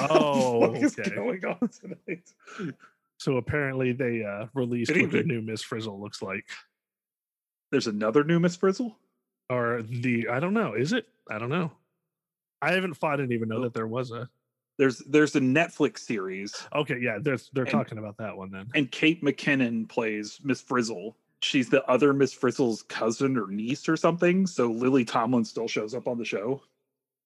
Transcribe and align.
Oh, 0.00 0.58
what 0.60 0.76
is 0.82 0.98
okay. 0.98 1.14
going 1.14 1.44
on 1.44 1.68
tonight? 1.68 2.32
So 3.18 3.36
apparently 3.36 3.92
they 3.92 4.24
uh 4.24 4.46
released 4.54 4.94
what 4.94 5.10
the 5.10 5.22
new 5.22 5.40
Miss 5.42 5.62
Frizzle 5.62 6.00
looks 6.00 6.22
like. 6.22 6.46
There's 7.70 7.86
another 7.86 8.24
new 8.24 8.40
Miss 8.40 8.56
Frizzle. 8.56 8.96
Or 9.48 9.82
the 9.82 10.28
I 10.28 10.38
don't 10.40 10.54
know, 10.54 10.74
is 10.74 10.92
it? 10.92 11.06
I 11.28 11.38
don't 11.38 11.48
know. 11.50 11.72
I 12.62 12.72
haven't 12.72 12.96
I 13.02 13.16
didn't 13.16 13.32
even 13.32 13.48
know 13.48 13.58
Oh. 13.58 13.62
that 13.62 13.74
there 13.74 13.86
was 13.86 14.10
a 14.12 14.28
There's 14.78 14.98
there's 14.98 15.34
a 15.36 15.40
Netflix 15.40 15.98
series, 16.00 16.54
Okay, 16.74 16.98
yeah, 17.00 17.18
they're 17.20 17.38
they're 17.52 17.64
And- 17.64 17.72
talking 17.72 17.98
about 17.98 18.16
that 18.18 18.36
one 18.36 18.50
then. 18.50 18.68
and 18.74 18.90
Kate 18.90 19.22
McKinnon 19.22 19.88
plays 19.88 20.38
Miss 20.44 20.60
Frizzle. 20.60 21.16
She's 21.42 21.68
the 21.70 21.82
other 21.90 22.12
Miss 22.12 22.32
Frizzle's 22.34 22.82
cousin 22.82 23.36
or 23.38 23.46
niece 23.48 23.88
or 23.88 23.96
something. 23.96 24.46
So 24.46 24.70
Lily 24.70 25.04
Tomlin 25.06 25.44
still 25.44 25.66
shows 25.68 25.94
up 25.94 26.06
on 26.06 26.18
the 26.18 26.24
show. 26.24 26.62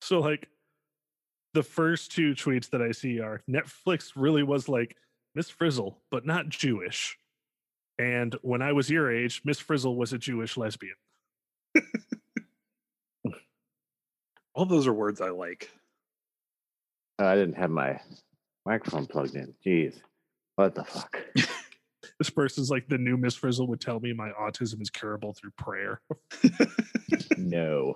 So 0.01 0.21
like 0.21 0.49
the 1.55 1.63
first 1.63 2.13
two 2.13 2.35
tweets 2.35 2.69
that 2.71 2.83
I 2.83 2.93
see 2.93 3.21
are 3.21 3.41
Netflix 3.49 4.13
really 4.15 4.43
was 4.43 4.69
like 4.69 4.97
Miss 5.35 5.49
Frizzle, 5.49 5.97
but 6.11 6.27
not 6.27 6.49
Jewish. 6.49 7.17
And 7.99 8.37
when 8.43 8.61
I 8.61 8.73
was 8.73 8.91
your 8.91 9.11
age, 9.11 9.41
Miss 9.45 9.61
Frizzle 9.61 9.97
was 9.97 10.13
a 10.13 10.19
Jewish 10.19 10.57
lesbian. 10.57 10.97
All 14.55 14.67
those 14.67 14.87
are 14.87 14.93
words 14.93 15.21
I 15.21 15.31
like. 15.31 15.71
Oh, 17.19 17.27
I 17.27 17.37
didn't 17.37 17.55
have 17.55 17.71
my 17.71 18.01
microphone 18.67 19.07
plugged 19.07 19.37
in. 19.37 19.55
Jeez. 19.65 19.95
What 20.57 20.75
the 20.75 20.85
fuck? 20.85 21.17
This 22.19 22.31
person's 22.31 22.71
like 22.71 22.89
the 22.89 22.99
new 22.99 23.17
Miss 23.17 23.35
Frizzle 23.35 23.67
would 23.67 23.81
tell 23.81 23.99
me 23.99 24.13
my 24.13 24.31
autism 24.31 24.81
is 24.81 24.91
curable 24.91 25.33
through 25.33 25.51
prayer. 25.59 26.01
no. 27.37 27.93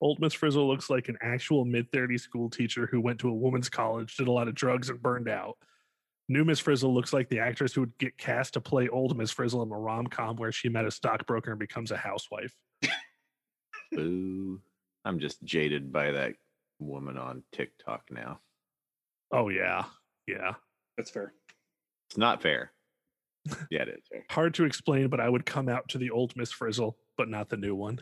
Old 0.00 0.20
Miss 0.20 0.32
Frizzle 0.32 0.66
looks 0.66 0.88
like 0.88 1.08
an 1.08 1.18
actual 1.20 1.64
mid 1.64 1.90
30s 1.92 2.20
school 2.20 2.48
teacher 2.48 2.88
who 2.90 3.00
went 3.00 3.18
to 3.20 3.28
a 3.28 3.34
woman's 3.34 3.68
college, 3.68 4.16
did 4.16 4.28
a 4.28 4.32
lot 4.32 4.48
of 4.48 4.54
drugs, 4.54 4.88
and 4.88 5.00
burned 5.00 5.28
out. 5.28 5.56
New 6.28 6.44
Miss 6.44 6.60
Frizzle 6.60 6.94
looks 6.94 7.12
like 7.12 7.28
the 7.28 7.40
actress 7.40 7.74
who 7.74 7.82
would 7.82 7.98
get 7.98 8.16
cast 8.16 8.54
to 8.54 8.60
play 8.60 8.88
Old 8.88 9.16
Miss 9.16 9.32
Frizzle 9.32 9.62
in 9.62 9.72
a 9.72 9.78
rom 9.78 10.06
com 10.06 10.36
where 10.36 10.52
she 10.52 10.68
met 10.68 10.84
a 10.84 10.90
stockbroker 10.90 11.50
and 11.50 11.58
becomes 11.58 11.90
a 11.90 11.96
housewife. 11.96 12.54
Boo. 13.92 14.60
I'm 15.04 15.18
just 15.18 15.42
jaded 15.42 15.92
by 15.92 16.12
that 16.12 16.34
woman 16.78 17.18
on 17.18 17.42
TikTok 17.52 18.04
now. 18.10 18.40
Oh, 19.32 19.48
yeah. 19.48 19.84
Yeah. 20.26 20.54
That's 20.96 21.10
fair. 21.10 21.32
It's 22.08 22.18
not 22.18 22.42
fair. 22.42 22.72
Yeah, 23.70 23.82
it 23.82 23.88
is 23.88 24.04
fair. 24.10 24.24
Hard 24.30 24.54
to 24.54 24.64
explain, 24.64 25.08
but 25.08 25.18
I 25.18 25.28
would 25.28 25.46
come 25.46 25.68
out 25.68 25.88
to 25.88 25.98
the 25.98 26.10
Old 26.10 26.36
Miss 26.36 26.52
Frizzle, 26.52 26.96
but 27.16 27.28
not 27.28 27.48
the 27.48 27.56
new 27.56 27.74
one. 27.74 27.98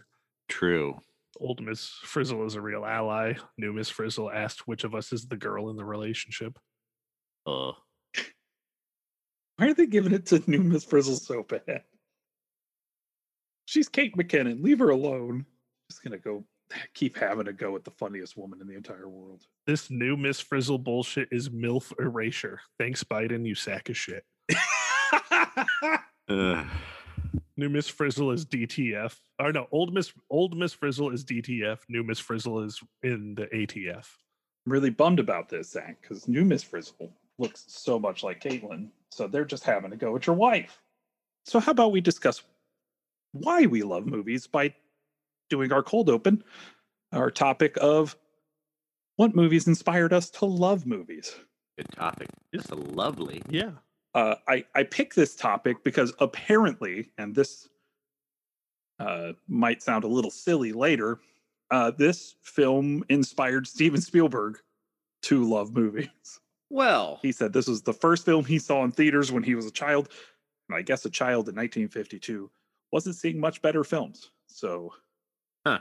True. 0.48 1.00
Old 1.40 1.62
Miss 1.62 1.88
Frizzle 2.02 2.44
is 2.46 2.54
a 2.54 2.60
real 2.60 2.84
ally. 2.84 3.34
New 3.56 3.72
Miss 3.72 3.88
Frizzle 3.88 4.30
asked 4.30 4.66
which 4.66 4.84
of 4.84 4.94
us 4.94 5.12
is 5.12 5.26
the 5.26 5.36
girl 5.36 5.70
in 5.70 5.76
the 5.76 5.84
relationship. 5.84 6.58
Uh, 7.46 7.72
Why 9.56 9.68
are 9.68 9.74
they 9.74 9.86
giving 9.86 10.12
it 10.12 10.26
to 10.26 10.42
new 10.46 10.62
Miss 10.62 10.84
Frizzle 10.84 11.16
so 11.16 11.42
bad? 11.42 11.82
She's 13.66 13.88
Kate 13.88 14.16
McKinnon. 14.16 14.62
Leave 14.62 14.78
her 14.78 14.90
alone. 14.90 15.46
Just 15.90 16.02
gonna 16.02 16.18
go 16.18 16.44
keep 16.94 17.16
having 17.16 17.48
a 17.48 17.52
go 17.52 17.76
at 17.76 17.84
the 17.84 17.90
funniest 17.92 18.36
woman 18.36 18.60
in 18.60 18.66
the 18.66 18.76
entire 18.76 19.08
world. 19.08 19.42
This 19.66 19.90
new 19.90 20.16
Miss 20.16 20.40
Frizzle 20.40 20.78
bullshit 20.78 21.28
is 21.30 21.50
MILF 21.50 21.92
erasure. 22.00 22.60
Thanks, 22.78 23.04
Biden, 23.04 23.46
you 23.46 23.54
sack 23.54 23.88
of 23.88 23.96
shit. 23.96 24.24
ugh. 26.28 26.66
New 27.58 27.68
Miss 27.68 27.88
Frizzle 27.88 28.30
is 28.30 28.46
DTF. 28.46 29.16
Or 29.40 29.52
no, 29.52 29.66
old 29.72 29.92
Miss 29.92 30.12
old 30.30 30.56
Miss 30.56 30.72
Frizzle 30.72 31.10
is 31.10 31.24
DTF. 31.24 31.80
New 31.88 32.04
Miss 32.04 32.20
Frizzle 32.20 32.60
is 32.60 32.80
in 33.02 33.34
the 33.34 33.46
ATF. 33.46 34.06
I'm 34.64 34.72
really 34.72 34.90
bummed 34.90 35.18
about 35.18 35.48
this, 35.48 35.72
Zach, 35.72 36.00
because 36.00 36.28
new 36.28 36.44
Miss 36.44 36.62
Frizzle 36.62 37.12
looks 37.38 37.64
so 37.66 37.98
much 37.98 38.22
like 38.22 38.40
Caitlyn. 38.40 38.88
So 39.10 39.26
they're 39.26 39.44
just 39.44 39.64
having 39.64 39.90
to 39.90 39.96
go 39.96 40.12
with 40.12 40.26
your 40.26 40.36
wife. 40.36 40.80
So 41.46 41.58
how 41.58 41.72
about 41.72 41.92
we 41.92 42.00
discuss 42.00 42.42
why 43.32 43.66
we 43.66 43.82
love 43.82 44.06
movies 44.06 44.46
by 44.46 44.72
doing 45.50 45.72
our 45.72 45.82
cold 45.82 46.08
open, 46.08 46.44
our 47.12 47.30
topic 47.30 47.76
of 47.80 48.16
what 49.16 49.34
movies 49.34 49.66
inspired 49.66 50.12
us 50.12 50.30
to 50.30 50.44
love 50.44 50.86
movies. 50.86 51.34
Good 51.76 51.90
topic. 51.90 52.28
It's 52.52 52.70
a 52.70 52.76
lovely. 52.76 53.42
Yeah. 53.48 53.72
Uh, 54.18 54.34
I 54.48 54.64
I 54.74 54.82
picked 54.82 55.14
this 55.14 55.36
topic 55.36 55.84
because 55.84 56.12
apparently, 56.18 57.10
and 57.18 57.34
this 57.34 57.68
uh, 58.98 59.32
might 59.46 59.80
sound 59.80 60.02
a 60.02 60.08
little 60.08 60.30
silly 60.30 60.72
later, 60.72 61.20
uh, 61.70 61.92
this 61.92 62.34
film 62.42 63.04
inspired 63.08 63.66
Steven 63.68 64.00
Spielberg 64.00 64.58
to 65.22 65.44
love 65.44 65.74
movies. 65.74 66.40
Well, 66.70 67.18
He 67.22 67.32
said 67.32 67.52
this 67.52 67.68
was 67.68 67.82
the 67.82 67.94
first 67.94 68.24
film 68.24 68.44
he 68.44 68.58
saw 68.58 68.84
in 68.84 68.90
theaters 68.90 69.30
when 69.30 69.42
he 69.42 69.54
was 69.54 69.66
a 69.66 69.70
child, 69.70 70.08
and 70.68 70.76
I 70.76 70.82
guess 70.82 71.04
a 71.04 71.10
child 71.10 71.48
in 71.48 71.54
1952 71.54 72.50
wasn't 72.92 73.14
seeing 73.14 73.38
much 73.38 73.62
better 73.62 73.84
films. 73.84 74.30
So 74.48 74.92
huh. 75.64 75.78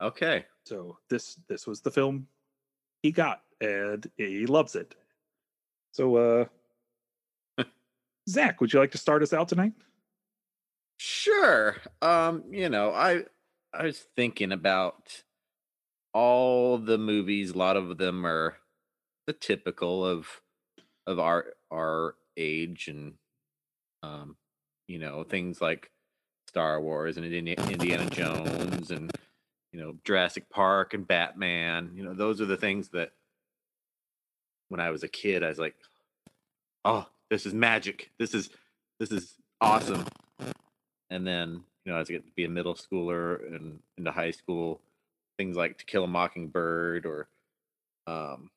okay. 0.00 0.46
so 0.64 0.98
this 1.08 1.40
this 1.48 1.66
was 1.66 1.80
the 1.80 1.90
film 1.90 2.28
he 3.02 3.10
got, 3.10 3.42
and 3.60 4.08
he 4.16 4.46
loves 4.46 4.76
it. 4.76 4.94
So 5.92 6.16
uh, 6.16 6.44
Zach, 8.28 8.60
would 8.60 8.72
you 8.72 8.78
like 8.78 8.92
to 8.92 8.98
start 8.98 9.22
us 9.22 9.32
out 9.32 9.48
tonight? 9.48 9.72
Sure. 10.98 11.76
Um, 12.02 12.44
you 12.50 12.68
know, 12.68 12.90
I 12.92 13.24
I 13.72 13.84
was 13.84 14.06
thinking 14.16 14.52
about 14.52 15.22
all 16.12 16.78
the 16.78 16.98
movies, 16.98 17.50
a 17.50 17.58
lot 17.58 17.76
of 17.76 17.98
them 17.98 18.26
are 18.26 18.56
the 19.26 19.32
typical 19.32 20.04
of 20.04 20.28
of 21.06 21.18
our 21.18 21.46
our 21.70 22.16
age 22.36 22.88
and 22.88 23.14
um, 24.02 24.36
you 24.88 24.98
know, 24.98 25.24
things 25.24 25.60
like 25.60 25.90
Star 26.48 26.80
Wars 26.80 27.16
and 27.16 27.24
Indiana 27.26 28.10
Jones 28.10 28.90
and 28.90 29.10
you 29.72 29.80
know, 29.80 29.94
Jurassic 30.04 30.50
Park 30.50 30.94
and 30.94 31.06
Batman. 31.06 31.92
You 31.94 32.02
know, 32.02 32.14
those 32.14 32.40
are 32.40 32.46
the 32.46 32.56
things 32.56 32.88
that 32.90 33.12
when 34.68 34.80
I 34.80 34.90
was 34.90 35.02
a 35.02 35.08
kid, 35.08 35.42
I 35.42 35.48
was 35.48 35.58
like, 35.58 35.76
"Oh, 36.84 37.06
this 37.30 37.46
is 37.46 37.54
magic. 37.54 38.10
This 38.18 38.34
is 38.34 38.50
this 38.98 39.10
is 39.10 39.34
awesome." 39.60 40.04
And 41.10 41.26
then, 41.26 41.64
you 41.84 41.92
know, 41.92 41.98
as 41.98 42.08
I 42.08 42.14
get 42.14 42.26
to 42.26 42.32
be 42.32 42.44
a 42.44 42.48
middle 42.48 42.74
schooler 42.74 43.44
and 43.54 43.80
into 43.98 44.12
high 44.12 44.30
school, 44.30 44.80
things 45.36 45.56
like 45.56 45.78
To 45.78 45.84
Kill 45.84 46.04
a 46.04 46.06
Mockingbird 46.06 47.04
or 47.04 47.28
um, 48.06 48.50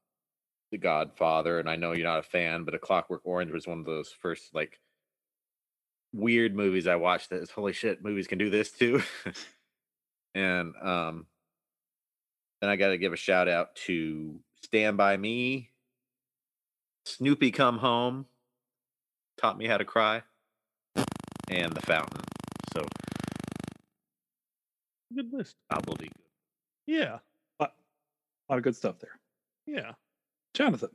The 0.72 0.78
Godfather. 0.78 1.60
And 1.60 1.70
I 1.70 1.76
know 1.76 1.94
you're 1.94 2.08
not 2.08 2.20
a 2.20 2.24
fan, 2.24 2.64
but 2.64 2.76
A 2.76 2.80
Clockwork 2.80 3.22
Orange 3.24 3.52
was 3.52 3.66
one 3.66 3.80
of 3.80 3.86
those 3.86 4.12
first 4.12 4.54
like 4.54 4.80
weird 6.14 6.56
movies 6.56 6.86
I 6.86 6.96
watched 6.96 7.32
that 7.32 7.42
is 7.42 7.50
holy 7.50 7.74
shit, 7.74 8.04
movies 8.04 8.28
can 8.28 8.38
do 8.38 8.50
this 8.50 8.72
too. 8.72 9.02
and 10.36 10.74
um 10.82 11.26
then 12.62 12.70
I 12.70 12.76
gotta 12.76 12.98
give 12.98 13.14
a 13.14 13.18
shout 13.18 13.50
out 13.50 13.76
to 13.88 14.40
Stand 14.62 14.96
By 14.96 15.18
Me, 15.18 15.70
Snoopy 17.06 17.52
Come 17.52 17.80
Home, 17.80 18.26
taught 19.44 19.58
me 19.58 19.68
how 19.68 19.78
to 19.78 19.84
cry, 19.84 20.22
and 21.50 21.74
The 21.74 21.82
Fountain. 21.82 22.22
So 22.74 22.86
Good 25.14 25.34
list. 25.34 25.58
gobbledygook. 25.72 26.12
Yeah. 26.88 27.20
A 27.60 27.68
lot 28.50 28.58
of 28.58 28.64
good 28.64 28.76
stuff 28.76 29.00
there. 29.00 29.20
Yeah. 29.66 29.92
Jonathan. 30.54 30.90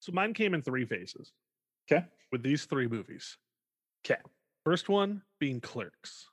So 0.00 0.12
mine 0.12 0.32
came 0.34 0.52
in 0.54 0.62
three 0.62 0.84
phases 0.84 1.32
Okay. 1.90 2.04
with 2.32 2.42
these 2.42 2.64
three 2.66 2.86
movies. 2.86 3.36
Okay. 4.04 4.20
First 4.64 4.88
one 4.88 5.22
being 5.40 5.60
Clerks. 5.60 6.28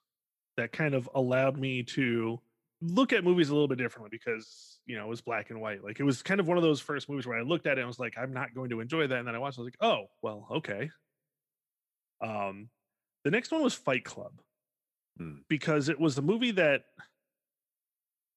That 0.57 0.71
kind 0.71 0.93
of 0.95 1.09
allowed 1.15 1.57
me 1.57 1.83
to 1.83 2.39
look 2.81 3.13
at 3.13 3.23
movies 3.23 3.49
a 3.49 3.53
little 3.53 3.67
bit 3.67 3.77
differently 3.77 4.09
because, 4.11 4.79
you 4.85 4.95
know, 4.97 5.05
it 5.05 5.09
was 5.09 5.21
black 5.21 5.49
and 5.49 5.59
white. 5.61 5.83
Like 5.83 5.99
it 5.99 6.03
was 6.03 6.21
kind 6.21 6.39
of 6.39 6.47
one 6.47 6.57
of 6.57 6.63
those 6.63 6.81
first 6.81 7.09
movies 7.09 7.25
where 7.25 7.37
I 7.37 7.41
looked 7.41 7.65
at 7.67 7.77
it 7.77 7.81
and 7.81 7.87
was 7.87 7.99
like, 7.99 8.15
I'm 8.17 8.33
not 8.33 8.53
going 8.53 8.69
to 8.69 8.79
enjoy 8.81 9.07
that. 9.07 9.17
And 9.17 9.27
then 9.27 9.35
I 9.35 9.39
watched, 9.39 9.57
it, 9.57 9.61
I 9.61 9.63
was 9.63 9.73
like, 9.79 9.89
oh, 9.91 10.05
well, 10.21 10.47
okay. 10.51 10.89
Um, 12.21 12.69
the 13.23 13.31
next 13.31 13.51
one 13.51 13.61
was 13.63 13.73
Fight 13.73 14.03
Club 14.05 14.33
Hmm. 15.17 15.35
because 15.47 15.87
it 15.87 15.97
was 15.99 16.15
the 16.15 16.21
movie 16.21 16.51
that 16.51 16.83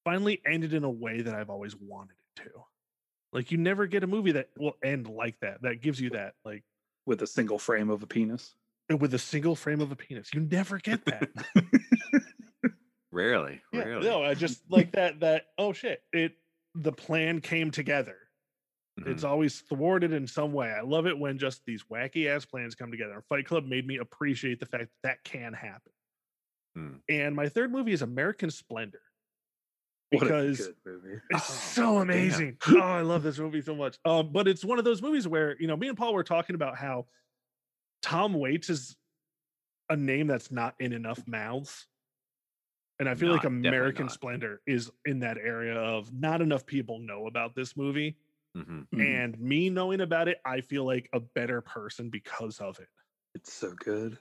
finally 0.05 0.41
ended 0.47 0.73
in 0.73 0.85
a 0.85 0.91
way 0.91 1.23
that 1.23 1.35
I've 1.35 1.51
always 1.51 1.75
wanted 1.77 2.15
it 2.37 2.43
to. 2.45 2.51
Like 3.33 3.51
you 3.51 3.59
never 3.59 3.87
get 3.87 4.05
a 4.05 4.07
movie 4.07 4.33
that 4.33 4.49
will 4.57 4.77
end 4.83 5.09
like 5.09 5.41
that. 5.41 5.62
That 5.62 5.83
gives 5.83 6.01
you 6.01 6.11
that 6.11 6.35
like 6.45 6.62
With 7.05 7.21
a 7.23 7.27
single 7.27 7.59
frame 7.59 7.91
of 7.91 8.03
a 8.03 8.07
penis. 8.07 8.55
with 8.89 9.12
a 9.12 9.19
single 9.19 9.55
frame 9.57 9.81
of 9.81 9.91
a 9.93 9.97
penis. 9.97 10.33
You 10.33 10.41
never 10.41 10.79
get 10.79 11.05
that. 11.07 11.29
Rarely, 13.19 13.61
Yeah, 13.73 13.81
rarely. 13.82 14.06
No, 14.09 14.23
I 14.23 14.35
just 14.35 14.62
like 14.70 14.93
that. 14.93 15.19
That 15.20 15.47
oh 15.59 15.73
shit! 15.73 16.03
It 16.12 16.35
the 16.76 16.93
plan 16.93 17.41
came 17.41 17.73
together. 17.73 18.17
It's 19.06 19.23
Mhm. 19.25 19.29
always 19.29 19.61
thwarted 19.61 20.12
in 20.12 20.26
some 20.29 20.53
way. 20.53 20.70
I 20.70 20.82
love 20.82 21.06
it 21.06 21.19
when 21.19 21.38
just 21.38 21.65
these 21.65 21.82
wacky 21.85 22.26
ass 22.29 22.44
plans 22.44 22.75
come 22.76 22.91
together. 22.93 23.20
Fight 23.29 23.44
Club 23.47 23.65
made 23.65 23.87
me 23.87 23.97
appreciate 23.99 24.61
the 24.61 24.67
fact 24.67 24.91
that, 25.03 25.09
that 25.09 25.25
can 25.25 25.53
happen. 25.53 25.93
Hmm. 26.76 26.94
And 27.09 27.35
my 27.35 27.49
third 27.49 27.73
movie 27.73 27.93
is 27.93 28.03
American 28.03 28.50
Splendor. 28.50 29.03
Because. 30.11 30.71
It's 31.31 31.32
Oh, 31.35 31.38
so 31.38 31.82
damn. 31.94 32.03
amazing. 32.03 32.56
oh, 32.69 32.79
I 32.81 33.03
love 33.03 33.23
this 33.25 33.38
movie 33.38 33.62
so 33.62 33.75
much. 33.75 33.99
Um, 34.05 34.31
but 34.32 34.47
it's 34.49 34.64
one 34.64 34.79
of 34.79 34.85
those 34.85 35.03
movies 35.03 35.26
where 35.29 35.56
you 35.61 35.67
know 35.67 35.76
me 35.76 35.88
and 35.88 35.97
Paul 35.99 36.14
were 36.14 36.25
talking 36.25 36.55
about 36.55 36.76
how 36.76 37.06
Tom 38.03 38.32
Waits 38.35 38.71
is 38.71 38.97
a 39.91 39.97
name 39.97 40.26
that's 40.29 40.50
not 40.53 40.75
in 40.81 40.93
enough 40.93 41.26
mouths, 41.26 41.87
and 42.99 43.09
I 43.09 43.15
feel 43.15 43.31
like 43.31 43.45
Not, 43.45 43.53
definitely 43.62 43.93
American. 43.93 44.09
Splendor 44.09 44.62
is 44.67 44.91
in 45.06 45.21
that 45.21 45.39
area 45.39 45.75
of 45.77 46.12
not 46.12 46.41
enough 46.43 46.67
people 46.67 46.99
know 46.99 47.27
about 47.27 47.55
this 47.55 47.77
movie, 47.77 48.19
Mhm. 48.55 48.89
Mhm. 48.93 49.00
and 49.00 49.39
me 49.41 49.71
knowing 49.71 50.00
about 50.00 50.29
it, 50.29 50.41
I 50.45 50.61
feel 50.62 50.85
like 50.85 51.09
a 51.12 51.21
better 51.21 51.61
person 51.62 52.11
because 52.11 52.61
of 52.61 52.81
it. 52.81 52.89
It's 53.35 53.53
so 53.53 53.75
good. 53.75 54.19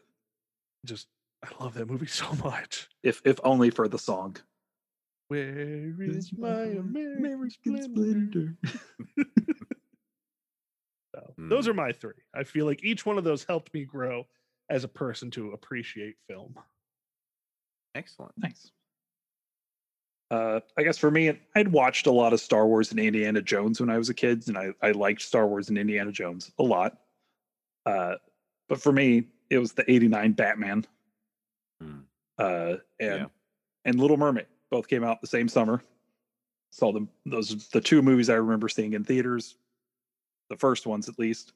Just 0.85 1.07
I 1.43 1.49
love 1.63 1.73
that 1.75 1.87
movie 1.87 2.05
so 2.07 2.33
much. 2.35 2.89
If 3.03 3.21
if 3.25 3.39
only 3.43 3.69
for 3.69 3.87
the 3.87 3.99
song. 3.99 4.37
Where 5.27 6.01
is 6.01 6.31
my 6.37 6.63
American 6.63 7.77
Splendor? 7.77 8.57
So 11.15 11.35
those 11.49 11.67
Mm. 11.67 11.67
are 11.67 11.73
my 11.73 11.91
three. 11.91 12.23
I 12.33 12.43
feel 12.43 12.65
like 12.65 12.83
each 12.83 13.05
one 13.05 13.17
of 13.17 13.23
those 13.23 13.43
helped 13.43 13.73
me 13.73 13.85
grow 13.85 14.27
as 14.69 14.83
a 14.83 14.87
person 14.89 15.31
to 15.31 15.51
appreciate 15.51 16.17
film. 16.27 16.55
Excellent. 17.95 18.31
Nice. 18.37 18.71
Uh, 20.29 20.59
I 20.77 20.83
guess 20.83 20.97
for 20.97 21.09
me, 21.09 21.39
I'd 21.55 21.69
watched 21.69 22.05
a 22.05 22.11
lot 22.11 22.33
of 22.33 22.39
Star 22.41 22.67
Wars 22.67 22.91
and 22.91 22.99
Indiana 22.99 23.41
Jones 23.41 23.79
when 23.79 23.89
I 23.89 23.97
was 23.97 24.09
a 24.09 24.13
kid, 24.13 24.47
and 24.47 24.57
I, 24.57 24.73
I 24.81 24.91
liked 24.91 25.21
Star 25.21 25.47
Wars 25.47 25.69
and 25.69 25.77
Indiana 25.77 26.11
Jones 26.11 26.51
a 26.59 26.63
lot. 26.63 26.97
Uh, 27.85 28.15
but 28.67 28.81
for 28.81 28.91
me, 28.91 29.27
it 29.49 29.57
was 29.59 29.71
the 29.73 29.89
'89 29.89 30.33
Batman 30.33 30.85
Mm. 31.81 32.03
uh, 32.39 32.77
and 32.99 33.19
Yeah. 33.21 33.25
and 33.85 33.99
Little 33.99 34.17
Mermaid. 34.17 34.47
Both 34.71 34.87
came 34.87 35.03
out 35.03 35.21
the 35.21 35.27
same 35.27 35.47
summer. 35.47 35.81
Saw 36.71 36.91
them; 36.91 37.07
those 37.25 37.53
are 37.53 37.69
the 37.71 37.79
two 37.79 38.01
movies 38.01 38.29
I 38.29 38.35
remember 38.35 38.67
seeing 38.67 38.93
in 38.93 39.03
theaters. 39.05 39.55
The 40.49 40.57
first 40.57 40.85
ones, 40.87 41.07
at 41.07 41.17
least. 41.19 41.53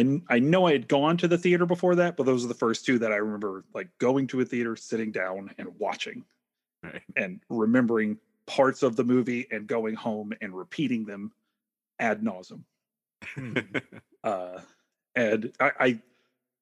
Yeah. 0.00 0.18
I 0.28 0.36
I 0.36 0.38
know 0.38 0.66
I 0.66 0.72
had 0.72 0.88
gone 0.88 1.16
to 1.18 1.28
the 1.28 1.38
theater 1.38 1.66
before 1.66 1.94
that, 1.96 2.16
but 2.16 2.26
those 2.26 2.44
are 2.44 2.48
the 2.48 2.54
first 2.54 2.84
two 2.84 2.98
that 2.98 3.12
I 3.12 3.16
remember 3.16 3.64
like 3.74 3.88
going 3.98 4.26
to 4.28 4.40
a 4.40 4.44
theater, 4.44 4.76
sitting 4.76 5.12
down, 5.12 5.50
and 5.58 5.68
watching, 5.78 6.24
Right. 6.82 7.02
and 7.16 7.40
remembering 7.48 8.18
parts 8.46 8.82
of 8.82 8.96
the 8.96 9.04
movie 9.04 9.46
and 9.50 9.66
going 9.66 9.94
home 9.94 10.32
and 10.40 10.56
repeating 10.56 11.04
them 11.04 11.32
ad 11.98 12.22
nauseum. 12.22 12.64
Uh, 14.22 14.60
and 15.14 15.50
I, 15.58 15.70
I 15.80 15.98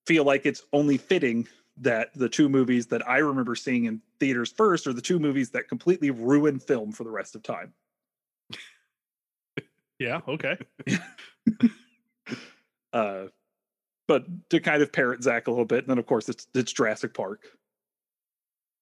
feel 0.07 0.23
like 0.23 0.47
it's 0.47 0.63
only 0.73 0.97
fitting 0.97 1.49
that 1.79 2.15
the 2.15 2.29
two 2.29 2.49
movies 2.49 2.87
that 2.87 3.09
I 3.09 3.19
remember 3.19 3.57
seeing 3.57 3.87
in 3.87 4.01
theaters 4.21 4.53
first 4.53 4.87
are 4.87 4.93
the 4.93 5.01
two 5.01 5.19
movies 5.19 5.51
that 5.51 5.69
completely 5.69 6.13
ruin 6.13 6.61
film 6.61 6.93
for 6.93 7.03
the 7.03 7.11
rest 7.11 7.35
of 7.35 7.43
time. 7.43 7.73
Yeah, 9.99 10.21
okay. 10.29 10.57
Uh, 12.99 13.29
but 14.09 14.25
to 14.51 14.59
kind 14.61 14.83
of 14.83 14.93
parrot 14.93 15.23
Zach 15.23 15.47
a 15.47 15.51
little 15.51 15.65
bit, 15.67 15.81
and 15.81 15.89
then 15.89 15.99
of 15.99 16.07
course 16.07 16.29
it's 16.29 16.47
it's 16.55 16.73
Jurassic 16.73 17.15
Park. 17.15 17.47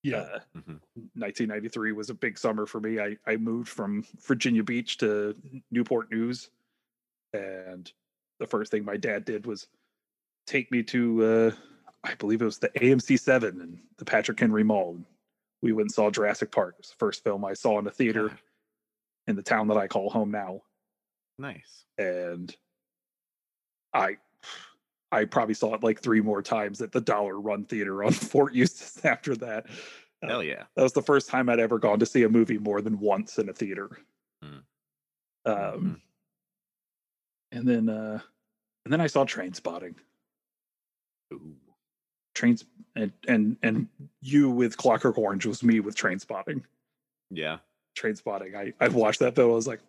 Yeah. 0.03 0.19
Uh, 0.19 0.41
Mhm. 0.57 0.81
1993 1.15 1.93
was 1.93 2.11
a 2.11 2.15
big 2.15 2.39
summer 2.39 2.65
for 2.67 2.81
me. 2.81 3.01
I 3.01 3.19
I 3.27 3.37
moved 3.37 3.69
from 3.69 4.05
Virginia 4.21 4.63
Beach 4.63 4.99
to 4.99 5.35
Newport 5.71 6.11
News, 6.11 6.51
and 7.33 7.93
the 8.39 8.47
first 8.47 8.71
thing 8.71 8.85
my 8.85 8.97
dad 8.97 9.25
did 9.25 9.47
was 9.47 9.67
take 10.47 10.71
me 10.71 10.83
to 10.85 11.25
uh, 11.25 11.51
I 12.05 12.15
believe 12.15 12.41
it 12.41 12.45
was 12.45 12.59
the 12.59 12.71
AMC 12.81 13.19
Seven 13.19 13.61
and 13.61 13.79
the 13.99 14.05
Patrick 14.05 14.39
Henry 14.39 14.63
Mall. 14.63 14.97
We 15.63 15.73
went 15.73 15.87
and 15.87 15.93
saw 15.93 16.11
Jurassic 16.11 16.53
Park. 16.53 16.75
It 16.79 16.83
was 16.83 16.91
the 16.91 16.97
first 16.97 17.25
film 17.25 17.45
I 17.45 17.55
saw 17.55 17.79
in 17.81 17.87
a 17.87 17.91
theater 17.91 18.29
God, 18.29 18.39
in 19.27 19.37
the 19.37 19.43
town 19.43 19.67
that 19.69 19.77
I 19.77 19.89
call 19.89 20.09
home 20.11 20.31
now, 20.31 20.63
nice. 21.39 21.85
and 21.99 22.55
I. 24.01 24.17
I 25.13 25.25
probably 25.25 25.55
saw 25.55 25.73
it 25.75 25.85
like 25.85 26.01
three 26.01 26.21
more 26.21 26.43
times 26.43 26.83
at 26.83 26.91
the 26.91 27.01
Dollar 27.01 27.39
Run 27.41 27.65
Theater 27.65 28.03
on 28.03 28.13
Fort 28.13 28.53
Eustis 28.55 29.05
after 29.05 29.37
that. 29.37 29.67
Uh, 30.23 30.29
Hell 30.29 30.43
yeah. 30.43 30.65
that 30.75 30.83
was 30.83 30.93
the 30.93 31.03
first 31.03 31.29
time 31.31 31.49
I'd 31.49 31.61
ever 31.61 31.79
gone 31.79 32.01
to 32.01 32.07
see 32.07 32.25
a 32.25 32.29
movie 32.29 32.59
more 32.59 32.81
than 32.83 32.99
once 32.99 33.39
in 33.39 33.49
a 33.49 33.53
theater. 33.53 33.91
Mm. 34.45 34.63
Um, 35.47 35.55
Mhm. 35.55 36.01
and 37.53 37.69
then 37.69 37.89
uh, 37.89 38.19
and 38.85 38.93
then 38.93 39.01
I 39.01 39.07
saw 39.07 39.25
Trainspotting. 39.25 39.95
Ooh. 41.33 41.55
Trains 42.35 42.65
and 42.97 43.13
and 43.29 43.57
and 43.63 43.89
you 44.21 44.51
with 44.51 44.77
Clockwork 44.77 45.19
Orange 45.19 45.47
was 45.47 45.63
me 45.63 45.79
with 45.81 45.95
Trainspotting. 45.97 46.63
Yeah. 47.31 47.59
Trainspotting. 47.97 48.55
I 48.57 48.73
I 48.85 48.89
watched 48.89 49.21
that 49.21 49.37
though. 49.37 49.53
I 49.53 49.55
was 49.55 49.69
like, 49.69 49.81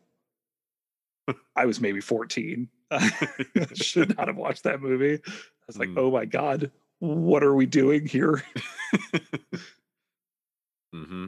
I 1.56 1.66
was 1.66 1.82
maybe 1.82 2.02
fourteen. 2.02 2.70
I 2.92 3.10
should 3.74 4.16
not 4.18 4.28
have 4.28 4.38
watched 4.38 4.64
that 4.64 4.82
movie. 4.82 5.16
I 5.26 5.32
was 5.68 5.78
like, 5.78 5.90
Mm. 5.90 5.98
oh 6.00 6.12
my 6.12 6.26
god, 6.26 6.72
what 7.00 7.44
are 7.44 7.54
we 7.54 7.66
doing 7.66 8.06
here? 8.06 8.44
hmm 10.94 11.26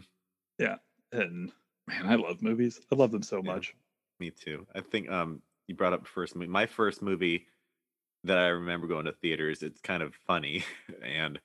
Yeah. 0.58 0.76
And 1.12 1.52
man, 1.88 2.06
I 2.06 2.16
love 2.16 2.42
movies. 2.42 2.80
I 2.92 2.96
love 2.96 3.12
them 3.12 3.24
so 3.24 3.38
Yeah. 3.44 3.54
much. 3.54 3.76
Me 4.20 4.32
too. 4.32 4.66
I 4.76 4.82
think 4.82 5.10
um 5.10 5.42
you 5.68 5.76
brought 5.76 5.94
up 5.94 6.08
first 6.08 6.36
movie. 6.36 6.48
My 6.48 6.66
first 6.66 7.02
movie 7.02 7.48
that 8.24 8.38
I 8.38 8.48
remember 8.48 8.88
going 8.88 9.06
to 9.06 9.14
theaters. 9.14 9.64
It's 9.64 9.82
kind 9.82 10.04
of 10.04 10.14
funny 10.28 10.64
and 11.04 11.40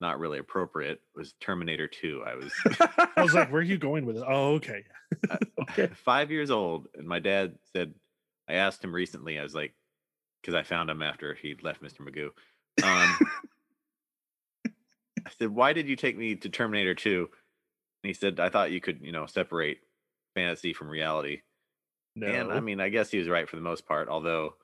not 0.00 0.18
really 0.18 0.38
appropriate. 0.38 1.00
Was 1.14 1.34
Terminator 1.40 1.86
Two. 1.88 2.22
I 2.26 2.34
was 2.34 2.52
I 3.16 3.22
was 3.22 3.34
like, 3.34 3.50
where 3.52 3.60
are 3.60 3.64
you 3.64 3.78
going 3.78 4.04
with 4.06 4.16
it? 4.16 4.24
Oh, 4.26 4.54
okay. 4.54 4.84
Okay. 5.60 5.88
five 5.94 6.30
years 6.32 6.50
old, 6.50 6.88
and 6.94 7.06
my 7.06 7.20
dad 7.20 7.56
said, 7.72 7.94
I 8.48 8.54
asked 8.54 8.82
him 8.82 8.94
recently. 8.94 9.38
I 9.38 9.42
was 9.42 9.54
like, 9.54 9.74
because 10.40 10.54
I 10.54 10.62
found 10.62 10.90
him 10.90 11.02
after 11.02 11.34
he 11.34 11.56
left 11.62 11.82
Mr. 11.82 12.00
Magoo. 12.00 12.30
Um, 12.82 13.18
I 15.26 15.30
said, 15.38 15.50
"Why 15.50 15.72
did 15.72 15.88
you 15.88 15.96
take 15.96 16.16
me 16.16 16.34
to 16.36 16.48
Terminator 16.48 16.94
2? 16.94 17.28
And 18.02 18.08
he 18.08 18.14
said, 18.14 18.40
"I 18.40 18.48
thought 18.48 18.72
you 18.72 18.80
could, 18.80 19.00
you 19.02 19.12
know, 19.12 19.26
separate 19.26 19.78
fantasy 20.34 20.72
from 20.72 20.88
reality." 20.88 21.42
No. 22.16 22.26
And 22.26 22.52
I 22.52 22.60
mean, 22.60 22.80
I 22.80 22.88
guess 22.88 23.10
he 23.10 23.18
was 23.18 23.28
right 23.28 23.48
for 23.48 23.56
the 23.56 23.62
most 23.62 23.86
part. 23.86 24.08
Although, 24.08 24.56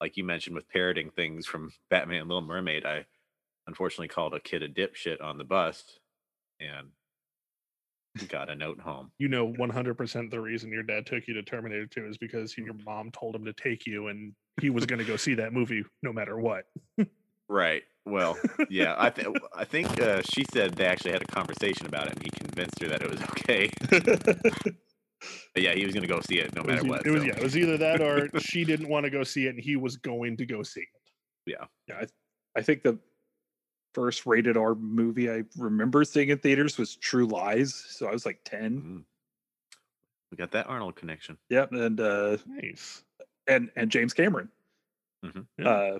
like 0.00 0.16
you 0.16 0.24
mentioned, 0.24 0.54
with 0.54 0.68
parroting 0.68 1.10
things 1.10 1.46
from 1.46 1.72
Batman 1.90 2.22
and 2.22 2.28
Little 2.28 2.42
Mermaid, 2.42 2.84
I 2.84 3.06
unfortunately 3.66 4.08
called 4.08 4.34
a 4.34 4.40
kid 4.40 4.62
a 4.62 4.68
dipshit 4.68 5.22
on 5.22 5.38
the 5.38 5.44
bus, 5.44 5.98
and 6.60 6.90
got 8.28 8.48
a 8.50 8.54
note 8.54 8.80
home. 8.80 9.10
you 9.18 9.28
know 9.28 9.52
100% 9.52 10.30
the 10.30 10.40
reason 10.40 10.70
your 10.72 10.82
dad 10.82 11.06
took 11.06 11.26
you 11.28 11.34
to 11.34 11.42
Terminator 11.42 11.86
2 11.86 12.06
is 12.06 12.18
because 12.18 12.56
your 12.56 12.74
mom 12.84 13.10
told 13.10 13.34
him 13.34 13.44
to 13.44 13.52
take 13.52 13.86
you 13.86 14.08
and 14.08 14.32
he 14.60 14.70
was 14.70 14.86
going 14.86 14.98
to 14.98 15.04
go 15.04 15.16
see 15.16 15.34
that 15.34 15.52
movie 15.52 15.84
no 16.02 16.12
matter 16.12 16.38
what. 16.38 16.64
Right. 17.48 17.82
Well, 18.04 18.36
yeah. 18.70 18.94
I 18.98 19.10
th- 19.10 19.28
I 19.54 19.64
think 19.64 20.00
uh, 20.00 20.22
she 20.22 20.44
said 20.52 20.74
they 20.74 20.86
actually 20.86 21.12
had 21.12 21.22
a 21.22 21.26
conversation 21.26 21.86
about 21.86 22.06
it, 22.06 22.14
and 22.14 22.22
he 22.22 22.30
convinced 22.30 22.80
her 22.80 22.88
that 22.88 23.02
it 23.02 23.10
was 23.10 23.20
okay. 23.22 23.70
But 25.54 25.62
yeah, 25.62 25.72
he 25.74 25.84
was 25.86 25.94
going 25.94 26.02
to 26.06 26.08
go 26.12 26.20
see 26.20 26.38
it 26.38 26.54
no 26.54 26.62
It 26.62 26.66
was, 26.66 26.76
matter 26.84 26.88
what. 26.88 27.06
it 27.06 27.10
was 27.10 27.22
so- 27.22 27.26
yeah, 27.28 27.36
it 27.36 27.42
was 27.42 27.56
either 27.56 27.76
that 27.78 28.00
or 28.02 28.28
she 28.40 28.64
didn't 28.64 28.88
want 28.88 29.04
to 29.04 29.10
go 29.10 29.24
see 29.24 29.46
it 29.46 29.50
and 29.50 29.60
he 29.60 29.74
was 29.76 29.96
going 29.96 30.36
to 30.36 30.44
go 30.46 30.62
see 30.62 30.82
it. 30.82 31.56
yeah, 31.88 31.96
I, 31.96 32.06
I 32.56 32.62
think 32.62 32.82
the 32.82 32.98
first 33.96 34.26
rated 34.26 34.58
R 34.58 34.74
movie 34.74 35.30
I 35.30 35.42
remember 35.56 36.04
seeing 36.04 36.28
in 36.28 36.36
theaters 36.36 36.76
was 36.76 36.96
True 36.96 37.26
Lies. 37.26 37.74
So 37.74 38.06
I 38.06 38.12
was 38.12 38.26
like 38.26 38.40
10. 38.44 38.82
Mm. 38.82 39.04
We 40.30 40.36
got 40.36 40.50
that 40.50 40.66
Arnold 40.66 40.96
connection. 40.96 41.38
Yep. 41.48 41.72
And 41.72 41.98
uh 41.98 42.36
Nice. 42.46 43.02
and 43.46 43.70
and 43.74 43.90
James 43.90 44.12
Cameron. 44.12 44.50
Mhm. 45.24 45.46
Yeah. 45.56 45.68
Uh 45.68 45.98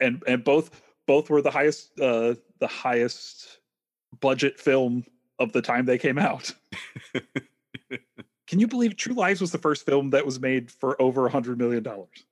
and 0.00 0.24
and 0.26 0.42
both 0.42 0.82
both 1.06 1.30
were 1.30 1.40
the 1.40 1.52
highest 1.52 1.98
uh 2.00 2.34
the 2.58 2.66
highest 2.66 3.60
budget 4.18 4.58
film 4.58 5.04
of 5.38 5.52
the 5.52 5.62
time 5.62 5.86
they 5.86 5.98
came 5.98 6.18
out. 6.18 6.52
Can 8.48 8.58
you 8.58 8.66
believe 8.66 8.96
True 8.96 9.14
Lies 9.14 9.40
was 9.40 9.52
the 9.52 9.58
first 9.58 9.86
film 9.86 10.10
that 10.10 10.26
was 10.26 10.40
made 10.40 10.72
for 10.72 11.00
over 11.00 11.26
a 11.26 11.30
hundred 11.30 11.58
million 11.58 11.84
dollars? 11.84 12.26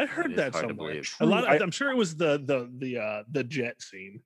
I 0.00 0.06
heard 0.06 0.36
that 0.36 0.54
somewhere. 0.54 1.02
A 1.20 1.26
lot. 1.26 1.44
Of, 1.44 1.50
I- 1.50 1.58
I'm 1.62 1.70
sure 1.70 1.90
it 1.90 1.96
was 1.96 2.16
the 2.16 2.38
the 2.44 2.70
the 2.78 2.98
uh 2.98 3.22
the 3.30 3.44
jet 3.44 3.80
scene 3.82 4.22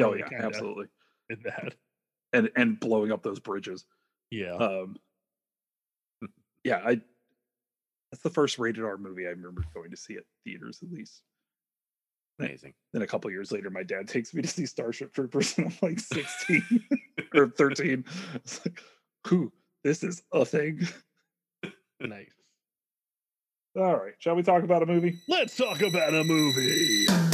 Oh 0.00 0.14
yeah, 0.14 0.28
absolutely. 0.38 0.86
in 1.30 1.38
that. 1.44 1.74
And 2.32 2.50
and 2.56 2.80
blowing 2.80 3.12
up 3.12 3.22
those 3.22 3.38
bridges. 3.38 3.86
Yeah. 4.30 4.54
Um, 4.54 4.96
yeah, 6.64 6.80
I. 6.84 7.00
That's 8.10 8.22
the 8.22 8.30
first 8.30 8.58
rated 8.58 8.84
R 8.84 8.96
movie 8.96 9.26
I 9.26 9.30
remember 9.30 9.64
going 9.74 9.90
to 9.90 9.96
see 9.96 10.16
at 10.16 10.22
theaters, 10.44 10.80
at 10.82 10.90
least. 10.92 11.22
Amazing. 12.38 12.74
Then 12.92 13.02
a 13.02 13.06
couple 13.06 13.30
years 13.30 13.52
later, 13.52 13.70
my 13.70 13.82
dad 13.82 14.08
takes 14.08 14.34
me 14.34 14.42
to 14.42 14.48
see 14.48 14.66
Starship 14.66 15.12
Troopers, 15.12 15.56
and 15.58 15.66
I'm 15.66 15.76
like 15.82 15.98
16 16.00 16.62
or 17.34 17.48
13. 17.48 18.04
It's 18.34 18.64
like, 18.64 18.80
who? 19.26 19.52
This 19.82 20.02
is 20.04 20.22
a 20.32 20.44
thing. 20.44 20.86
nice. 22.00 22.30
All 23.76 23.96
right, 23.96 24.14
shall 24.20 24.36
we 24.36 24.44
talk 24.44 24.62
about 24.62 24.84
a 24.84 24.86
movie? 24.86 25.18
Let's 25.26 25.56
talk 25.56 25.82
about 25.82 26.14
a 26.14 26.22
movie. 26.22 27.33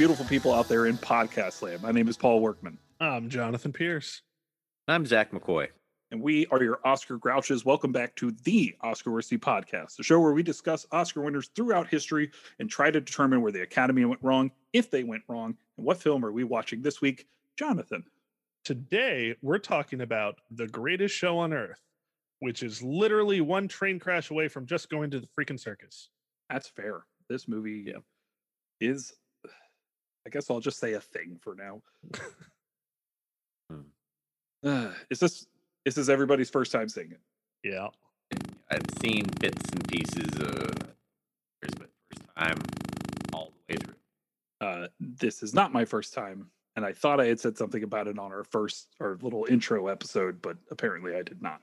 Beautiful 0.00 0.24
people 0.24 0.54
out 0.54 0.66
there 0.66 0.86
in 0.86 0.96
podcast 0.96 1.60
land. 1.60 1.82
My 1.82 1.92
name 1.92 2.08
is 2.08 2.16
Paul 2.16 2.40
Workman, 2.40 2.78
I'm 3.00 3.28
Jonathan 3.28 3.70
Pierce. 3.70 4.22
I'm 4.88 5.04
Zach 5.04 5.30
McCoy. 5.30 5.68
and 6.10 6.22
we 6.22 6.46
are 6.46 6.62
your 6.62 6.80
Oscar 6.86 7.18
Grouches. 7.18 7.66
Welcome 7.66 7.92
back 7.92 8.16
to 8.16 8.30
the 8.44 8.74
Oscar 8.80 9.10
Worthy 9.10 9.36
Podcast, 9.36 9.96
the 9.96 10.02
show 10.02 10.18
where 10.18 10.32
we 10.32 10.42
discuss 10.42 10.86
Oscar 10.90 11.20
winners 11.20 11.50
throughout 11.54 11.86
history 11.86 12.30
and 12.58 12.70
try 12.70 12.90
to 12.90 12.98
determine 12.98 13.42
where 13.42 13.52
the 13.52 13.60
Academy 13.60 14.06
went 14.06 14.22
wrong, 14.22 14.50
if 14.72 14.90
they 14.90 15.04
went 15.04 15.22
wrong, 15.28 15.54
and 15.76 15.86
what 15.86 16.02
film 16.02 16.24
are 16.24 16.32
we 16.32 16.44
watching 16.44 16.80
this 16.80 17.02
week. 17.02 17.26
Jonathan. 17.58 18.02
Today, 18.64 19.36
we're 19.42 19.58
talking 19.58 20.00
about 20.00 20.40
the 20.50 20.66
greatest 20.66 21.14
show 21.14 21.38
on 21.38 21.52
earth, 21.52 21.80
which 22.38 22.62
is 22.62 22.82
literally 22.82 23.42
one 23.42 23.68
train 23.68 23.98
crash 23.98 24.30
away 24.30 24.48
from 24.48 24.64
just 24.64 24.88
going 24.88 25.10
to 25.10 25.20
the 25.20 25.28
freaking 25.38 25.60
circus. 25.60 26.08
That's 26.48 26.68
fair. 26.68 27.04
This 27.28 27.46
movie 27.46 27.92
is, 28.80 29.12
I 30.26 30.30
guess 30.30 30.50
I'll 30.50 30.60
just 30.60 30.78
say 30.78 30.94
a 30.94 31.00
thing 31.00 31.38
for 31.40 31.54
now. 31.54 31.82
Hmm. 33.70 33.82
Uh, 34.64 34.90
is 35.10 35.20
this 35.20 35.46
is 35.84 35.94
this 35.94 36.08
everybody's 36.08 36.50
first 36.50 36.72
time 36.72 36.88
seeing 36.88 37.12
it? 37.12 37.20
Yeah. 37.62 37.86
I've 38.68 38.82
seen 39.00 39.26
bits 39.40 39.68
and 39.70 39.88
pieces 39.88 40.28
of 40.40 40.72
yours, 41.62 41.74
but 41.78 41.88
first 42.10 42.22
time 42.36 42.58
all 43.32 43.52
the 43.68 43.74
way 43.74 43.78
through. 43.78 43.94
Uh, 44.60 44.86
this 44.98 45.44
is 45.44 45.54
not 45.54 45.72
my 45.72 45.84
first 45.84 46.12
time, 46.14 46.50
and 46.74 46.84
I 46.84 46.92
thought 46.92 47.20
I 47.20 47.26
had 47.26 47.38
said 47.38 47.56
something 47.56 47.82
about 47.82 48.08
it 48.08 48.18
on 48.18 48.32
our 48.32 48.44
first 48.44 48.88
our 49.00 49.18
little 49.22 49.46
intro 49.48 49.86
episode, 49.86 50.42
but 50.42 50.56
apparently 50.70 51.14
I 51.14 51.22
did 51.22 51.40
not. 51.40 51.62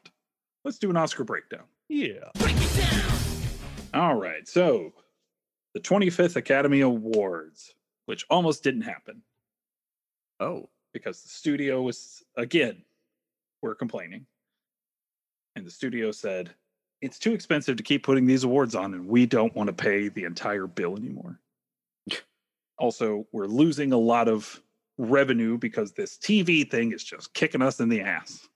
Let's 0.63 0.77
do 0.77 0.89
an 0.89 0.97
Oscar 0.97 1.23
breakdown. 1.23 1.65
Yeah. 1.89 2.31
All 3.93 4.15
right, 4.15 4.47
so 4.47 4.93
the 5.73 5.79
25th 5.79 6.35
Academy 6.35 6.81
Awards, 6.81 7.73
which 8.07 8.25
almost 8.29 8.63
didn't 8.63 8.81
happen. 8.81 9.21
Oh, 10.39 10.69
because 10.93 11.21
the 11.21 11.29
studio 11.29 11.81
was 11.81 12.23
again 12.35 12.83
we're 13.61 13.75
complaining. 13.75 14.25
And 15.55 15.65
the 15.65 15.71
studio 15.71 16.11
said 16.11 16.53
it's 17.01 17.19
too 17.19 17.33
expensive 17.33 17.77
to 17.77 17.83
keep 17.83 18.03
putting 18.03 18.25
these 18.25 18.43
awards 18.43 18.75
on 18.75 18.93
and 18.93 19.07
we 19.07 19.25
don't 19.25 19.55
want 19.55 19.67
to 19.67 19.73
pay 19.73 20.09
the 20.09 20.23
entire 20.23 20.67
bill 20.67 20.95
anymore. 20.97 21.39
Also 22.79 23.25
we're 23.31 23.47
losing 23.47 23.93
a 23.93 23.97
lot 23.97 24.27
of 24.27 24.61
revenue 24.99 25.57
because 25.57 25.91
this 25.93 26.17
tv 26.17 26.69
thing 26.69 26.91
is 26.91 27.03
just 27.03 27.33
kicking 27.33 27.61
us 27.61 27.79
in 27.79 27.89
the 27.89 28.01
ass. 28.01 28.47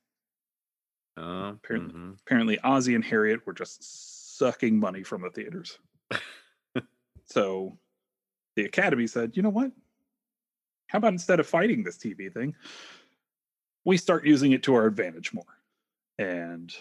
Uh, 1.18 1.54
Apparently. 1.56 1.94
mhm. 1.94 2.20
apparently 2.22 2.60
ozzie 2.64 2.96
and 2.96 3.04
harriet 3.04 3.46
were 3.46 3.54
just 3.54 4.38
sucking 4.38 4.80
money 4.80 5.04
from 5.04 5.22
the 5.24 5.30
theaters. 5.32 5.78
So 7.26 7.78
the 8.56 8.66
academy 8.66 9.08
said 9.08 9.36
you 9.36 9.44
know 9.44 9.50
what? 9.50 9.72
How 10.88 10.98
about 10.98 11.14
instead 11.14 11.40
of 11.40 11.48
fighting 11.48 11.84
this 11.84 11.98
tv 11.98 12.34
thing 12.34 12.56
we 13.86 13.98
start 13.98 14.26
using 14.26 14.52
it 14.52 14.64
to 14.64 14.76
our 14.76 14.86
advantage 14.86 15.34
more. 15.34 15.44
And 16.20 16.74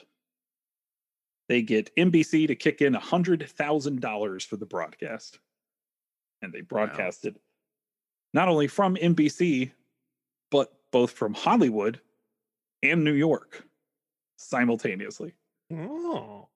they 1.49 1.63
get 1.63 1.95
nbc 1.97 2.47
to 2.49 2.55
kick 2.55 2.83
in 2.83 2.95
$100000 2.95 4.47
for 4.47 4.57
the 4.57 4.67
broadcast. 4.67 5.39
And 6.43 6.53
they 6.53 6.61
broadcasted 6.61 7.39
not 8.33 8.49
only 8.49 8.69
from 8.69 8.97
nbc 8.97 9.71
but 10.51 10.73
both 10.93 11.13
from 11.13 11.35
hollywood 11.35 12.01
and 12.83 13.05
new 13.05 13.13
york 13.13 13.65
simultaneously. 14.37 15.35
Oh. 15.73 16.49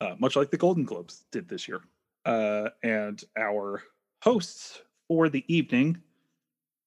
uh, 0.00 0.14
much 0.18 0.36
like 0.36 0.50
the 0.50 0.56
Golden 0.56 0.84
Globes 0.84 1.24
did 1.32 1.48
this 1.48 1.66
year. 1.66 1.80
Uh, 2.28 2.68
and 2.82 3.24
our 3.38 3.82
hosts 4.22 4.82
for 5.08 5.30
the 5.30 5.44
evening 5.48 5.96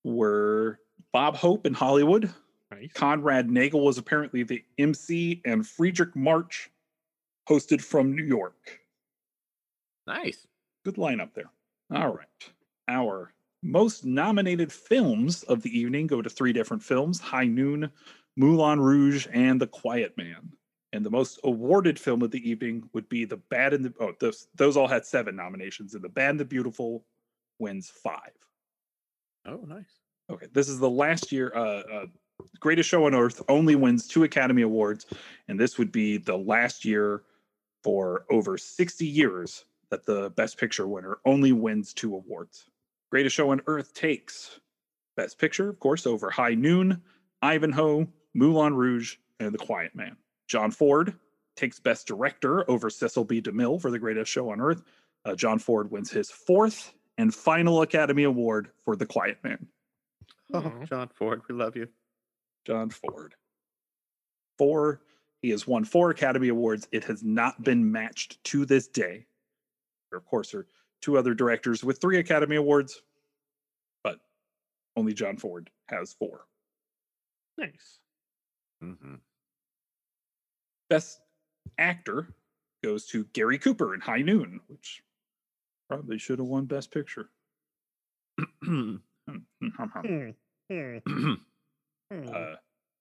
were 0.03 0.79
Bob 1.11 1.35
Hope 1.35 1.65
in 1.65 1.73
Hollywood. 1.73 2.31
Nice. 2.69 2.93
Conrad 2.93 3.49
Nagel 3.49 3.83
was 3.83 3.97
apparently 3.97 4.43
the 4.43 4.63
MC, 4.77 5.41
and 5.43 5.63
Fredric 5.63 6.15
March 6.15 6.69
hosted 7.49 7.81
from 7.81 8.15
New 8.15 8.23
York. 8.23 8.79
nice. 10.05 10.45
Good 10.85 10.95
lineup 10.95 11.33
there. 11.33 11.51
All 11.91 12.13
right. 12.13 12.27
Our 12.87 13.33
most 13.63 14.05
nominated 14.05 14.71
films 14.71 15.41
of 15.43 15.63
the 15.63 15.75
evening 15.77 16.05
go 16.05 16.21
to 16.21 16.29
three 16.29 16.53
different 16.53 16.83
films 16.83 17.19
High 17.19 17.45
Noon, 17.45 17.91
Moulin 18.37 18.79
Rouge, 18.79 19.27
and 19.33 19.59
The 19.59 19.67
Quiet 19.67 20.15
Man. 20.17 20.53
And 20.93 21.05
the 21.05 21.09
most 21.09 21.39
awarded 21.43 21.97
film 21.97 22.21
of 22.21 22.31
the 22.31 22.49
evening 22.49 22.89
would 22.93 23.07
be 23.07 23.23
The 23.25 23.37
Bad 23.37 23.73
and 23.73 23.85
the 23.85 23.93
Oh, 23.99 24.13
those, 24.19 24.47
those 24.55 24.75
all 24.75 24.87
had 24.87 25.05
seven 25.05 25.35
nominations, 25.35 25.93
and 25.93 26.03
The 26.03 26.09
Bad 26.09 26.31
and 26.31 26.39
the 26.39 26.45
Beautiful 26.45 27.05
wins 27.59 27.89
five. 27.89 28.33
Oh, 29.45 29.63
nice. 29.67 29.99
Okay, 30.29 30.47
this 30.53 30.69
is 30.69 30.79
the 30.79 30.89
last 30.89 31.31
year. 31.31 31.51
Uh, 31.55 31.81
uh, 31.93 32.05
Greatest 32.59 32.89
Show 32.89 33.05
on 33.05 33.13
Earth 33.13 33.41
only 33.47 33.75
wins 33.75 34.07
two 34.07 34.23
Academy 34.23 34.63
Awards, 34.63 35.05
and 35.47 35.59
this 35.59 35.77
would 35.77 35.91
be 35.91 36.17
the 36.17 36.37
last 36.37 36.83
year 36.85 37.23
for 37.83 38.25
over 38.29 38.57
60 38.57 39.05
years 39.05 39.65
that 39.89 40.05
the 40.05 40.29
Best 40.31 40.57
Picture 40.57 40.87
winner 40.87 41.19
only 41.25 41.51
wins 41.51 41.93
two 41.93 42.15
awards. 42.15 42.69
Greatest 43.09 43.35
Show 43.35 43.51
on 43.51 43.61
Earth 43.67 43.93
takes 43.93 44.59
Best 45.17 45.37
Picture, 45.37 45.69
of 45.69 45.79
course, 45.79 46.07
over 46.07 46.29
High 46.29 46.55
Noon, 46.55 47.01
Ivanhoe, 47.41 48.07
Moulin 48.33 48.73
Rouge, 48.73 49.17
and 49.39 49.53
The 49.53 49.57
Quiet 49.57 49.93
Man. 49.95 50.15
John 50.51 50.69
Ford 50.69 51.13
takes 51.55 51.79
Best 51.79 52.07
Director 52.07 52.69
over 52.69 52.89
Cecil 52.89 53.23
B. 53.23 53.41
DeMille 53.41 53.81
for 53.81 53.89
The 53.89 53.97
Greatest 53.97 54.29
Show 54.29 54.49
on 54.49 54.59
Earth. 54.59 54.83
Uh, 55.23 55.33
John 55.33 55.57
Ford 55.57 55.89
wins 55.89 56.11
his 56.11 56.29
fourth 56.29 56.93
and 57.17 57.33
final 57.33 57.83
Academy 57.83 58.23
Award 58.23 58.69
for 58.83 58.97
The 58.97 59.05
Quiet 59.05 59.37
Man. 59.45 59.65
Oh, 60.53 60.73
John 60.89 61.07
Ford, 61.07 61.41
we 61.47 61.55
love 61.55 61.77
you. 61.77 61.87
John 62.65 62.89
Ford. 62.89 63.33
Four. 64.57 64.99
He 65.41 65.51
has 65.51 65.65
won 65.67 65.85
four 65.85 66.09
Academy 66.09 66.49
Awards. 66.49 66.85
It 66.91 67.05
has 67.05 67.23
not 67.23 67.63
been 67.63 67.89
matched 67.89 68.43
to 68.43 68.65
this 68.65 68.89
day. 68.89 69.25
There, 70.09 70.17
of 70.17 70.25
course, 70.25 70.53
are 70.53 70.67
two 70.99 71.17
other 71.17 71.33
directors 71.33 71.81
with 71.81 72.01
three 72.01 72.19
Academy 72.19 72.57
Awards, 72.57 73.03
but 74.03 74.19
only 74.97 75.13
John 75.13 75.37
Ford 75.37 75.69
has 75.87 76.11
four. 76.11 76.41
Nice. 77.57 77.99
hmm 78.81 79.15
Best 80.91 81.21
actor 81.77 82.27
goes 82.83 83.05
to 83.07 83.23
Gary 83.31 83.57
Cooper 83.57 83.95
in 83.95 84.01
High 84.01 84.23
Noon, 84.23 84.59
which 84.67 85.01
probably 85.87 86.17
should 86.17 86.39
have 86.39 86.49
won 86.49 86.65
Best 86.65 86.91
Picture. 86.91 87.29
Hmm. 88.61 88.95
Uh, 92.11 92.55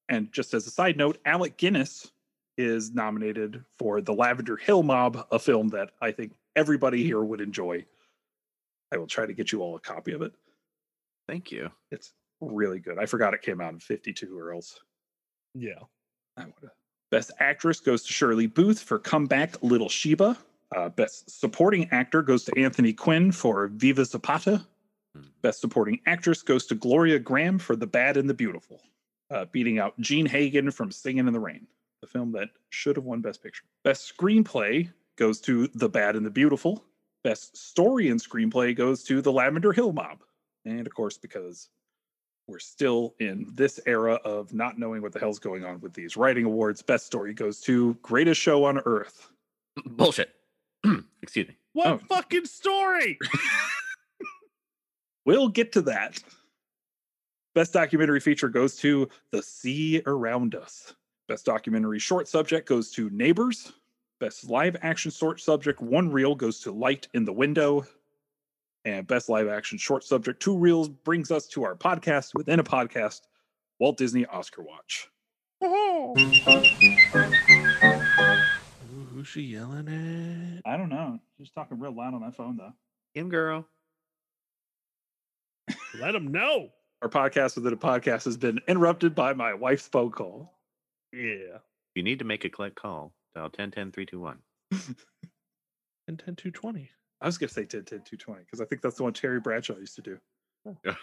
and 0.08 0.30
just 0.30 0.54
as 0.54 0.68
a 0.68 0.70
side 0.70 0.96
note, 0.96 1.18
Alec 1.24 1.56
Guinness 1.56 2.12
is 2.56 2.92
nominated 2.92 3.64
for 3.76 4.00
The 4.00 4.12
Lavender 4.12 4.56
Hill 4.56 4.84
Mob, 4.84 5.26
a 5.32 5.38
film 5.40 5.66
that 5.70 5.90
I 6.00 6.12
think 6.12 6.34
everybody 6.54 7.02
here 7.02 7.22
would 7.22 7.40
enjoy. 7.40 7.84
I 8.92 8.98
will 8.98 9.08
try 9.08 9.26
to 9.26 9.32
get 9.32 9.50
you 9.50 9.62
all 9.62 9.74
a 9.74 9.80
copy 9.80 10.12
of 10.12 10.22
it. 10.22 10.32
Thank 11.26 11.50
you. 11.50 11.70
It's 11.90 12.12
really 12.40 12.78
good. 12.78 12.98
I 13.00 13.06
forgot 13.06 13.34
it 13.34 13.42
came 13.42 13.60
out 13.60 13.72
in 13.72 13.80
52 13.80 14.38
or 14.38 14.52
else 14.52 14.78
yeah. 15.54 15.80
I 16.36 16.44
would 16.44 16.54
have. 16.62 16.70
Best 17.10 17.32
actress 17.40 17.80
goes 17.80 18.02
to 18.04 18.12
Shirley 18.12 18.46
Booth 18.46 18.80
for 18.80 18.98
Come 18.98 19.26
Back 19.26 19.62
Little 19.62 19.88
Sheba. 19.88 20.38
Uh, 20.74 20.88
best 20.90 21.28
supporting 21.28 21.88
actor 21.90 22.22
goes 22.22 22.44
to 22.44 22.52
Anthony 22.56 22.92
Quinn 22.92 23.32
for 23.32 23.66
Viva 23.68 24.04
Zapata. 24.04 24.64
Hmm. 25.16 25.22
Best 25.42 25.60
supporting 25.60 25.98
actress 26.06 26.42
goes 26.42 26.66
to 26.66 26.76
Gloria 26.76 27.18
Grahame 27.18 27.60
for 27.60 27.74
The 27.74 27.86
Bad 27.86 28.16
and 28.16 28.30
the 28.30 28.34
Beautiful, 28.34 28.80
uh, 29.30 29.46
beating 29.50 29.80
out 29.80 29.98
Jean 30.00 30.26
Hagen 30.26 30.70
from 30.70 30.92
Singing 30.92 31.26
in 31.26 31.32
the 31.32 31.40
Rain, 31.40 31.66
the 32.00 32.06
film 32.06 32.30
that 32.32 32.50
should 32.68 32.94
have 32.94 33.04
won 33.04 33.20
Best 33.20 33.42
Picture. 33.42 33.64
Best 33.82 34.12
screenplay 34.16 34.88
goes 35.16 35.40
to 35.40 35.66
The 35.74 35.88
Bad 35.88 36.14
and 36.14 36.24
the 36.24 36.30
Beautiful. 36.30 36.84
Best 37.24 37.56
story 37.56 38.08
and 38.08 38.22
screenplay 38.22 38.74
goes 38.74 39.02
to 39.04 39.20
The 39.20 39.32
Lavender 39.32 39.72
Hill 39.72 39.92
Mob. 39.92 40.22
And 40.64 40.86
of 40.86 40.94
course, 40.94 41.18
because 41.18 41.68
we're 42.50 42.58
still 42.58 43.14
in 43.20 43.46
this 43.54 43.78
era 43.86 44.14
of 44.24 44.52
not 44.52 44.78
knowing 44.78 45.00
what 45.02 45.12
the 45.12 45.18
hell's 45.20 45.38
going 45.38 45.64
on 45.64 45.80
with 45.80 45.94
these 45.94 46.16
writing 46.16 46.44
awards, 46.44 46.82
Best 46.82 47.06
Story 47.06 47.32
goes 47.32 47.60
to 47.62 47.94
Greatest 48.02 48.40
Show 48.40 48.64
on 48.64 48.78
Earth. 48.84 49.30
Bullshit. 49.86 50.30
Excuse 51.22 51.48
me. 51.48 51.56
What 51.72 51.86
Oh. 51.86 51.98
fucking 52.08 52.46
story? 52.46 53.18
We'll 55.26 55.48
get 55.48 55.72
to 55.72 55.82
that. 55.82 56.18
Best 57.54 57.72
documentary 57.72 58.20
feature 58.20 58.48
goes 58.48 58.76
to 58.76 59.08
The 59.32 59.42
Sea 59.42 60.02
Around 60.06 60.54
Us. 60.54 60.94
Best 61.28 61.44
documentary 61.44 61.98
short 61.98 62.26
subject 62.26 62.66
goes 62.68 62.90
to 62.92 63.10
Neighbors. 63.10 63.72
Best 64.18 64.48
live 64.48 64.76
action 64.82 65.10
short 65.10 65.40
subject 65.40 65.80
one 65.80 66.10
reel 66.10 66.34
goes 66.34 66.60
to 66.60 66.72
Light 66.72 67.06
in 67.14 67.24
the 67.24 67.32
Window. 67.32 67.86
And 68.84 69.06
best 69.06 69.28
live 69.28 69.48
action 69.48 69.76
short 69.76 70.04
subject 70.04 70.40
two 70.40 70.56
reels 70.56 70.88
brings 70.88 71.30
us 71.30 71.46
to 71.48 71.64
our 71.64 71.74
podcast 71.74 72.34
within 72.34 72.60
a 72.60 72.64
podcast, 72.64 73.20
Walt 73.78 73.98
Disney 73.98 74.24
Oscar 74.26 74.62
Watch. 74.62 75.08
Ooh, 75.62 76.14
who's 79.12 79.28
she 79.28 79.42
yelling 79.42 79.88
at? 79.88 80.70
I 80.70 80.78
don't 80.78 80.88
know. 80.88 81.18
She's 81.36 81.50
talking 81.50 81.78
real 81.78 81.94
loud 81.94 82.14
on 82.14 82.22
that 82.22 82.36
phone 82.36 82.56
though. 82.56 82.72
Him 83.12 83.28
girl. 83.28 83.66
Let 86.00 86.12
them 86.12 86.28
know. 86.28 86.70
Our 87.02 87.08
podcast 87.08 87.56
within 87.56 87.72
a 87.72 87.76
podcast 87.76 88.24
has 88.24 88.36
been 88.36 88.60
interrupted 88.66 89.14
by 89.14 89.32
my 89.34 89.54
wife's 89.54 89.88
phone 89.88 90.10
call. 90.10 90.52
Yeah. 91.12 91.56
If 91.56 91.96
you 91.96 92.02
need 92.02 92.20
to 92.20 92.24
make 92.24 92.44
a 92.44 92.48
collect 92.48 92.76
call, 92.76 93.12
dial 93.34 93.50
10 93.50 93.72
10 93.72 93.92
321. 93.92 94.38
And 96.08 96.18
10 96.24 96.36
220. 96.36 96.90
I 97.20 97.26
was 97.26 97.36
going 97.38 97.48
to 97.48 97.54
say 97.54 97.64
10 97.64 97.84
10 97.84 98.00
220 98.00 98.42
because 98.44 98.60
I 98.60 98.64
think 98.64 98.80
that's 98.82 98.96
the 98.96 99.02
one 99.02 99.12
Terry 99.12 99.40
Bradshaw 99.40 99.76
used 99.76 99.94
to 99.96 100.02
do. 100.02 100.18
Yeah. 100.84 100.94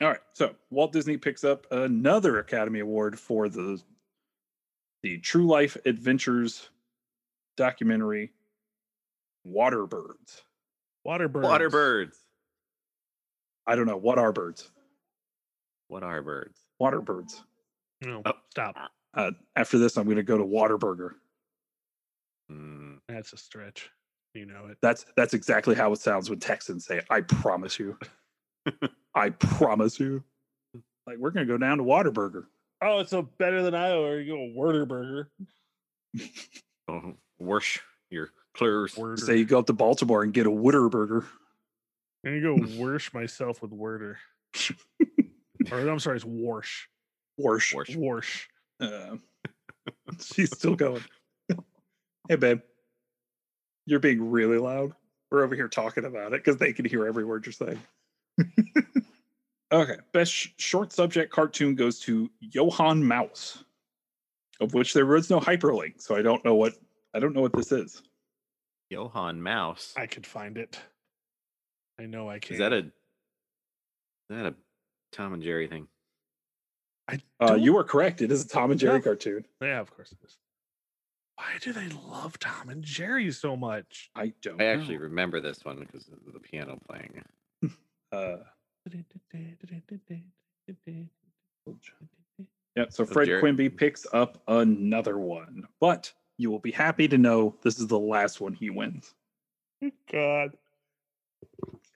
All 0.00 0.08
right. 0.08 0.20
So 0.34 0.54
Walt 0.70 0.92
Disney 0.92 1.16
picks 1.16 1.42
up 1.44 1.66
another 1.72 2.38
Academy 2.38 2.80
Award 2.80 3.18
for 3.18 3.48
the 3.48 3.80
the 5.02 5.18
True 5.18 5.46
Life 5.46 5.76
Adventures 5.86 6.70
documentary 7.56 8.32
Waterbirds. 9.46 10.42
Water 11.04 11.28
birds. 11.28 11.44
Water 11.48 11.70
birds. 11.70 12.18
I 13.66 13.76
don't 13.76 13.86
know. 13.86 13.96
What 13.96 14.18
are 14.18 14.32
birds? 14.32 14.70
What 15.88 16.02
are 16.02 16.22
birds? 16.22 16.58
Water 16.78 17.00
birds. 17.00 17.42
No, 18.02 18.22
Oh. 18.24 18.32
stop. 18.50 18.76
Uh, 19.14 19.30
after 19.56 19.78
this, 19.78 19.96
I'm 19.96 20.04
going 20.04 20.16
to 20.16 20.22
go 20.22 20.36
to 20.38 20.44
Waterburger. 20.44 21.12
Mm, 22.50 22.98
That's 23.08 23.32
a 23.32 23.36
stretch. 23.36 23.90
You 24.34 24.46
know 24.46 24.66
it. 24.70 24.78
That's 24.82 25.06
that's 25.16 25.34
exactly 25.34 25.74
how 25.74 25.92
it 25.92 26.00
sounds 26.00 26.30
when 26.30 26.38
Texans 26.38 26.84
say, 26.86 27.00
"I 27.10 27.22
promise 27.22 27.78
you, 27.78 27.98
I 29.14 29.30
promise 29.30 29.98
you." 29.98 30.22
Like 31.08 31.16
we're 31.16 31.30
going 31.30 31.46
to 31.46 31.52
go 31.52 31.56
down 31.56 31.78
to 31.78 31.84
Waterburger. 31.84 32.44
Oh, 32.82 32.98
it's 33.00 33.14
a 33.14 33.22
better 33.22 33.62
than 33.62 33.74
Iowa. 33.74 34.18
You 34.18 34.36
go 34.36 34.52
Werder 34.54 34.84
Burger. 34.84 35.30
oh, 36.88 37.14
wash 37.38 37.80
your 38.10 38.28
clothes. 38.54 38.96
Werder. 38.96 39.16
Say 39.16 39.38
you 39.38 39.46
go 39.46 39.60
up 39.60 39.66
to 39.66 39.72
Baltimore 39.72 40.22
and 40.22 40.34
get 40.34 40.46
a 40.46 40.50
Wooderburger. 40.50 41.24
I'm 42.26 42.42
gonna 42.42 42.58
go 42.58 42.76
worsh 42.78 43.14
myself 43.14 43.62
with 43.62 43.72
Werder. 43.72 44.18
or 45.70 45.88
I'm 45.88 45.98
sorry, 45.98 46.16
it's 46.16 46.26
Warsh. 46.26 46.86
Warsh. 47.40 47.74
Wash. 47.74 47.96
Warsh. 47.96 48.44
Uh, 48.78 49.16
she's 50.20 50.54
still 50.54 50.76
going. 50.76 51.02
hey, 52.28 52.36
babe. 52.36 52.60
You're 53.88 54.00
being 54.00 54.30
really 54.30 54.58
loud. 54.58 54.92
We're 55.30 55.42
over 55.42 55.54
here 55.54 55.66
talking 55.66 56.04
about 56.04 56.34
it 56.34 56.44
because 56.44 56.58
they 56.58 56.74
can 56.74 56.84
hear 56.84 57.06
every 57.06 57.24
word 57.24 57.46
you're 57.46 57.52
saying. 57.54 57.80
okay. 59.72 59.96
Best 60.12 60.30
sh- 60.30 60.48
short 60.58 60.92
subject 60.92 61.32
cartoon 61.32 61.74
goes 61.74 61.98
to 62.00 62.30
Johann 62.40 63.02
Mouse, 63.02 63.64
of 64.60 64.74
which 64.74 64.92
there 64.92 65.06
was 65.06 65.30
no 65.30 65.40
hyperlink. 65.40 66.02
So 66.02 66.14
I 66.14 66.20
don't 66.20 66.44
know 66.44 66.54
what 66.54 66.74
I 67.14 67.18
don't 67.18 67.34
know 67.34 67.40
what 67.40 67.54
this 67.54 67.72
is. 67.72 68.02
Johann 68.90 69.40
Mouse. 69.42 69.94
I 69.96 70.06
could 70.06 70.26
find 70.26 70.58
it. 70.58 70.78
I 71.98 72.04
know 72.04 72.28
I 72.28 72.38
can. 72.40 72.54
Is 72.54 72.58
that 72.60 72.74
a 72.74 72.78
is 72.80 72.92
that 74.28 74.44
a 74.46 74.54
Tom 75.12 75.32
and 75.32 75.42
Jerry 75.42 75.66
thing? 75.66 75.88
I 77.08 77.18
Uh, 77.40 77.54
you 77.54 77.74
are 77.78 77.84
correct. 77.84 78.20
It 78.20 78.30
is 78.30 78.44
a 78.44 78.48
Tom 78.48 78.70
and 78.70 78.78
Jerry 78.78 78.96
Yeah. 78.96 79.00
cartoon. 79.00 79.46
Yeah, 79.62 79.80
of 79.80 79.90
course 79.90 80.12
it 80.12 80.18
is. 80.26 80.36
Why 81.38 81.56
do 81.62 81.72
they 81.72 81.88
love 82.10 82.36
Tom 82.40 82.68
and 82.68 82.82
Jerry 82.82 83.30
so 83.30 83.56
much? 83.56 84.10
I 84.16 84.32
don't. 84.42 84.60
I 84.60 84.64
actually 84.66 84.96
remember 84.98 85.40
this 85.40 85.64
one 85.64 85.78
because 85.78 86.08
of 86.08 86.32
the 86.32 86.40
piano 86.40 86.78
playing. 86.88 87.22
Uh, 88.10 88.38
Yeah, 92.74 92.84
so 92.88 93.04
So 93.04 93.06
Fred 93.06 93.26
Jared- 93.26 93.40
Quimby 93.42 93.68
picks 93.68 94.06
up 94.12 94.42
another 94.48 95.18
one, 95.18 95.64
but 95.80 96.12
you 96.38 96.50
will 96.50 96.58
be 96.58 96.70
happy 96.70 97.06
to 97.08 97.18
know 97.18 97.54
this 97.62 97.78
is 97.78 97.86
the 97.86 97.98
last 97.98 98.40
one 98.40 98.52
he 98.54 98.70
wins. 98.70 99.14
God. 100.10 100.52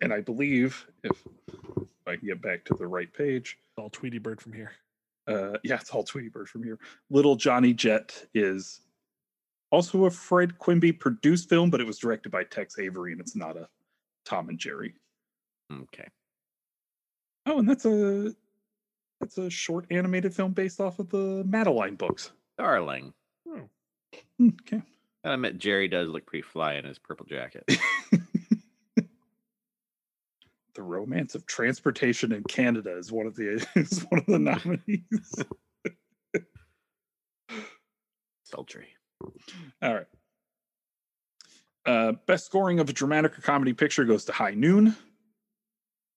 And 0.01 0.13
I 0.13 0.21
believe 0.21 0.87
if 1.03 1.13
I 2.07 2.17
can 2.17 2.27
get 2.29 2.43
back 2.43 2.65
to 2.67 2.75
the 2.75 2.87
right 2.87 3.13
page, 3.13 3.57
It's 3.71 3.79
all 3.79 3.91
Tweety 3.91 4.19
Bird 4.19 4.41
from 4.41 4.53
here. 4.53 4.73
uh, 5.29 5.57
yeah, 5.63 5.77
it's 5.81 5.91
all 5.91 6.03
Tweety 6.05 6.29
Bird 6.29 6.49
from 6.49 6.63
here. 6.63 6.79
Little 7.11 7.37
Johnny 7.37 7.73
Jet 7.73 8.27
is 8.35 8.81
also 9.73 10.05
a 10.05 10.11
Fred 10.11 10.59
Quimby 10.59 10.93
produced 10.93 11.49
film, 11.49 11.71
but 11.71 11.81
it 11.81 11.87
was 11.87 11.99
directed 11.99 12.31
by 12.31 12.45
Tex 12.45 12.79
Avery, 12.79 13.13
and 13.13 13.21
it's 13.21 13.35
not 13.35 13.57
a 13.57 13.67
Tom 14.25 14.49
and 14.51 14.59
Jerry. 14.59 14.95
Okay. 15.73 16.07
Oh, 17.47 17.59
and 17.59 17.69
that's 17.69 17.87
a 17.87 18.33
that's 19.19 19.39
a 19.39 19.51
short 19.51 19.87
animated 19.91 20.35
film 20.35 20.53
based 20.53 20.81
off 20.81 20.99
of 20.99 21.09
the 21.09 21.43
Madeline 21.47 21.97
books. 21.97 22.31
Darling. 22.59 23.13
Oh. 23.49 23.69
Okay. 24.41 24.83
I 25.25 25.35
admit 25.35 25.59
Jerry 25.59 25.89
does 25.89 26.09
look 26.09 26.27
pretty 26.27 26.43
fly 26.43 26.75
in 26.75 26.85
his 26.85 26.99
purple 26.99 27.27
jacket. 27.27 27.65
the 30.75 30.83
romance 30.83 31.35
of 31.35 31.47
transportation 31.47 32.33
in 32.33 32.43
Canada 32.45 32.97
is 32.99 33.11
one 33.11 33.27
of 33.27 33.35
the 33.35 33.67
is 33.77 34.05
one 34.11 34.21
of 34.21 34.27
the 34.27 34.39
nominees. 34.39 35.45
Sultry. 38.45 38.89
All 39.83 39.95
right. 39.95 40.07
Uh, 41.85 42.13
best 42.27 42.47
scoring 42.47 42.79
of 42.81 42.89
a 42.89 42.93
dramatic 42.93 43.37
or 43.39 43.43
comedy 43.43 43.73
picture 43.73 44.05
goes 44.05 44.25
to 44.27 44.33
High 44.33 44.55
Noon. 44.55 44.95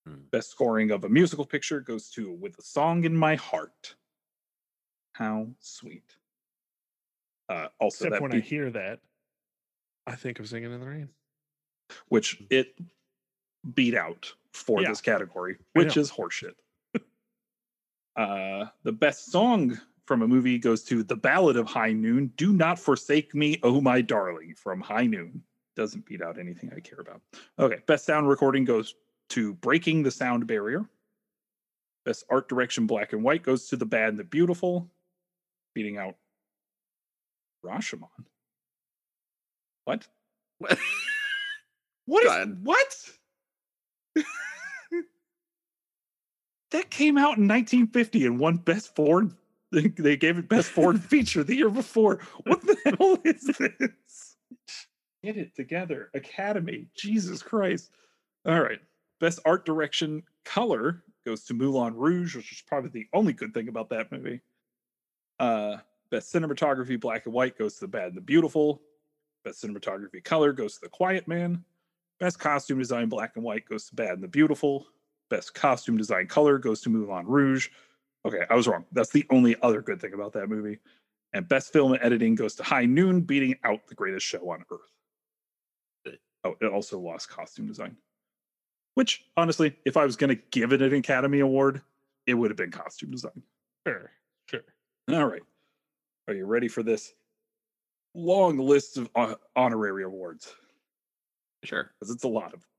Hmm. 0.08 0.16
Best 0.32 0.52
scoring 0.52 0.92
of 0.92 1.04
a 1.04 1.10
musical 1.10 1.46
picture 1.46 1.80
goes 1.80 2.10
to 2.12 2.32
With 2.32 2.58
a 2.60 2.62
Song 2.62 3.04
in 3.04 3.16
My 3.16 3.36
Heart. 3.36 3.96
How 5.14 5.48
sweet. 5.60 6.16
Uh, 7.50 7.68
also, 7.80 8.06
Except 8.06 8.12
that 8.14 8.22
when 8.22 8.32
be- 8.32 8.38
I 8.38 8.42
hear 8.42 8.70
that, 8.72 9.00
I 10.06 10.16
think 10.16 10.40
of 10.40 10.48
Singing 10.48 10.72
in 10.72 10.80
the 10.80 10.86
Rain. 10.86 11.10
which 12.10 12.42
it 12.50 12.78
beat 13.74 13.96
out 13.96 14.32
for 14.54 14.82
Yeah. 14.82 14.90
this 14.90 15.02
category, 15.02 15.58
which 15.74 15.98
is 15.98 16.12
horseshit. 16.12 16.56
uh, 18.16 18.66
the 18.84 18.92
best 18.92 19.32
song 19.32 19.80
from 20.06 20.22
a 20.22 20.28
movie 20.28 20.58
goes 20.58 20.84
to 20.86 21.04
The 21.04 21.16
Ballad 21.16 21.58
of 21.58 21.68
High 21.68 21.94
Noon. 21.94 22.32
Do 22.38 22.54
not 22.54 22.80
forsake 22.80 23.34
me, 23.34 23.60
oh 23.64 23.82
my 23.82 24.02
darling, 24.02 24.56
from 24.56 24.82
High 24.82 25.08
Noon. 25.08 25.44
Doesn't 25.76 26.06
beat 26.06 26.22
out 26.22 26.40
anything 26.40 26.72
I 26.76 26.80
care 26.80 27.00
about. 27.00 27.22
Okay, 27.60 27.80
best 27.88 28.06
sound 28.06 28.30
recording 28.30 28.66
goes 28.66 28.96
to 29.30 29.54
Breaking 29.56 30.04
the 30.04 30.12
Sound 30.12 30.48
Barrier. 30.48 30.86
Best 32.06 32.24
art 32.30 32.48
direction, 32.48 32.86
black 32.88 33.14
and 33.14 33.24
white, 33.24 33.44
goes 33.44 33.68
to 33.70 33.76
The 33.76 33.86
Bad 33.86 34.10
and 34.10 34.20
the 34.20 34.24
Beautiful, 34.24 34.90
beating 35.74 35.98
out 35.98 36.16
Rashomon. 37.66 38.08
What? 39.86 40.08
What 42.06 42.24
is 42.24 42.56
what? 42.62 43.10
that 46.72 46.90
came 46.90 47.18
out 47.18 47.38
in 47.38 47.48
1950 47.48 48.26
and 48.26 48.40
won 48.40 48.58
best 48.58 48.96
foreign. 48.96 49.36
They 49.72 49.88
they 49.88 50.16
gave 50.18 50.38
it 50.38 50.50
best 50.50 50.70
foreign 50.70 50.98
feature 51.00 51.44
the 51.44 51.56
year 51.56 51.70
before. 51.70 52.20
What 52.44 52.62
the 52.62 52.78
hell 52.86 53.18
is 53.24 53.42
this? 53.44 54.36
Get 55.24 55.38
it 55.38 55.56
together, 55.56 56.12
Academy. 56.14 56.88
Jesus 56.96 57.42
Christ! 57.42 57.92
All 58.46 58.62
right, 58.62 58.80
best 59.20 59.40
art 59.46 59.66
direction 59.66 60.24
color 60.44 61.04
goes 61.26 61.44
to 61.46 61.54
Moulin 61.54 61.96
Rouge, 61.96 62.36
which 62.36 62.52
is 62.52 62.64
probably 62.66 62.92
the 62.92 63.08
only 63.14 63.34
good 63.34 63.54
thing 63.54 63.68
about 63.68 63.90
that 63.90 64.12
movie. 64.12 64.42
Uh, 65.40 65.78
best 66.12 66.34
cinematography, 66.34 67.00
black 67.00 67.26
and 67.26 67.34
white, 67.34 67.58
goes 67.58 67.76
to 67.76 67.82
The 67.82 67.88
Bad 67.88 68.10
and 68.10 68.18
the 68.18 68.22
Beautiful. 68.22 68.82
Best 69.44 69.64
cinematography 69.64 70.24
color 70.24 70.54
goes 70.54 70.76
to 70.76 70.82
The 70.82 70.90
Quiet 70.90 71.28
Man. 71.28 71.64
Best 72.20 72.40
costume 72.40 72.80
design, 72.80 73.10
black 73.10 73.34
and 73.36 73.44
white, 73.44 73.68
goes 73.68 73.90
to 73.90 73.96
Bad 73.96 74.14
and 74.14 74.24
the 74.24 74.28
Beautiful. 74.28 74.88
Best 75.30 75.54
costume 75.54 75.98
design 75.98 76.28
color 76.28 76.58
goes 76.58 76.82
to 76.82 76.90
Moulin 76.90 77.26
Rouge. 77.26 77.70
Okay, 78.26 78.46
I 78.50 78.56
was 78.56 78.68
wrong. 78.68 78.86
That's 78.92 79.12
the 79.12 79.26
only 79.30 79.56
other 79.62 79.82
good 79.82 80.02
thing 80.02 80.14
about 80.14 80.34
that 80.34 80.50
movie. 80.50 80.80
And 81.34 81.48
best 81.48 81.72
film 81.72 81.94
and 81.94 82.02
editing 82.04 82.36
goes 82.36 82.56
to 82.56 82.64
High 82.64 82.86
Noon, 82.86 83.22
beating 83.22 83.56
out 83.64 83.88
The 83.88 83.96
Greatest 83.96 84.26
Show 84.26 84.50
on 84.50 84.64
Earth. 84.72 86.18
Oh, 86.44 86.56
it 86.62 86.68
also 86.68 87.00
lost 87.00 87.30
costume 87.30 87.68
design. 87.68 87.98
Which, 88.94 89.26
honestly, 89.36 89.76
if 89.84 89.98
I 89.98 90.06
was 90.06 90.16
going 90.16 90.30
to 90.30 90.42
give 90.52 90.74
it 90.74 90.82
an 90.82 90.94
Academy 90.94 91.40
Award, 91.40 91.82
it 92.28 92.36
would 92.36 92.52
have 92.52 92.58
been 92.58 92.72
costume 92.72 93.12
design. 93.12 93.42
Sure, 93.86 94.12
sure. 94.50 94.62
All 95.12 95.26
right. 95.26 95.42
Are 96.28 96.34
you 96.34 96.46
ready 96.46 96.68
for 96.68 96.84
this 96.84 97.14
long 98.14 98.58
list 98.58 98.98
of 98.98 99.10
uh, 99.16 99.36
honorary 99.56 100.04
awards? 100.04 100.54
Sure. 101.64 101.92
because 102.00 102.14
it's 102.14 102.24
a 102.24 102.28
lot 102.28 102.54
of 102.54 102.62
them. 102.62 102.70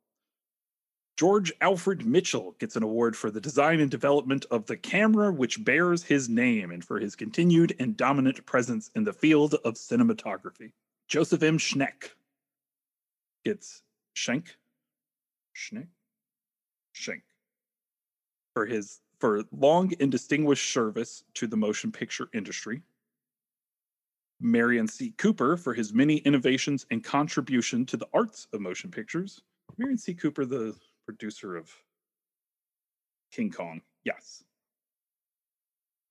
George 1.17 1.51
Alfred 1.63 2.05
Mitchell 2.05 2.55
gets 2.59 2.77
an 2.77 2.83
award 2.83 3.17
for 3.17 3.31
the 3.31 3.41
design 3.41 3.81
and 3.81 3.91
development 3.91 4.45
of 4.51 4.67
the 4.67 4.77
camera 4.77 5.33
which 5.33 5.65
bears 5.65 6.03
his 6.03 6.29
name 6.29 6.71
and 6.71 6.85
for 6.85 7.01
his 7.01 7.17
continued 7.17 7.75
and 7.79 7.97
dominant 7.97 8.45
presence 8.45 8.91
in 8.95 9.03
the 9.03 9.15
field 9.15 9.55
of 9.65 9.75
cinematography. 9.75 10.73
Joseph 11.09 11.43
M. 11.43 11.57
Schneck 11.57 12.11
gets 13.47 13.83
Schenk, 14.13 14.57
Schneck, 15.55 15.89
Schenk 16.93 17.23
for 18.53 18.67
his 18.67 19.01
for 19.19 19.43
long 19.53 19.93
and 20.01 20.13
distinguished 20.13 20.71
service 20.71 21.25
to 21.33 21.47
the 21.47 21.57
motion 21.57 21.91
picture 21.91 22.29
industry. 22.35 22.83
Merian 24.39 24.87
C. 24.87 25.15
Cooper 25.17 25.57
for 25.57 25.73
his 25.73 25.95
many 25.95 26.19
innovations 26.19 26.85
and 26.91 27.03
contribution 27.03 27.87
to 27.87 27.97
the 27.97 28.09
arts 28.13 28.49
of 28.53 28.61
motion 28.61 28.91
pictures. 28.91 29.41
Merian 29.79 29.97
C. 29.97 30.13
Cooper, 30.13 30.45
the 30.45 30.75
producer 31.07 31.57
of 31.57 31.71
King 33.33 33.51
Kong. 33.51 33.81
Yes. 34.05 34.45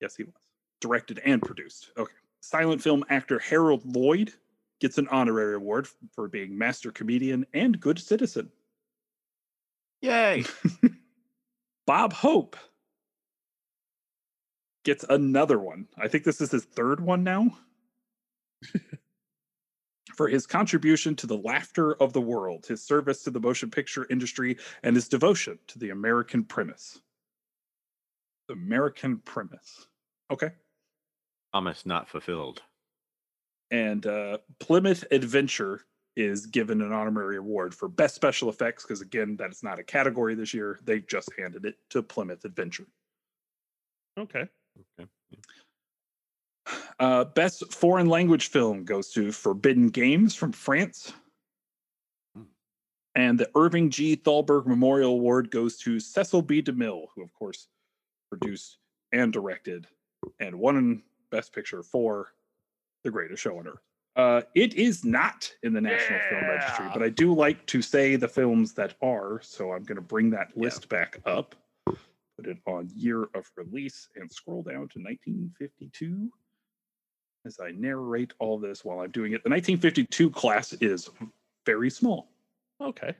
Yes, 0.00 0.16
he 0.16 0.24
was. 0.24 0.34
Directed 0.80 1.20
and 1.24 1.40
produced. 1.40 1.90
Okay. 1.96 2.12
Silent 2.40 2.82
film 2.82 3.04
actor 3.08 3.38
Harold 3.38 3.82
Lloyd 3.84 4.32
gets 4.80 4.98
an 4.98 5.08
honorary 5.08 5.54
award 5.54 5.88
for 6.12 6.28
being 6.28 6.56
master 6.56 6.90
comedian 6.90 7.46
and 7.54 7.80
good 7.80 7.98
citizen. 7.98 8.50
Yay! 10.02 10.44
Bob 11.86 12.12
Hope 12.12 12.56
gets 14.84 15.04
another 15.08 15.58
one. 15.58 15.86
I 15.96 16.08
think 16.08 16.24
this 16.24 16.40
is 16.40 16.50
his 16.50 16.64
third 16.64 17.00
one 17.00 17.24
now. 17.24 17.56
for 20.16 20.28
his 20.28 20.46
contribution 20.46 21.14
to 21.16 21.26
the 21.26 21.36
laughter 21.36 21.94
of 22.02 22.12
the 22.12 22.20
world, 22.20 22.66
his 22.66 22.82
service 22.82 23.22
to 23.24 23.30
the 23.30 23.40
motion 23.40 23.70
picture 23.70 24.06
industry, 24.10 24.56
and 24.82 24.96
his 24.96 25.08
devotion 25.08 25.58
to 25.68 25.78
the 25.78 25.90
American 25.90 26.42
premise. 26.42 27.00
The 28.48 28.54
American 28.54 29.18
premise. 29.18 29.86
Okay. 30.30 30.50
Promise 31.52 31.86
not 31.86 32.08
fulfilled. 32.08 32.62
And 33.70 34.06
uh, 34.06 34.38
Plymouth 34.60 35.04
Adventure 35.10 35.82
is 36.16 36.46
given 36.46 36.80
an 36.80 36.92
honorary 36.92 37.36
award 37.36 37.74
for 37.74 37.88
best 37.88 38.14
special 38.14 38.48
effects 38.48 38.84
because, 38.84 39.02
again, 39.02 39.36
that 39.36 39.50
is 39.50 39.62
not 39.62 39.78
a 39.78 39.84
category 39.84 40.34
this 40.34 40.54
year. 40.54 40.78
They 40.84 41.00
just 41.00 41.28
handed 41.38 41.66
it 41.66 41.76
to 41.90 42.02
Plymouth 42.02 42.44
Adventure. 42.44 42.86
Okay. 44.18 44.48
Okay. 44.98 45.08
Uh, 46.98 47.24
best 47.24 47.72
foreign 47.72 48.06
language 48.08 48.48
film 48.48 48.84
goes 48.84 49.10
to 49.12 49.30
Forbidden 49.32 49.88
Games 49.88 50.34
from 50.34 50.52
France. 50.52 51.12
Hmm. 52.34 52.42
And 53.14 53.38
the 53.38 53.50
Irving 53.54 53.90
G. 53.90 54.16
Thalberg 54.16 54.66
Memorial 54.66 55.12
Award 55.12 55.50
goes 55.50 55.76
to 55.78 56.00
Cecil 56.00 56.42
B. 56.42 56.62
DeMille, 56.62 57.06
who, 57.14 57.22
of 57.22 57.32
course, 57.34 57.68
produced 58.30 58.78
and 59.12 59.32
directed 59.32 59.86
and 60.40 60.58
won 60.58 61.02
Best 61.30 61.52
Picture 61.52 61.82
for 61.82 62.32
The 63.04 63.10
Greatest 63.10 63.42
Show 63.42 63.58
on 63.58 63.68
Earth. 63.68 63.80
Uh, 64.16 64.40
it 64.54 64.72
is 64.74 65.04
not 65.04 65.52
in 65.62 65.74
the 65.74 65.80
National 65.80 66.18
Film 66.30 66.44
Registry, 66.46 66.86
but 66.92 67.02
I 67.02 67.10
do 67.10 67.34
like 67.34 67.64
to 67.66 67.82
say 67.82 68.16
the 68.16 68.26
films 68.26 68.72
that 68.72 68.94
are, 69.02 69.40
so 69.42 69.72
I'm 69.72 69.84
going 69.84 69.96
to 69.96 70.02
bring 70.02 70.30
that 70.30 70.48
Yeah. 70.56 70.62
list 70.62 70.88
back 70.88 71.20
up, 71.26 71.54
put 71.84 72.46
it 72.46 72.56
on 72.66 72.88
year 72.96 73.24
of 73.34 73.50
release, 73.56 74.08
and 74.16 74.32
scroll 74.32 74.62
down 74.62 74.88
to 74.88 74.98
1952 75.00 76.30
as 77.46 77.58
I 77.60 77.70
narrate 77.70 78.32
all 78.40 78.58
this 78.58 78.84
while 78.84 79.00
I'm 79.00 79.10
doing 79.12 79.32
it. 79.32 79.42
The 79.44 79.50
1952 79.50 80.30
class 80.30 80.72
is 80.74 81.08
very 81.64 81.88
small. 81.90 82.28
Okay. 82.80 83.14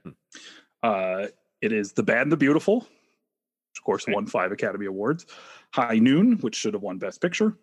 Uh, 0.83 1.27
it 1.61 1.71
is 1.71 1.93
The 1.93 2.03
Bad 2.03 2.23
and 2.23 2.31
the 2.31 2.37
Beautiful, 2.37 2.81
which 2.81 3.79
of 3.79 3.83
course 3.83 4.03
Okay. 4.03 4.13
won 4.13 4.27
five 4.27 4.51
Academy 4.51 4.85
Awards. 4.85 5.25
High 5.73 5.97
Noon, 5.99 6.33
which 6.39 6.55
should 6.55 6.73
have 6.73 6.83
won 6.83 6.97
Best 6.97 7.21
Picture. 7.21 7.57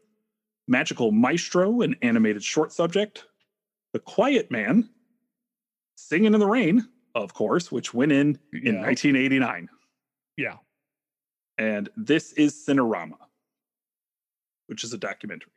Magical 0.66 1.12
Maestro, 1.12 1.82
an 1.82 1.94
animated 2.02 2.42
short 2.42 2.72
subject. 2.72 3.26
The 3.92 4.00
Quiet 4.00 4.50
Man, 4.50 4.88
Singing 5.96 6.34
in 6.34 6.40
the 6.40 6.46
Rain, 6.46 6.88
of 7.14 7.34
course, 7.34 7.70
which 7.70 7.94
went 7.94 8.10
in 8.10 8.38
in 8.52 8.80
1989. 8.80 9.68
Yeah. 10.36 10.56
And 11.58 11.88
This 11.96 12.32
is 12.32 12.54
Cinerama, 12.66 13.18
which 14.66 14.82
is 14.82 14.92
a 14.92 14.98
documentary. 14.98 15.52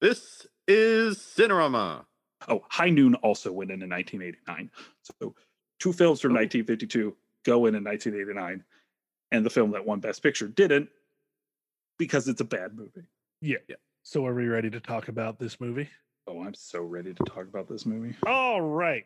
This 0.00 0.46
is 0.66 1.18
Cinerama. 1.18 2.04
Oh, 2.48 2.64
High 2.68 2.90
Noon 2.90 3.14
also 3.16 3.52
went 3.52 3.70
in 3.70 3.82
in 3.82 3.90
1989. 3.90 4.70
So 5.02 5.34
two 5.78 5.92
films 5.92 6.20
from 6.20 6.32
Ooh. 6.32 6.40
1952 6.40 7.14
go 7.44 7.66
in 7.66 7.74
in 7.74 7.84
1989, 7.84 8.64
and 9.32 9.46
the 9.46 9.50
film 9.50 9.72
that 9.72 9.84
won 9.84 10.00
Best 10.00 10.22
Picture 10.22 10.48
didn't 10.48 10.88
because 11.98 12.28
it's 12.28 12.40
a 12.40 12.44
bad 12.44 12.74
movie. 12.74 13.06
Yeah. 13.42 13.58
Yeah. 13.68 13.76
So 14.02 14.24
are 14.26 14.34
we 14.34 14.46
ready 14.46 14.70
to 14.70 14.80
talk 14.80 15.08
about 15.08 15.38
this 15.38 15.60
movie? 15.60 15.88
Oh, 16.26 16.42
I'm 16.42 16.54
so 16.54 16.80
ready 16.80 17.12
to 17.12 17.24
talk 17.24 17.46
about 17.46 17.68
this 17.68 17.84
movie. 17.84 18.14
All 18.26 18.62
right. 18.62 19.04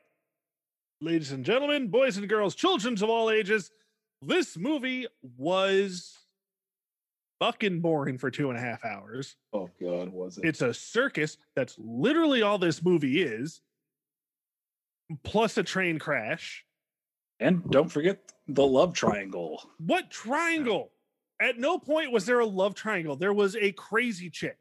Ladies 1.00 1.32
and 1.32 1.44
gentlemen, 1.44 1.88
boys 1.88 2.16
and 2.16 2.28
girls, 2.28 2.54
children 2.54 2.94
of 2.94 3.10
all 3.10 3.30
ages, 3.30 3.70
this 4.22 4.56
movie 4.56 5.06
was 5.36 6.16
fucking 7.44 7.80
boring 7.80 8.16
for 8.18 8.30
two 8.30 8.48
and 8.48 8.58
a 8.58 8.60
half 8.60 8.84
hours. 8.84 9.36
Oh 9.52 9.68
God, 9.80 10.08
was 10.08 10.38
it? 10.38 10.44
It's 10.44 10.62
a 10.62 10.72
circus. 10.72 11.36
That's 11.54 11.76
literally 11.78 12.42
all 12.42 12.58
this 12.58 12.82
movie 12.82 13.22
is, 13.22 13.60
plus 15.24 15.58
a 15.58 15.62
train 15.62 15.98
crash. 15.98 16.64
and 17.40 17.62
don't 17.70 17.88
forget 17.90 18.20
the 18.48 18.66
love 18.66 18.94
triangle. 18.94 19.62
What 19.78 20.10
triangle? 20.10 20.90
At 21.40 21.58
no 21.58 21.78
point 21.78 22.12
was 22.12 22.24
there 22.26 22.40
a 22.40 22.46
love 22.46 22.74
triangle. 22.74 23.16
There 23.16 23.32
was 23.32 23.56
a 23.56 23.72
crazy 23.72 24.30
chick. 24.30 24.56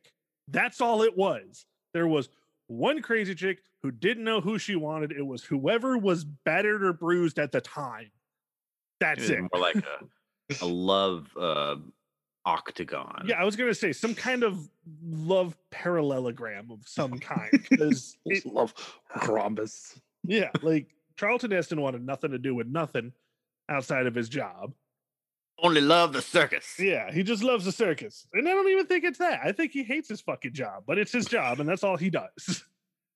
That's 0.49 0.81
all 0.81 1.03
it 1.03 1.15
was. 1.15 1.65
There 1.93 2.07
was 2.07 2.29
one 2.67 3.01
crazy 3.01 3.35
chick 3.35 3.59
who 3.83 3.91
didn't 3.91 4.23
know 4.23 4.41
who 4.41 4.57
she 4.57 4.75
wanted. 4.75 5.11
It 5.11 5.21
was 5.25 5.43
whoever 5.43 5.97
was 5.97 6.25
battered 6.25 6.83
or 6.83 6.91
bruised 6.93 7.37
at 7.39 7.51
the 7.51 7.61
time. 7.61 8.11
That's 8.99 9.29
It 9.29 9.37
it. 9.39 9.41
more 9.41 9.61
like 9.61 9.75
a, 9.77 10.07
a 10.61 10.65
love 10.67 11.27
uh, 11.39 11.75
octagon. 12.45 13.25
Yeah, 13.25 13.41
I 13.41 13.45
was 13.45 13.55
gonna 13.55 13.73
say 13.73 13.93
some 13.93 14.15
kind 14.15 14.43
of 14.43 14.69
love 15.03 15.55
parallelogram 15.71 16.71
of 16.71 16.87
some 16.87 17.19
kind. 17.19 17.51
Because 17.69 18.17
love 18.45 18.73
rhombus. 19.27 19.99
yeah, 20.23 20.49
like 20.61 20.87
Charlton 21.17 21.51
Heston 21.51 21.81
wanted 21.81 22.05
nothing 22.05 22.31
to 22.31 22.39
do 22.39 22.55
with 22.55 22.67
nothing 22.67 23.13
outside 23.69 24.07
of 24.07 24.15
his 24.15 24.29
job. 24.29 24.73
Only 25.61 25.81
love 25.81 26.13
the 26.13 26.21
circus. 26.21 26.75
Yeah, 26.79 27.11
he 27.11 27.23
just 27.23 27.43
loves 27.43 27.65
the 27.65 27.71
circus. 27.71 28.27
And 28.33 28.47
I 28.47 28.51
don't 28.51 28.69
even 28.69 28.87
think 28.87 29.03
it's 29.03 29.19
that. 29.19 29.41
I 29.43 29.51
think 29.51 29.71
he 29.71 29.83
hates 29.83 30.09
his 30.09 30.19
fucking 30.19 30.53
job, 30.53 30.83
but 30.87 30.97
it's 30.97 31.11
his 31.11 31.25
job 31.25 31.59
and 31.59 31.69
that's 31.69 31.83
all 31.83 31.97
he 31.97 32.09
does. 32.09 32.63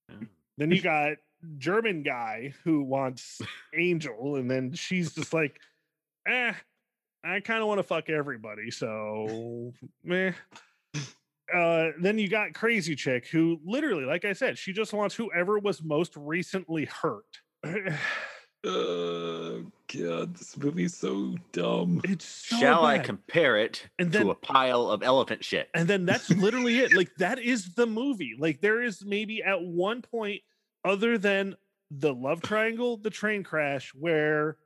Yeah. 0.10 0.26
then 0.58 0.72
you 0.72 0.82
got 0.82 1.18
German 1.58 2.02
guy 2.02 2.54
who 2.64 2.82
wants 2.82 3.42
Angel, 3.76 4.38
and 4.38 4.50
then 4.50 4.72
she's 4.74 5.14
just 5.14 5.34
like, 5.34 5.60
eh, 6.28 6.54
I 7.28 7.40
kind 7.42 7.62
of 7.62 7.68
want 7.68 7.80
to 7.80 7.84
fuck 7.84 8.10
everybody. 8.10 8.72
So 8.72 9.74
meh. 10.04 10.32
Uh, 11.54 11.92
then 12.02 12.20
you 12.20 12.28
got 12.28 12.54
crazy 12.54 12.96
chick 12.96 13.28
who 13.28 13.60
literally, 13.66 14.04
like 14.06 14.26
I 14.26 14.34
said, 14.34 14.58
she 14.58 14.74
just 14.74 14.92
wants 14.94 15.16
whoever 15.16 15.60
was 15.60 15.82
most 15.82 16.14
recently 16.18 16.86
hurt. 16.86 17.40
Oh 18.66 19.64
God, 19.94 20.36
this 20.36 20.58
movie's 20.58 20.96
so 20.96 21.36
dumb. 21.54 22.02
it's 22.04 22.26
so 22.26 22.58
Shall 22.58 22.86
I 22.86 23.00
compare 23.00 23.58
it 23.58 23.88
And 24.00 24.12
to 24.12 24.18
then- 24.20 24.28
a 24.30 24.36
pile 24.36 24.90
of 24.90 25.04
elephant 25.04 25.44
shit? 25.44 25.70
and 25.74 25.88
then 25.88 26.06
that's 26.06 26.30
literally 26.30 26.80
it 26.80 26.94
like 26.94 27.16
that 27.18 27.40
is 27.40 27.74
the 27.76 27.86
movie 27.86 28.36
like 28.38 28.60
there 28.60 28.82
is 28.82 29.06
maybe 29.06 29.42
at 29.44 29.62
one 29.62 30.02
point 30.02 30.42
other 30.84 31.18
than 31.18 31.56
the 31.92 32.14
love 32.14 32.42
triangle 32.42 32.98
the 32.98 33.10
train 33.10 33.44
crash 33.44 33.94
where 33.96 34.58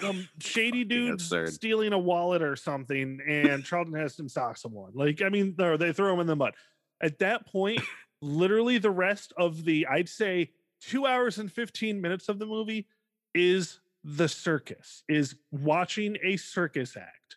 some 0.00 0.28
shady 0.40 0.84
dudes 0.84 1.24
absurd. 1.24 1.52
stealing 1.52 1.92
a 1.92 1.98
wallet 1.98 2.42
or 2.42 2.56
something 2.56 3.20
and 3.26 3.64
charlton 3.64 3.94
heston 3.94 4.28
socks 4.28 4.62
someone 4.62 4.90
like 4.94 5.22
i 5.22 5.28
mean 5.28 5.54
or 5.60 5.76
they 5.76 5.92
throw 5.92 6.12
him 6.14 6.20
in 6.20 6.26
the 6.26 6.36
mud 6.36 6.54
at 7.00 7.18
that 7.18 7.46
point 7.46 7.80
literally 8.20 8.78
the 8.78 8.90
rest 8.90 9.32
of 9.38 9.64
the 9.64 9.86
i'd 9.86 10.08
say 10.08 10.50
two 10.80 11.06
hours 11.06 11.38
and 11.38 11.50
15 11.50 12.00
minutes 12.00 12.28
of 12.28 12.38
the 12.38 12.46
movie 12.46 12.86
is 13.34 13.80
the 14.04 14.28
circus 14.28 15.02
is 15.08 15.36
watching 15.50 16.16
a 16.22 16.36
circus 16.36 16.96
act 16.96 17.36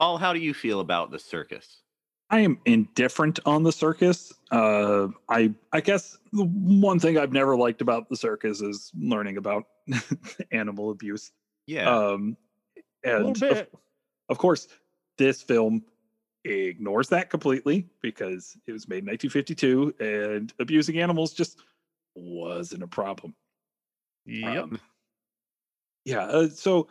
Paul, 0.00 0.18
how 0.18 0.32
do 0.32 0.38
you 0.38 0.52
feel 0.52 0.80
about 0.80 1.10
the 1.10 1.18
circus? 1.18 1.80
I 2.30 2.40
am 2.40 2.58
indifferent 2.64 3.38
on 3.46 3.62
the 3.62 3.72
circus. 3.72 4.32
Uh, 4.50 5.08
I 5.28 5.54
I 5.72 5.80
guess 5.80 6.18
the 6.32 6.44
one 6.44 6.98
thing 6.98 7.16
I've 7.16 7.32
never 7.32 7.56
liked 7.56 7.80
about 7.80 8.08
the 8.08 8.16
circus 8.16 8.60
is 8.60 8.90
learning 8.98 9.36
about 9.36 9.64
animal 10.52 10.90
abuse. 10.90 11.30
Yeah. 11.66 11.88
Um, 11.88 12.36
and 13.02 13.42
of, 13.42 13.66
of 14.28 14.38
course, 14.38 14.68
this 15.18 15.42
film 15.42 15.84
ignores 16.44 17.08
that 17.08 17.30
completely 17.30 17.88
because 18.02 18.56
it 18.66 18.72
was 18.72 18.86
made 18.88 18.98
in 18.98 19.06
1952 19.06 19.94
and 20.00 20.52
abusing 20.58 20.98
animals 21.00 21.32
just 21.32 21.58
wasn't 22.14 22.82
a 22.82 22.86
problem. 22.86 23.34
yep 24.26 24.64
Um, 24.64 24.80
yeah. 26.04 26.24
Uh, 26.26 26.48
so 26.48 26.88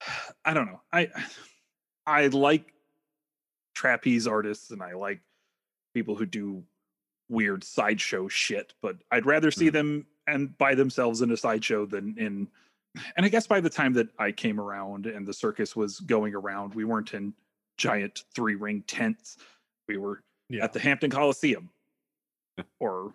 I 0.44 0.54
don't 0.54 0.66
know. 0.66 0.80
I 0.92 1.08
I 2.06 2.26
like 2.28 2.72
trapeze 3.74 4.26
artists 4.26 4.70
and 4.70 4.82
I 4.82 4.94
like 4.94 5.20
people 5.94 6.14
who 6.16 6.24
do 6.26 6.64
weird 7.28 7.62
sideshow 7.62 8.26
shit, 8.28 8.72
but 8.80 8.96
I'd 9.10 9.26
rather 9.26 9.50
see 9.50 9.68
Mhm. 9.68 9.72
them 9.72 10.06
and 10.26 10.56
by 10.58 10.74
themselves 10.74 11.20
in 11.22 11.30
a 11.30 11.36
sideshow 11.36 11.84
than 11.86 12.16
in. 12.18 12.48
And 13.16 13.24
I 13.24 13.28
guess 13.28 13.46
by 13.46 13.60
the 13.60 13.70
time 13.70 13.92
that 13.94 14.08
I 14.18 14.32
came 14.32 14.58
around 14.60 15.06
and 15.06 15.26
the 15.26 15.32
circus 15.34 15.76
was 15.76 16.00
going 16.00 16.34
around, 16.34 16.74
we 16.74 16.84
weren't 16.84 17.14
in 17.14 17.32
giant 17.76 18.24
three 18.34 18.54
ring 18.56 18.82
tents. 18.86 19.36
We 19.88 19.96
were 19.98 20.22
yeah 20.48 20.64
at 20.64 20.72
the 20.72 20.80
Hampton 20.80 21.10
Coliseum 21.10 21.70
or 22.80 23.14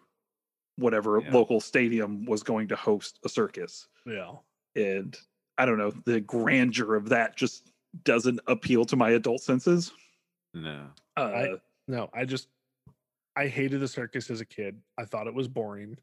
whatever 0.77 1.19
Yeah. 1.19 1.31
local 1.31 1.59
stadium 1.59 2.25
was 2.25 2.43
going 2.43 2.67
to 2.69 2.75
host 2.75 3.19
a 3.25 3.29
circus. 3.29 3.87
yeah 4.05 4.31
And 4.75 5.17
I 5.57 5.65
don't 5.65 5.77
know, 5.77 5.91
the 6.05 6.21
grandeur 6.21 6.95
of 6.95 7.09
that 7.09 7.35
just 7.35 7.71
doesn't 8.05 8.39
appeal 8.47 8.85
to 8.85 8.95
my 8.95 9.11
adult 9.11 9.41
senses. 9.41 9.91
No. 10.53 10.87
Uh, 11.17 11.45
No, 11.87 12.09
I 12.13 12.25
just 12.25 12.47
I 13.35 13.47
hated 13.47 13.81
the 13.81 13.87
circus 13.87 14.29
as 14.29 14.39
a 14.41 14.45
kid. 14.45 14.79
I 14.97 15.05
thought 15.05 15.27
it 15.27 15.33
was 15.33 15.47
boring. 15.47 15.97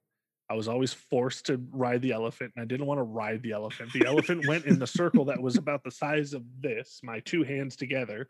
I 0.50 0.54
was 0.54 0.66
always 0.66 0.92
forced 0.92 1.46
to 1.46 1.64
ride 1.70 2.02
the 2.02 2.10
elephant, 2.10 2.52
and 2.56 2.62
I 2.62 2.66
didn't 2.66 2.86
want 2.86 2.98
to 2.98 3.04
ride 3.04 3.40
the 3.40 3.52
elephant. 3.52 3.92
The 3.92 4.04
elephant 4.04 4.48
went 4.48 4.64
in 4.64 4.80
the 4.80 4.86
circle 4.86 5.24
that 5.26 5.40
was 5.40 5.56
about 5.56 5.84
the 5.84 5.92
size 5.92 6.34
of 6.34 6.42
this, 6.60 7.00
my 7.04 7.20
two 7.20 7.44
hands 7.44 7.76
together. 7.76 8.26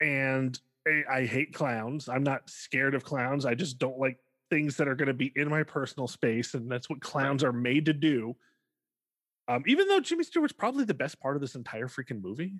And 0.00 0.58
I, 0.88 1.18
I 1.18 1.26
hate 1.26 1.52
clowns. 1.52 2.08
I'm 2.08 2.22
not 2.22 2.48
scared 2.48 2.94
of 2.94 3.04
clowns. 3.04 3.44
I 3.44 3.54
just 3.54 3.78
don't 3.78 3.98
like 3.98 4.16
things 4.48 4.78
that 4.78 4.88
are 4.88 4.94
going 4.94 5.08
to 5.08 5.14
be 5.14 5.30
in 5.36 5.50
my 5.50 5.64
personal 5.64 6.08
space, 6.08 6.54
and 6.54 6.72
that's 6.72 6.88
what 6.88 7.02
clowns 7.02 7.44
are 7.44 7.52
made 7.52 7.84
to 7.86 7.92
do. 7.92 8.34
Um, 9.48 9.64
even 9.66 9.88
though 9.88 10.00
Jimmy 10.00 10.24
Stewart's 10.24 10.54
probably 10.54 10.84
the 10.84 10.94
best 10.94 11.20
part 11.20 11.36
of 11.36 11.42
this 11.42 11.54
entire 11.54 11.88
freaking 11.88 12.22
movie. 12.22 12.54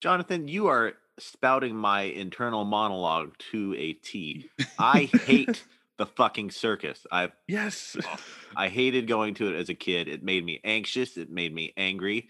Jonathan, 0.00 0.46
you 0.46 0.68
are 0.68 0.92
spouting 1.18 1.74
my 1.74 2.02
internal 2.02 2.64
monologue 2.64 3.36
to 3.50 3.74
a 3.76 3.94
T. 3.94 4.50
I 4.78 5.04
hate 5.24 5.64
the 5.98 6.06
fucking 6.06 6.50
circus. 6.50 7.06
I 7.10 7.32
Yes. 7.48 7.96
I 8.56 8.68
hated 8.68 9.06
going 9.08 9.34
to 9.34 9.48
it 9.48 9.58
as 9.58 9.68
a 9.68 9.74
kid. 9.74 10.08
It 10.08 10.22
made 10.22 10.44
me 10.44 10.60
anxious. 10.64 11.16
It 11.16 11.30
made 11.30 11.54
me 11.54 11.72
angry. 11.76 12.28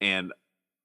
And 0.00 0.32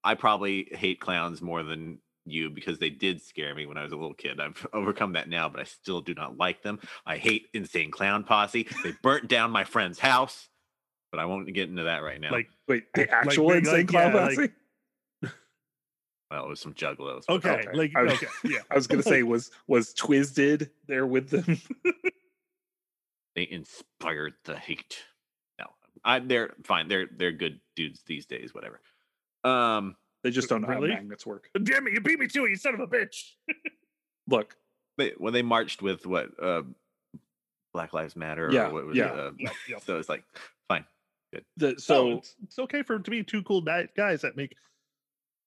I 0.02 0.14
probably 0.14 0.68
hate 0.72 1.00
clowns 1.00 1.42
more 1.42 1.62
than 1.62 1.98
you 2.24 2.50
because 2.50 2.78
they 2.78 2.90
did 2.90 3.20
scare 3.22 3.54
me 3.54 3.66
when 3.66 3.76
I 3.76 3.82
was 3.82 3.92
a 3.92 3.96
little 3.96 4.14
kid. 4.14 4.40
I've 4.40 4.66
overcome 4.72 5.12
that 5.14 5.28
now, 5.28 5.48
but 5.48 5.60
I 5.60 5.64
still 5.64 6.00
do 6.00 6.14
not 6.14 6.38
like 6.38 6.62
them. 6.62 6.80
I 7.06 7.16
hate 7.16 7.48
Insane 7.54 7.90
Clown 7.90 8.24
Posse. 8.24 8.66
They 8.82 8.92
burnt 9.02 9.28
down 9.28 9.50
my 9.50 9.64
friend's 9.64 9.98
house, 9.98 10.48
but 11.10 11.20
I 11.20 11.24
won't 11.26 11.52
get 11.52 11.68
into 11.68 11.84
that 11.84 12.02
right 12.02 12.20
now. 12.20 12.30
Like 12.32 12.48
wait, 12.68 12.84
the 12.94 13.10
actual 13.10 13.48
like- 13.48 13.58
insane 13.58 13.74
like, 13.78 13.88
clown 13.88 14.12
yeah, 14.14 14.20
like- 14.26 14.36
posse? 14.36 14.48
Well, 16.30 16.44
it 16.44 16.48
was 16.48 16.60
some 16.60 16.74
juggalos. 16.74 17.24
Okay. 17.28 17.50
Okay. 17.50 17.68
Like 17.72 17.92
I 17.96 18.02
was- 18.02 18.12
okay. 18.14 18.26
Yeah. 18.44 18.58
I 18.70 18.74
was 18.74 18.86
gonna 18.86 19.02
say 19.02 19.22
was 19.22 19.50
was 19.66 19.92
Twisted 19.94 20.70
there 20.86 21.06
with 21.06 21.30
them? 21.30 21.58
They 23.36 23.46
inspired 23.48 24.34
the 24.44 24.56
hate. 24.56 24.98
No, 25.58 25.66
I 26.04 26.18
they're 26.18 26.50
fine. 26.64 26.88
They're 26.88 27.06
they're 27.16 27.30
good 27.32 27.60
dudes 27.76 28.02
these 28.04 28.26
days. 28.26 28.52
Whatever. 28.52 28.80
Um, 29.44 29.94
They 30.24 30.30
just 30.30 30.48
don't 30.48 30.62
know 30.62 30.68
Really? 30.68 30.90
how 30.90 30.96
magnets 30.96 31.24
work. 31.24 31.48
Damn 31.62 31.86
it, 31.86 31.92
you 31.92 32.00
beat 32.00 32.18
me 32.18 32.26
to 32.26 32.44
it, 32.44 32.50
you 32.50 32.56
son 32.56 32.74
of 32.74 32.80
a 32.80 32.88
bitch. 32.88 33.30
Look, 34.26 34.56
they, 34.98 35.12
when 35.16 35.32
they 35.32 35.42
marched 35.42 35.80
with 35.80 36.06
what 36.06 36.30
uh, 36.42 36.62
Black 37.72 37.94
Lives 37.94 38.16
Matter. 38.16 38.50
Yeah, 38.52 38.66
Or 38.66 38.72
what 38.72 38.86
was 38.86 38.96
yeah. 38.96 39.12
It? 39.12 39.18
Uh, 39.18 39.30
Yeah, 39.38 39.50
yeah. 39.68 39.78
So 39.78 39.98
it's 39.98 40.08
like 40.08 40.24
fine. 40.68 40.84
the, 41.56 41.70
So 41.78 41.78
so 41.78 42.10
it's, 42.18 42.34
it's 42.42 42.58
okay 42.58 42.82
for 42.82 42.98
to 42.98 43.10
be 43.10 43.22
two 43.22 43.42
cool 43.44 43.62
guys 43.62 44.22
that 44.22 44.36
make 44.36 44.56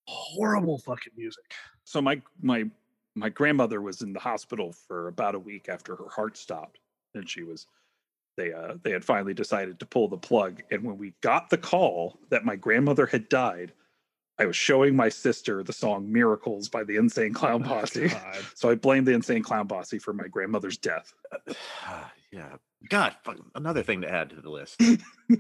horrible 0.08 0.78
fucking 0.78 1.14
music. 1.18 1.44
so 1.84 2.02
my 2.02 2.22
my 2.42 2.64
my 3.16 3.30
grandmother 3.30 3.82
was 3.82 4.02
in 4.02 4.12
the 4.14 4.20
hospital 4.20 4.74
for 4.88 5.08
about 5.08 5.36
a 5.36 5.40
week 5.40 5.70
after 5.70 5.96
her 5.96 6.10
heart 6.10 6.36
stopped 6.38 6.80
and 7.16 7.30
she 7.30 7.44
was 7.44 7.68
they 8.38 8.52
uh 8.52 8.74
they 8.84 8.92
had 8.92 9.06
finally 9.06 9.34
decided 9.34 9.80
to 9.80 9.86
pull 9.86 10.08
the 10.08 10.18
plug 10.18 10.62
and 10.72 10.84
when 10.84 10.98
we 10.98 11.14
got 11.22 11.50
the 11.50 11.58
call 11.58 12.18
that 12.30 12.44
my 12.46 12.56
grandmother 12.56 13.06
had 13.06 13.30
died 13.30 13.72
i 14.40 14.46
was 14.46 14.56
showing 14.56 14.96
my 14.96 15.08
sister 15.10 15.62
the 15.64 15.72
song 15.72 16.12
miracles 16.12 16.68
by 16.70 16.84
the 16.84 16.96
insane 16.98 17.34
clown 17.34 17.64
Oh, 17.64 17.68
posse 17.68 18.08
God. 18.08 18.38
so 18.56 18.70
i 18.70 18.76
blamed 18.76 19.06
the 19.08 19.14
insane 19.14 19.44
clown 19.44 19.68
posse 19.68 20.00
for 20.00 20.14
my 20.14 20.28
grandmother's 20.28 20.78
death 20.78 21.14
yeah. 22.32 22.56
God, 22.90 23.16
fuck, 23.24 23.38
another 23.56 23.84
thing 23.84 24.02
to 24.02 24.12
add 24.12 24.32
to 24.32 24.42
the 24.42 24.50
list. 24.50 24.82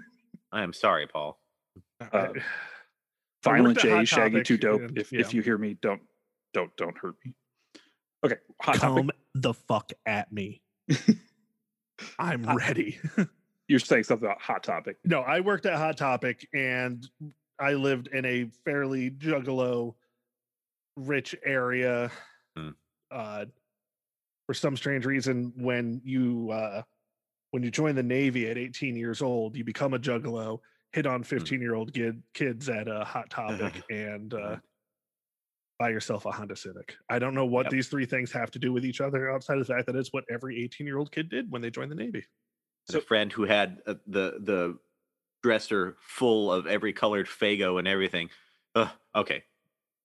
I 0.51 0.61
am 0.61 0.71
sorry, 0.73 1.07
Paul. 1.07 1.39
Uh, 1.99 2.33
violent 3.43 3.77
j 3.77 4.05
shaggy 4.05 4.41
too 4.41 4.57
dope 4.57 4.81
and- 4.81 4.97
if, 4.97 5.11
yeah. 5.11 5.19
if 5.19 5.33
you 5.33 5.41
hear 5.41 5.57
me 5.57 5.77
don't 5.81 6.01
don't 6.53 6.75
don't 6.77 6.97
hurt 6.97 7.15
me 7.25 7.33
okay 8.25 8.37
hot 8.61 8.75
topic 8.75 8.95
Come 8.97 9.11
the 9.35 9.53
fuck 9.53 9.91
at 10.05 10.31
me. 10.31 10.61
I'm 12.19 12.43
ready. 12.55 12.99
you're 13.67 13.79
saying 13.79 14.03
something 14.03 14.27
about 14.27 14.41
hot 14.41 14.63
topic 14.63 14.97
no, 15.05 15.21
I 15.21 15.39
worked 15.39 15.65
at 15.65 15.77
Hot 15.77 15.97
Topic 15.97 16.47
and 16.53 17.07
I 17.59 17.73
lived 17.73 18.07
in 18.07 18.25
a 18.25 18.49
fairly 18.65 19.11
juggalo 19.11 19.95
rich 20.97 21.35
area. 21.45 22.11
Hmm. 22.57 22.69
Uh, 23.09 23.45
for 24.47 24.53
some 24.53 24.75
strange 24.75 25.05
reason, 25.05 25.53
when 25.55 26.01
you 26.03 26.51
uh, 26.51 26.83
when 27.51 27.63
you 27.63 27.71
join 27.71 27.95
the 27.95 28.03
Navy 28.03 28.49
at 28.49 28.57
18 28.57 28.95
years 28.95 29.21
old, 29.21 29.55
you 29.55 29.63
become 29.63 29.93
a 29.93 29.99
juggalo, 29.99 30.59
hit 30.93 31.05
on 31.07 31.23
15 31.23 31.59
year 31.59 31.73
old 31.75 31.93
kid, 31.93 32.21
kids 32.33 32.69
at 32.69 32.87
a 32.87 33.03
Hot 33.03 33.29
Topic, 33.29 33.83
and 33.89 34.33
uh, 34.33 34.57
buy 35.79 35.89
yourself 35.89 36.25
a 36.25 36.31
Honda 36.31 36.55
Civic. 36.55 36.95
I 37.09 37.19
don't 37.19 37.33
know 37.33 37.45
what 37.45 37.65
Yep. 37.65 37.71
these 37.71 37.87
three 37.89 38.05
things 38.05 38.31
have 38.31 38.51
to 38.51 38.59
do 38.59 38.71
with 38.71 38.85
each 38.85 39.01
other 39.01 39.31
outside 39.31 39.57
of 39.57 39.67
the 39.67 39.73
fact 39.73 39.87
that 39.87 39.95
it's 39.95 40.13
what 40.13 40.23
every 40.31 40.63
18 40.63 40.85
year 40.87 40.97
old 40.97 41.11
kid 41.11 41.29
did 41.29 41.51
when 41.51 41.61
they 41.61 41.69
joined 41.71 41.91
the 41.91 41.95
Navy. 41.95 42.23
So, 42.89 42.99
a 42.99 43.01
friend 43.01 43.31
who 43.31 43.43
had 43.43 43.79
uh, 43.87 43.95
the 44.07 44.37
the 44.41 44.77
dresser 45.41 45.97
full 45.99 46.51
of 46.51 46.67
every 46.67 46.93
colored 46.93 47.27
Faygo 47.27 47.79
and 47.79 47.87
everything. 47.87 48.29
Uh, 48.75 48.89
okay, 49.15 49.43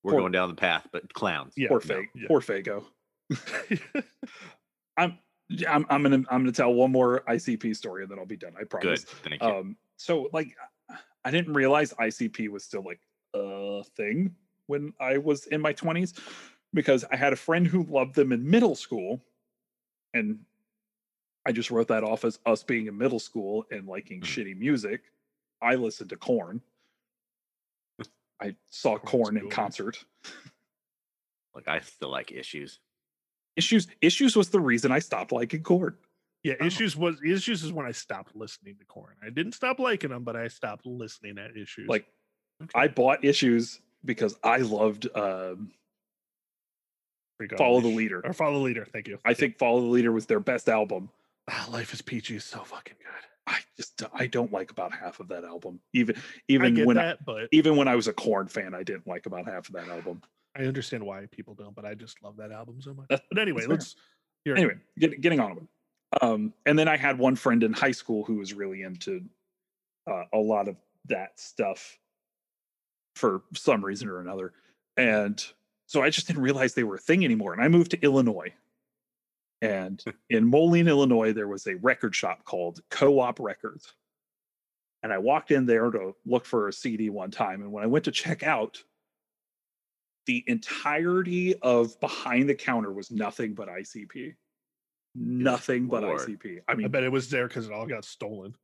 we're 0.03 0.13
Poor- 0.13 0.21
going 0.21 0.33
down 0.33 0.49
the 0.49 0.55
path, 0.55 0.87
but 0.93 1.13
clowns. 1.13 1.55
Yeah, 1.57 1.69
poor 1.69 1.81
no, 1.87 1.95
Fag- 1.97 2.07
yeah. 2.15 2.29
poor 2.29 2.41
faygo 2.41 2.85
I'm, 4.97 5.19
I'm 5.69 5.87
I'm 5.91 6.03
gonna 6.03 6.17
I'm 6.17 6.25
gonna 6.43 6.53
tell 6.53 6.73
one 6.73 6.91
more 6.93 7.23
ICP 7.29 7.75
story 7.77 8.03
and 8.03 8.11
then 8.11 8.19
I'll 8.19 8.27
be 8.27 8.37
done. 8.37 8.53
I 8.57 8.61
Good, 8.61 8.71
promise. 8.71 9.05
thank 9.05 9.43
you. 9.43 9.49
Um, 9.49 9.77
so 9.97 10.29
like, 10.33 10.49
I 11.25 11.31
didn't 11.31 11.55
realize 11.55 11.93
ICP 11.95 12.49
was 12.49 12.65
still 12.65 12.83
like 12.83 13.01
a 13.35 13.83
thing 13.97 14.35
when 14.67 14.93
I 15.01 15.19
was 15.19 15.47
in 15.47 15.61
my 15.61 15.73
20s 15.73 16.19
because 16.73 17.05
I 17.11 17.17
had 17.17 17.33
a 17.33 17.37
friend 17.37 17.67
who 17.67 17.83
loved 17.85 18.15
them 18.15 18.33
in 18.33 18.49
middle 18.49 18.75
school, 18.75 19.23
and 20.15 20.39
I 21.47 21.53
just 21.53 21.71
wrote 21.71 21.89
that 21.89 22.05
off 22.05 22.25
as 22.25 22.39
us 22.47 22.63
being 22.63 22.87
in 22.87 22.97
middle 22.97 23.19
school 23.19 23.65
and 23.71 23.87
liking 23.87 24.21
Mhm. 24.21 24.25
shitty 24.27 24.57
music. 24.59 25.13
I 25.61 25.75
listened 25.75 26.11
to 26.11 26.17
Korn. 26.17 26.63
I 28.41 28.55
saw 28.71 28.99
Korn 28.99 29.37
in 29.37 29.51
concert. 29.51 30.05
Like 31.55 31.67
I 31.67 31.81
still 31.81 32.11
like 32.11 32.31
issues. 32.31 32.79
Issues 33.57 33.89
issues 34.01 34.37
was 34.37 34.51
the 34.51 34.61
reason 34.61 34.93
I 34.93 35.01
stopped 35.01 35.33
liking 35.33 35.63
Korn. 35.65 35.99
Yeah, 36.49 36.55
Oh. 36.61 36.67
issues 36.67 36.97
was 36.97 37.21
issues 37.23 37.63
is 37.65 37.73
when 37.73 37.87
I 37.87 37.93
stopped 37.93 38.35
listening 38.35 38.77
to 38.79 38.85
Korn. 38.87 39.15
I 39.23 39.31
didn't 39.31 39.53
stop 39.53 39.79
liking 39.79 40.11
them, 40.11 40.25
but 40.25 40.37
I 40.37 40.49
stopped 40.49 40.87
listening 40.87 41.39
at 41.39 41.57
issues. 41.57 41.89
Like 41.89 42.07
Okay. 42.63 42.71
I 42.75 42.89
bought 42.89 43.25
issues 43.25 43.81
because 44.05 44.37
I 44.43 44.59
loved 44.59 45.07
um, 45.17 45.71
Follow 47.57 47.81
the 47.81 47.89
Leader. 47.89 48.21
or 48.25 48.33
follow 48.33 48.55
the 48.59 48.65
leader. 48.65 48.85
Thank 48.93 49.07
you. 49.07 49.19
I 49.25 49.33
think 49.35 49.59
Follow 49.59 49.81
the 49.81 49.87
Leader 49.87 50.11
was 50.11 50.27
their 50.27 50.41
best 50.41 50.69
album. 50.69 51.09
Ah, 51.49 51.69
Life 51.71 51.95
is 51.95 52.03
Peachy 52.03 52.35
is 52.37 52.45
so 52.45 52.59
fucking 52.65 52.97
good. 52.99 53.07
I 53.47 53.59
just 53.77 54.03
I 54.13 54.27
don't 54.27 54.53
like 54.53 54.71
about 54.71 54.93
half 54.93 55.21
of 55.21 55.29
that 55.29 55.45
album. 55.45 55.81
Even 55.95 56.17
even 56.49 56.75
get 56.75 56.87
when 56.87 56.99
I, 56.99 57.15
but 57.25 57.49
even 57.53 57.77
when 57.77 57.87
I 57.89 57.95
was 57.95 58.09
a 58.09 58.13
Korn 58.13 58.49
fan, 58.49 58.75
I 58.75 58.83
didn't 58.83 59.07
like 59.07 59.27
about 59.27 59.47
half 59.47 59.69
of 59.69 59.75
that 59.75 59.89
album. 59.89 60.21
I 60.57 60.65
understand 60.65 61.05
why 61.05 61.27
people 61.31 61.55
don't. 61.55 61.75
But 61.77 61.85
I 61.85 61.95
just 61.95 62.21
love 62.23 62.37
that 62.39 62.51
album 62.51 62.81
so 62.81 62.93
much. 62.93 63.07
That's- 63.09 63.27
But 63.31 63.39
anyway, 63.41 63.67
let's. 63.67 63.95
Here, 64.45 64.55
Anyway, 64.57 64.75
get, 64.99 65.21
getting 65.21 65.41
on 65.41 65.55
with 65.55 65.65
it. 65.65 65.69
Um, 66.21 66.55
and 66.67 66.79
then 66.79 66.89
I 66.89 66.97
had 66.97 67.19
one 67.19 67.37
friend 67.37 67.63
in 67.63 67.73
high 67.73 67.93
school 67.93 68.25
who 68.25 68.37
was 68.37 68.55
really 68.55 68.83
into 68.83 69.23
uh, 70.07 70.25
a 70.33 70.39
lot 70.39 70.69
of 70.69 70.77
that 71.07 71.39
stuff 71.39 71.99
for 73.15 73.43
some 73.55 73.85
reason 73.85 74.09
or 74.09 74.21
another. 74.21 74.53
And 74.97 75.45
so 75.87 76.03
I 76.03 76.11
just 76.11 76.27
didn't 76.27 76.43
realize 76.43 76.75
they 76.75 76.85
were 76.85 76.97
a 76.97 77.01
thing 77.01 77.25
anymore. 77.25 77.53
And 77.53 77.63
I 77.63 77.69
moved 77.69 77.91
to 77.93 78.01
Illinois. 78.03 78.53
And 79.61 80.03
in 80.31 80.47
Moline, 80.47 80.89
Illinois, 80.89 81.33
there 81.33 81.49
was 81.49 81.67
a 81.67 81.75
record 81.77 82.15
shop 82.15 82.45
called 82.45 82.81
Co 82.91 83.19
op 83.21 83.41
Records. 83.41 83.93
And 85.03 85.13
I 85.13 85.19
walked 85.19 85.51
in 85.51 85.67
there 85.67 85.91
to 85.91 86.15
look 86.27 86.45
for 86.45 86.69
a 86.69 86.73
CD 86.73 87.11
one 87.11 87.31
time. 87.31 87.63
And 87.63 87.73
when 87.73 87.85
I 87.85 87.87
went 87.87 88.05
to 88.07 88.11
check 88.11 88.43
out, 88.43 88.83
the 90.27 90.45
entirety 90.47 91.57
of 91.61 91.99
behind 92.01 92.49
the 92.49 92.55
counter 92.55 92.93
was 92.93 93.11
nothing 93.11 93.55
but 93.55 93.69
ICP. 93.69 94.35
Nothing 95.15 95.87
but 95.87 96.03
Lord. 96.03 96.21
ICP. 96.21 96.61
I 96.69 96.75
mean, 96.75 96.87
I 96.87 96.89
bet 96.89 97.03
it 97.03 97.13
was 97.13 97.29
there 97.31 97.49
because 97.49 97.67
it 97.67 97.73
all 97.73 97.87
got 97.87 98.05
stolen. 98.05 98.55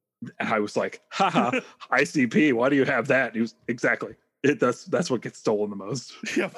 I 0.41 0.59
was 0.61 0.77
like, 0.77 1.01
haha, 1.11 1.61
ICP, 1.93 2.53
why 2.53 2.69
do 2.69 2.77
you 2.77 2.85
have 2.85 3.09
that? 3.09 3.29
And 3.29 3.35
he 3.37 3.41
was 3.43 3.55
exactly. 3.69 4.15
It, 4.43 4.61
that's 4.61 4.85
that's 4.85 5.11
what 5.11 5.23
gets 5.23 5.39
stolen 5.39 5.71
the 5.71 5.77
most. 5.77 6.13
Yep. 6.37 6.55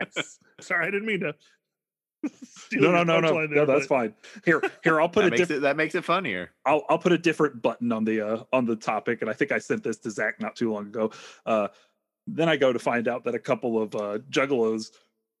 yes. 0.00 0.38
Sorry, 0.60 0.86
I 0.86 0.90
didn't 0.90 1.06
mean 1.06 1.20
to. 1.20 1.34
steal 2.44 2.82
No, 2.82 2.90
no, 2.90 3.04
no, 3.04 3.20
no, 3.20 3.32
punchline 3.32 3.50
no. 3.50 3.66
That's 3.66 3.86
but- 3.86 3.96
fine. 3.96 4.14
Here, 4.44 4.60
here, 4.82 5.00
I'll 5.00 5.08
put 5.08 5.24
that 5.24 5.34
a 5.34 5.36
different. 5.36 5.58
it 5.58 5.62
that 5.62 5.76
makes 5.76 5.94
it 5.94 6.04
funnier. 6.04 6.50
I'll 6.64 6.84
I'll 6.88 6.98
put 6.98 7.12
a 7.12 7.18
different 7.18 7.62
button 7.62 7.92
on 7.92 8.04
the 8.04 8.20
uh, 8.26 8.42
on 8.52 8.64
the 8.64 8.76
topic, 8.76 9.20
and 9.20 9.30
I 9.30 9.34
think 9.34 9.52
I 9.52 9.58
sent 9.58 9.84
this 9.84 9.98
to 9.98 10.10
Zach 10.10 10.40
not 10.40 10.56
too 10.56 10.72
long 10.72 10.86
ago. 10.86 11.12
Uh, 11.44 11.68
then 12.26 12.48
I 12.48 12.56
go 12.56 12.72
to 12.72 12.78
find 12.78 13.06
out 13.06 13.24
that 13.24 13.34
a 13.34 13.38
couple 13.38 13.80
of 13.80 13.94
uh, 13.94 14.18
juggalos 14.30 14.90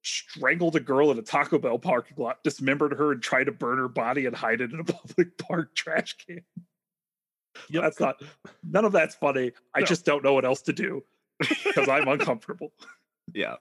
strangled 0.06 0.76
a 0.76 0.80
girl 0.80 1.10
in 1.10 1.18
a 1.18 1.22
Taco 1.22 1.58
Bell 1.58 1.78
parking 1.78 2.16
lot, 2.18 2.42
dismembered 2.44 2.92
her, 2.92 3.12
and 3.12 3.22
tried 3.22 3.44
to 3.44 3.52
burn 3.52 3.78
her 3.78 3.88
body 3.88 4.26
and 4.26 4.34
hide 4.36 4.60
it 4.60 4.72
in 4.72 4.80
a 4.80 4.84
public 4.92 5.36
park 5.38 5.74
trash 5.74 6.16
can. 6.16 6.40
Yep. 7.70 7.82
That's 7.82 8.00
not. 8.00 8.22
None 8.62 8.84
of 8.84 8.92
that's 8.92 9.14
funny. 9.14 9.52
I 9.74 9.80
No. 9.80 9.86
just 9.86 10.04
don't 10.04 10.22
know 10.22 10.34
what 10.34 10.44
else 10.44 10.62
to 10.62 10.72
do. 10.72 11.02
because 11.64 11.88
I'm 11.88 12.08
uncomfortable. 12.08 12.72
Yeah. 13.34 13.56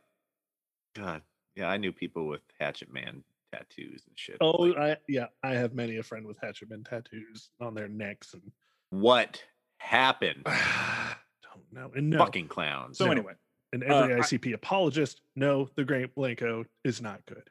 God. 0.95 1.21
Yeah, 1.55 1.67
I 1.67 1.77
knew 1.77 1.91
people 1.91 2.27
with 2.27 2.41
Hatchet 2.59 2.91
Man 2.93 3.23
tattoos 3.51 4.03
and 4.07 4.17
shit. 4.17 4.37
Oh, 4.41 4.51
Like, 4.63 4.77
I 4.77 4.97
yeah, 5.07 5.27
I 5.43 5.55
have 5.55 5.73
many 5.73 5.97
a 5.97 6.03
friend 6.03 6.25
with 6.25 6.37
Hatchet 6.41 6.69
Man 6.69 6.83
tattoos 6.83 7.49
on 7.59 7.73
their 7.73 7.87
necks 7.87 8.33
and 8.33 8.43
what 8.91 9.43
happened? 9.77 10.43
don't 10.45 11.65
know. 11.71 11.91
And 11.95 12.09
no, 12.11 12.17
Fucking 12.19 12.47
clowns. 12.47 12.97
So 12.97 13.05
No. 13.05 13.11
anyway, 13.11 13.33
and 13.83 13.91
uh, 13.91 13.95
every 13.97 14.15
I- 14.15 14.19
ICP 14.19 14.53
apologist, 14.53 15.21
no, 15.35 15.69
the 15.75 15.83
Great 15.83 16.15
Milenko 16.15 16.65
is 16.83 17.01
not 17.01 17.25
good. 17.25 17.49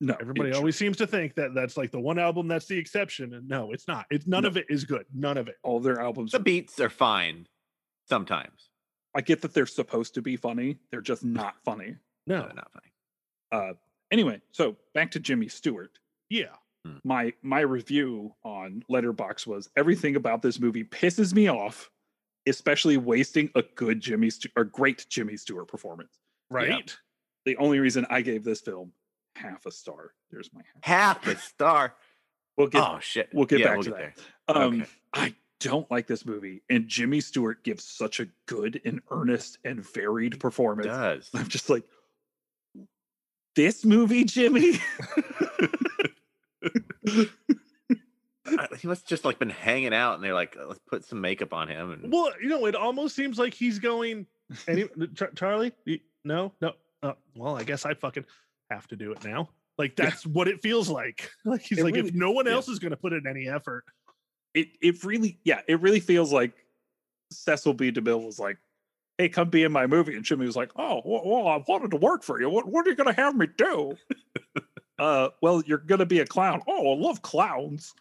no, 0.00 0.14
Everybody 0.20 0.48
it's- 0.50 0.58
always 0.58 0.76
seems 0.76 0.96
to 0.98 1.06
think 1.06 1.34
that 1.34 1.54
that's 1.54 1.76
like 1.76 1.90
the 1.90 2.00
one 2.00 2.18
album 2.18 2.48
that's 2.48 2.66
the 2.66 2.78
exception, 2.78 3.34
and 3.34 3.48
no, 3.48 3.72
it's 3.72 3.86
not. 3.88 4.06
It's 4.10 4.26
none 4.26 4.42
No. 4.44 4.48
of 4.48 4.56
it 4.56 4.66
is 4.68 4.84
good. 4.84 5.06
None 5.14 5.36
of 5.36 5.48
it. 5.48 5.56
all 5.62 5.80
their 5.80 6.00
albums. 6.00 6.32
the 6.32 6.38
beats 6.40 6.78
are 6.80 6.88
fine 6.90 7.46
sometimes. 8.08 8.68
I 9.14 9.20
get 9.22 9.42
that 9.42 9.52
they're 9.54 9.66
supposed 9.66 10.14
to 10.14 10.22
be 10.22 10.36
funny. 10.36 10.78
They're 10.90 11.00
just 11.00 11.24
not 11.24 11.54
funny. 11.64 11.96
No, 12.26 12.36
No, 12.40 12.46
they're 12.46 12.54
not 12.54 12.70
funny. 12.72 12.92
Uh, 13.52 13.74
anyway, 14.12 14.40
so 14.52 14.76
back 14.94 15.10
to 15.12 15.20
Jimmy 15.20 15.48
Stewart. 15.48 15.98
yeah, 16.28 16.54
My 17.04 17.32
my 17.42 17.60
review 17.60 18.34
on 18.44 18.84
Letterboxd 18.90 19.46
was 19.46 19.68
everything 19.76 20.16
about 20.16 20.40
this 20.42 20.58
movie 20.60 20.84
pisses 20.84 21.34
me 21.34 21.48
off, 21.48 21.90
especially 22.46 22.96
wasting 22.96 23.50
a 23.54 23.62
good 23.74 24.00
Jimmy 24.00 24.30
Stu- 24.30 24.48
or 24.56 24.64
great 24.64 25.06
Jimmy 25.08 25.36
Stewart 25.36 25.68
performance. 25.68 26.18
right. 26.50 26.96
The 27.46 27.56
only 27.56 27.78
reason 27.78 28.06
I 28.10 28.20
gave 28.20 28.44
this 28.44 28.60
film 28.60 28.92
half 29.34 29.64
a 29.66 29.70
star. 29.70 30.12
There's 30.30 30.50
my 30.52 30.60
half. 30.84 31.24
Half 31.24 31.26
a 31.28 31.36
star. 31.40 31.94
We'll 32.58 32.66
get 32.68 32.82
oh 32.82 32.98
shit. 33.00 33.30
we'll 33.32 33.46
get 33.46 33.60
Yeah, 33.60 33.66
back 33.68 33.74
we'll 33.76 33.84
to 33.84 33.90
get 33.90 33.98
that. 34.16 34.24
there. 34.48 34.56
Um, 34.62 34.80
Okay. 34.82 34.90
I 35.14 35.34
don't 35.60 35.90
like 35.90 36.06
this 36.06 36.26
movie, 36.26 36.62
and 36.68 36.86
Jimmy 36.88 37.20
Stewart 37.22 37.64
gives 37.64 37.84
such 37.84 38.20
a 38.20 38.26
good 38.46 38.82
and 38.84 39.00
earnest 39.10 39.56
and 39.64 39.80
varied 39.82 40.34
It 40.34 40.40
performance. 40.40 40.86
does. 40.88 41.30
I'm 41.32 41.48
just 41.48 41.70
like, 41.70 41.84
this 43.56 43.82
movie, 43.84 44.24
Jimmy. 44.24 44.74
He 48.78 48.86
must 48.88 49.06
just 49.06 49.24
like 49.24 49.38
been 49.38 49.50
hanging 49.50 49.94
out 49.94 50.14
and 50.14 50.24
they're 50.24 50.34
like, 50.34 50.56
let's 50.66 50.80
put 50.88 51.04
some 51.04 51.20
makeup 51.20 51.52
on 51.52 51.68
him 51.68 51.92
and 51.92 52.12
Well, 52.12 52.32
you 52.42 52.48
know, 52.48 52.66
it 52.66 52.74
almost 52.74 53.14
seems 53.16 53.38
like 53.38 53.54
he's 53.54 53.78
going. 53.78 54.26
Any 54.66 54.86
Char- 55.14 55.30
Charlie? 55.36 55.72
You- 55.84 56.00
No, 56.24 56.52
no. 56.60 56.72
Uh, 57.02 57.12
well, 57.36 57.56
I 57.56 57.62
guess 57.62 57.86
I 57.86 57.94
fucking 57.94 58.24
have 58.70 58.86
to 58.88 58.96
do 58.96 59.12
it 59.12 59.24
now. 59.24 59.48
Like 59.78 59.96
that's 59.96 60.26
what 60.26 60.48
it 60.48 60.60
feels 60.62 60.88
like. 60.88 61.30
Like 61.44 61.62
he's 61.62 61.78
It 61.78 61.84
like, 61.84 61.94
really- 61.94 62.08
if 62.08 62.14
no 62.14 62.30
one 62.32 62.46
yeah. 62.46 62.52
else 62.52 62.68
is 62.68 62.78
going 62.78 62.90
to 62.90 62.96
put 62.96 63.12
in 63.12 63.26
any 63.26 63.48
effort, 63.48 63.84
it 64.54 64.68
it 64.82 65.02
really, 65.04 65.38
yeah, 65.44 65.60
it 65.68 65.80
really 65.80 66.00
feels 66.00 66.32
like 66.32 66.52
Cecil 67.32 67.74
B. 67.74 67.92
DeMille 67.92 68.24
was 68.26 68.38
like, 68.40 68.58
"Hey, 69.16 69.28
come 69.28 69.48
be 69.48 69.62
in 69.62 69.70
my 69.70 69.86
movie," 69.86 70.16
and 70.16 70.24
Jimmy 70.24 70.44
was 70.46 70.56
like, 70.56 70.72
"Oh, 70.76 71.00
well, 71.04 71.22
well 71.24 71.46
I 71.48 71.62
wanted 71.68 71.92
to 71.92 71.96
work 71.96 72.24
for 72.24 72.40
you. 72.40 72.50
What 72.50 72.66
what 72.66 72.84
are 72.86 72.90
you 72.90 72.96
gonna 72.96 73.12
have 73.14 73.36
me 73.36 73.46
do?" 73.56 73.96
uh, 74.98 75.28
well, 75.40 75.62
you're 75.66 75.78
gonna 75.78 76.04
be 76.06 76.18
a 76.20 76.26
clown. 76.26 76.60
Oh, 76.66 76.92
I 76.92 76.96
love 76.96 77.22
clowns. 77.22 77.94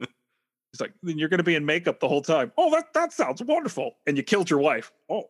He's 0.00 0.80
like, 0.80 0.92
then 1.02 1.18
you're 1.18 1.28
gonna 1.28 1.42
be 1.42 1.54
in 1.54 1.66
makeup 1.66 2.00
the 2.00 2.08
whole 2.08 2.22
time. 2.22 2.52
Oh, 2.56 2.70
that 2.70 2.92
that 2.94 3.12
sounds 3.12 3.42
wonderful. 3.42 3.92
And 4.06 4.16
you 4.16 4.22
killed 4.22 4.48
your 4.48 4.58
wife. 4.60 4.90
Oh, 5.10 5.24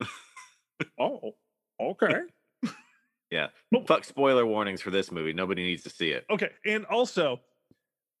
oh, 0.98 1.32
okay. 1.80 2.14
yeah. 3.30 3.48
Fuck 3.86 4.04
spoiler 4.04 4.46
warnings 4.46 4.80
for 4.80 4.90
this 4.90 5.12
movie. 5.12 5.32
Nobody 5.32 5.62
needs 5.62 5.82
to 5.84 5.90
see 5.90 6.10
it. 6.10 6.24
okay. 6.30 6.50
And 6.64 6.86
also, 6.86 7.40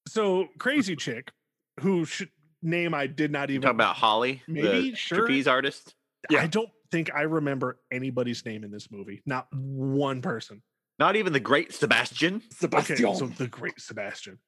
so 0.06 0.48
crazy 0.58 0.96
chick, 0.96 1.32
who 1.80 2.04
should 2.04 2.30
name 2.62 2.92
I 2.94 3.06
did 3.06 3.30
not 3.30 3.50
even 3.50 3.62
Talk 3.62 3.72
about 3.72 3.96
Holly, 3.96 4.42
Maybe, 4.46 4.90
the 4.90 4.94
sure. 4.96 5.18
trapeze 5.20 5.48
artist. 5.48 5.94
Yeah. 6.28 6.42
I 6.42 6.46
don't 6.46 6.68
think 6.92 7.10
I 7.14 7.22
remember 7.22 7.78
anybody's 7.90 8.44
name 8.44 8.64
in 8.64 8.70
this 8.70 8.90
movie. 8.90 9.22
Not 9.24 9.48
one 9.52 10.20
person. 10.20 10.62
Not 10.98 11.16
even 11.16 11.32
the 11.32 11.40
great 11.40 11.72
Sebastian. 11.72 12.36
Okay, 12.36 12.94
Sebastian. 12.94 13.14
so 13.16 13.26
the 13.28 13.48
great 13.48 13.80
Sebastian. 13.80 14.38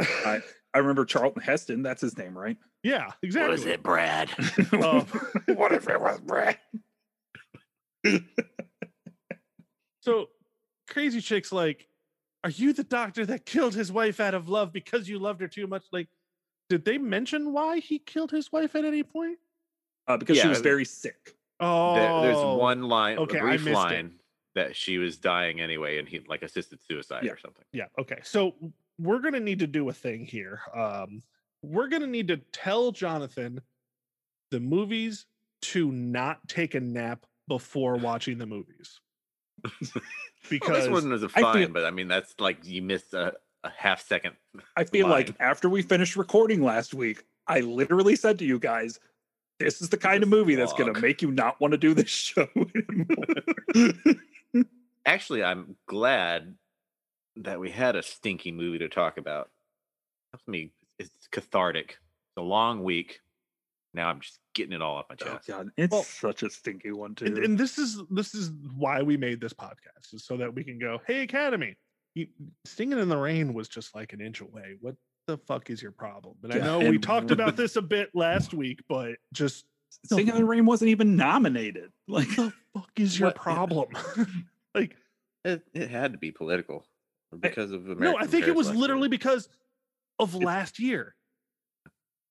I, 0.00 0.40
I 0.74 0.78
remember 0.78 1.04
Charlton 1.04 1.42
Heston. 1.42 1.82
That's 1.82 2.00
his 2.00 2.16
name, 2.16 2.36
right? 2.36 2.56
Yeah, 2.82 3.10
exactly. 3.22 3.50
What 3.50 3.58
is 3.58 3.66
it, 3.66 3.82
Brad? 3.82 4.30
Um, 4.72 5.06
what 5.56 5.72
if 5.72 5.88
it 5.88 6.00
was 6.00 6.20
Brad? 6.20 6.58
So 10.00 10.30
crazy 10.88 11.20
chick's 11.20 11.52
like, 11.52 11.86
Are 12.42 12.50
you 12.50 12.72
the 12.72 12.82
doctor 12.82 13.24
that 13.26 13.46
killed 13.46 13.74
his 13.74 13.92
wife 13.92 14.18
out 14.18 14.34
of 14.34 14.48
love 14.48 14.72
because 14.72 15.08
you 15.08 15.18
loved 15.20 15.40
her 15.40 15.46
too 15.48 15.66
much? 15.68 15.84
Like, 15.92 16.08
did 16.68 16.84
they 16.84 16.98
mention 16.98 17.52
why 17.52 17.78
he 17.78 17.98
killed 18.00 18.32
his 18.32 18.50
wife 18.50 18.74
at 18.74 18.84
any 18.84 19.04
point? 19.04 19.38
Uh, 20.08 20.16
because 20.16 20.38
she 20.38 20.48
was 20.48 20.60
very 20.60 20.84
sick. 20.84 21.36
Oh, 21.60 21.94
There- 21.94 22.32
there's 22.32 22.44
one 22.58 22.82
line, 22.82 23.18
okay, 23.18 23.38
a 23.38 23.42
I 23.44 23.46
brief 23.50 23.64
missed 23.66 23.68
it. 23.68 23.74
line 23.74 24.14
that 24.56 24.74
she 24.74 24.98
was 24.98 25.16
dying 25.18 25.60
anyway, 25.60 25.98
and 25.98 26.08
he 26.08 26.18
like 26.28 26.42
assisted 26.42 26.80
suicide 26.82 27.22
Yeah. 27.22 27.30
or 27.32 27.38
something. 27.38 27.64
Yeah. 27.72 27.86
Okay. 27.98 28.18
So 28.24 28.54
we're 29.02 29.18
gonna 29.18 29.40
need 29.40 29.58
to 29.58 29.66
do 29.66 29.88
a 29.88 29.92
thing 29.92 30.24
here. 30.24 30.60
Um, 30.74 31.22
we're 31.62 31.88
gonna 31.88 32.06
need 32.06 32.28
to 32.28 32.38
tell 32.52 32.92
Jonathan 32.92 33.60
the 34.50 34.60
movies 34.60 35.26
to 35.62 35.90
not 35.92 36.46
take 36.48 36.74
a 36.74 36.80
nap 36.80 37.26
before 37.48 37.96
watching 37.96 38.38
the 38.38 38.46
movies. 38.46 39.00
Well, 40.50 40.50
because 40.50 40.84
this 40.84 40.88
one 40.90 41.08
was 41.10 41.22
a 41.22 41.26
I 41.26 41.40
feel- 41.40 41.52
fine, 41.52 41.72
but 41.72 41.84
I 41.84 41.92
mean 41.92 42.08
that's 42.08 42.34
like 42.40 42.58
you 42.64 42.82
missed 42.82 43.14
a, 43.14 43.32
a 43.62 43.70
half 43.70 44.04
second. 44.04 44.34
I 44.76 44.82
feel 44.82 45.06
like 45.06 45.32
after 45.38 45.68
we 45.68 45.82
finished 45.82 46.16
recording 46.16 46.62
last 46.62 46.94
week, 46.94 47.22
I 47.46 47.60
literally 47.60 48.16
said 48.16 48.40
to 48.40 48.44
you 48.44 48.58
guys, 48.58 48.98
"This 49.60 49.80
is 49.80 49.88
the 49.88 49.96
kind 49.96 50.24
of 50.24 50.28
movie 50.28 50.56
that's 50.56 50.72
going 50.72 50.92
to 50.92 51.00
make 51.00 51.22
you 51.22 51.30
not 51.30 51.60
want 51.60 51.70
to 51.72 51.78
do 51.78 51.94
this 51.94 52.10
show 52.10 52.48
anymore." 52.56 53.94
Actually, 55.06 55.44
I'm 55.44 55.76
glad 55.86 56.56
that 57.36 57.60
we 57.60 57.70
had 57.70 57.96
a 57.96 58.02
stinky 58.02 58.52
movie 58.52 58.78
to 58.78 58.88
talk 58.88 59.18
about. 59.18 59.50
Helps 60.32 60.46
me. 60.48 60.72
It's 60.98 61.10
cathartic. 61.30 61.90
It's 61.90 62.38
a 62.38 62.42
long 62.42 62.82
week. 62.82 63.20
Now 63.94 64.08
I'm 64.08 64.20
just 64.20 64.38
getting 64.54 64.72
it 64.72 64.80
all 64.82 64.98
up 64.98 65.06
my 65.10 65.16
oh 65.20 65.24
chest. 65.34 65.48
God, 65.48 65.68
it's 65.76 65.92
Well, 65.92 66.02
such 66.02 66.42
a 66.42 66.50
stinky 66.50 66.92
one 66.92 67.14
too. 67.14 67.26
and, 67.26 67.38
and 67.38 67.58
this 67.58 67.78
is 67.78 68.00
this 68.10 68.34
is 68.34 68.50
why 68.76 69.02
we 69.02 69.16
made 69.16 69.40
this 69.40 69.52
podcast 69.52 70.12
is 70.14 70.24
so 70.24 70.36
that 70.38 70.54
we 70.54 70.64
can 70.64 70.78
go 70.78 71.00
hey 71.06 71.20
academy 71.22 71.76
you, 72.14 72.26
singing 72.66 72.98
in 72.98 73.08
the 73.08 73.16
rain 73.16 73.52
was 73.54 73.68
just 73.68 73.94
like 73.94 74.12
an 74.14 74.20
inch 74.22 74.40
away 74.40 74.76
what 74.80 74.94
the 75.26 75.36
fuck 75.38 75.68
is 75.70 75.80
your 75.82 75.92
problem 75.92 76.34
and 76.42 76.52
i 76.54 76.58
know 76.58 76.78
we 76.78 76.98
talked 76.98 77.30
about 77.30 77.54
this 77.56 77.76
a 77.76 77.82
bit 77.82 78.08
last 78.14 78.52
week 78.54 78.80
but 78.88 79.12
just 79.32 79.64
Singing 80.06 80.28
in 80.28 80.36
the 80.36 80.44
Rain 80.46 80.64
wasn't 80.64 80.88
even 80.88 81.16
nominated. 81.16 81.90
Like, 82.08 82.28
what 82.28 82.36
the 82.36 82.52
fuck 82.80 82.90
is 82.96 83.18
your 83.18 83.28
What- 83.28 83.36
yeah. 83.36 83.42
problem 83.42 83.88
like 84.74 84.96
It, 85.44 85.62
it 85.74 85.90
had 85.90 86.12
to 86.12 86.18
be 86.18 86.30
political 86.30 86.86
because 87.40 87.72
of 87.72 87.84
American 87.84 88.12
no 88.12 88.16
i 88.18 88.26
think 88.26 88.46
it 88.46 88.54
was 88.54 88.66
last 88.68 88.74
year. 88.74 88.80
literally 88.80 89.08
because 89.08 89.48
of 90.18 90.34
last 90.34 90.78
year 90.78 91.14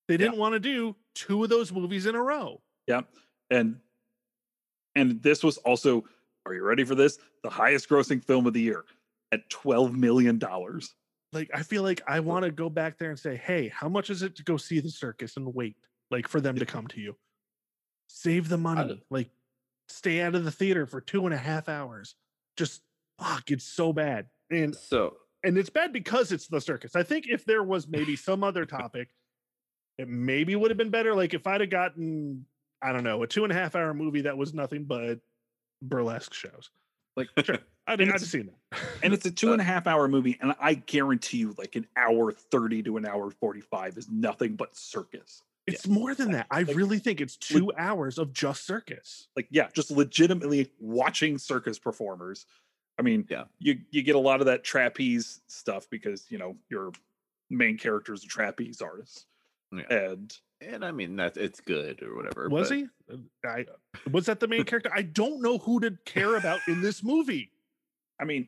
they 0.07 0.17
didn't 0.17 0.37
want 0.37 0.53
to 0.53 0.59
do 0.59 0.95
two 1.15 1.43
of 1.43 1.49
those 1.49 1.71
movies 1.71 2.05
in 2.05 2.15
a 2.15 2.21
row 2.21 2.61
yeah, 2.87 3.01
and 3.49 3.77
and 4.95 5.21
this 5.21 5.43
was 5.43 5.57
also. 5.59 6.03
Are 6.45 6.53
you 6.55 6.63
ready 6.63 6.83
for 6.83 6.95
this? 6.95 7.19
The 7.43 7.49
highest 7.51 7.87
grossing 7.87 8.23
film 8.23 8.47
of 8.47 8.53
the 8.53 8.61
year 8.61 8.83
at 9.31 9.47
twelve 9.49 9.95
million 9.95 10.37
dollars. 10.39 10.95
like 11.31 11.49
i 11.53 11.61
feel 11.63 11.83
like 11.83 12.01
i 12.07 12.19
want 12.19 12.43
to 12.43 12.51
go 12.51 12.69
back 12.69 12.97
there 12.97 13.09
and 13.11 13.19
say 13.19 13.37
hey 13.37 13.69
how 13.69 13.87
much 13.87 14.09
is 14.09 14.23
it 14.23 14.35
to 14.35 14.43
go 14.43 14.57
see 14.57 14.79
the 14.79 14.89
circus 14.89 15.37
and 15.37 15.53
wait 15.53 15.77
like 16.09 16.27
for 16.27 16.41
them 16.41 16.57
to 16.57 16.65
come 16.65 16.87
to 16.87 16.99
you 16.99 17.15
save 18.09 18.49
the 18.49 18.57
money 18.57 19.01
like 19.09 19.29
stay 19.87 20.21
out 20.21 20.35
of 20.35 20.43
the 20.43 20.51
theater 20.51 20.85
for 20.85 20.99
two 20.99 21.25
and 21.25 21.33
a 21.33 21.37
half 21.37 21.69
hours 21.69 22.15
just 22.57 22.81
fuck 23.17 23.49
it's 23.51 23.63
so 23.63 23.93
bad 23.93 24.25
and 24.51 24.75
So 24.75 25.17
and 25.43 25.57
it's 25.57 25.69
bad 25.71 25.91
because 25.91 26.31
it's 26.31 26.47
the 26.47 26.61
circus. 26.61 26.95
I 26.95 27.01
think 27.03 27.25
if 27.27 27.45
there 27.45 27.63
was 27.63 27.87
maybe 27.87 28.15
some 28.27 28.43
other 28.43 28.65
topic 28.65 29.09
it 29.97 30.07
maybe 30.07 30.55
would 30.55 30.71
have 30.71 30.77
been 30.77 30.89
better. 30.89 31.13
Like 31.15 31.33
if 31.33 31.45
i'd 31.47 31.61
have 31.61 31.69
gotten 31.69 32.45
i 32.81 32.91
don't 32.91 33.03
know 33.03 33.21
a 33.23 33.27
two 33.27 33.43
and 33.43 33.51
a 33.51 33.55
half 33.55 33.75
hour 33.75 33.93
movie 33.93 34.21
that 34.21 34.37
was 34.37 34.53
nothing 34.53 34.83
but 34.85 35.19
burlesque 35.81 36.33
shows. 36.33 36.69
Like 37.17 37.27
sure. 37.43 37.57
I'd, 37.87 37.99
And 37.99 38.09
I'd 38.11 38.15
it's- 38.15 38.29
seen 38.29 38.47
that. 38.71 38.79
and 39.03 39.13
it's 39.13 39.25
a 39.25 39.31
two 39.41 39.51
and 39.51 39.59
a 39.61 39.65
half 39.65 39.85
hour 39.87 40.07
movie 40.07 40.37
and 40.41 40.53
i 40.59 40.75
guarantee 40.75 41.37
you 41.37 41.53
like 41.57 41.75
an 41.75 41.87
hour 41.97 42.31
30 42.31 42.83
to 42.83 42.97
an 42.97 43.05
hour 43.05 43.29
45 43.31 43.97
is 43.97 44.09
nothing 44.09 44.55
but 44.55 44.75
circus. 44.75 45.41
It's 45.67 45.87
more 45.87 46.15
than 46.15 46.31
that. 46.31 46.47
I 46.49 46.63
Like- 46.63 46.75
really 46.75 46.97
think 46.99 47.21
it's 47.21 47.35
two 47.37 47.71
hours 47.77 48.17
of 48.17 48.33
just 48.33 48.65
circus. 48.65 49.27
like 49.35 49.47
yeah 49.51 49.67
just 49.73 49.91
legitimately 49.91 50.71
watching 50.79 51.37
circus 51.37 51.77
performers 51.79 52.45
i 52.99 53.01
mean 53.01 53.25
Yeah. 53.29 53.43
you 53.59 53.79
you 53.91 54.01
get 54.03 54.15
a 54.15 54.19
lot 54.19 54.39
of 54.41 54.45
that 54.47 54.63
trapeze 54.63 55.41
stuff 55.47 55.89
because 55.89 56.25
you 56.29 56.37
know 56.37 56.55
your 56.69 56.91
main 57.49 57.77
character 57.77 58.13
is 58.13 58.23
a 58.23 58.27
trapeze 58.27 58.81
artist 58.81 59.25
Yeah. 59.71 59.83
and 59.89 60.37
and 60.61 60.85
I 60.85 60.91
mean 60.91 61.15
that's 61.15 61.37
it's 61.37 61.59
good 61.59 62.03
or 62.03 62.15
whatever. 62.15 62.47
Was 62.47 62.69
but 62.69 62.77
he? 62.77 62.85
Uh, 63.11 63.17
I 63.47 63.65
was 64.11 64.27
that 64.27 64.39
the 64.39 64.47
main 64.47 64.63
character? 64.71 64.91
I 64.93 65.01
don't 65.01 65.41
know 65.41 65.57
who 65.57 65.79
to 65.79 65.97
care 66.05 66.35
about 66.35 66.59
in 66.67 66.81
this 66.81 67.03
movie. 67.03 67.49
i 68.19 68.25
mean 68.25 68.47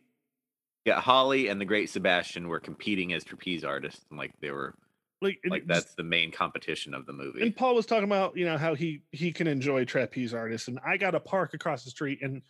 Yeah, 0.86 1.02
Holly 1.02 1.48
and 1.48 1.60
the 1.60 1.66
Great 1.66 1.90
Sebastian 1.90 2.48
were 2.48 2.60
competing 2.60 3.14
as 3.14 3.24
trapeze 3.24 3.64
artists, 3.64 4.06
and 4.12 4.20
like 4.20 4.32
they 4.42 4.52
were 4.52 4.76
like 5.24 5.40
Like 5.50 5.66
that's 5.66 5.96
the 5.96 6.04
main 6.04 6.30
competition 6.32 6.94
of 6.94 7.08
the 7.08 7.14
movie. 7.14 7.42
and 7.42 7.56
Paul 7.56 7.74
was 7.74 7.88
talking 7.88 8.04
about 8.04 8.38
you 8.38 8.46
know 8.46 8.58
how 8.60 8.76
he 8.76 9.02
he 9.12 9.32
can 9.32 9.48
enjoy 9.48 9.84
trapeze 9.84 10.34
artists, 10.36 10.68
and 10.68 10.80
I 10.86 10.98
got 10.98 11.16
a 11.16 11.20
park 11.20 11.56
across 11.56 11.84
the 11.84 11.90
street, 11.90 12.20
and 12.22 12.44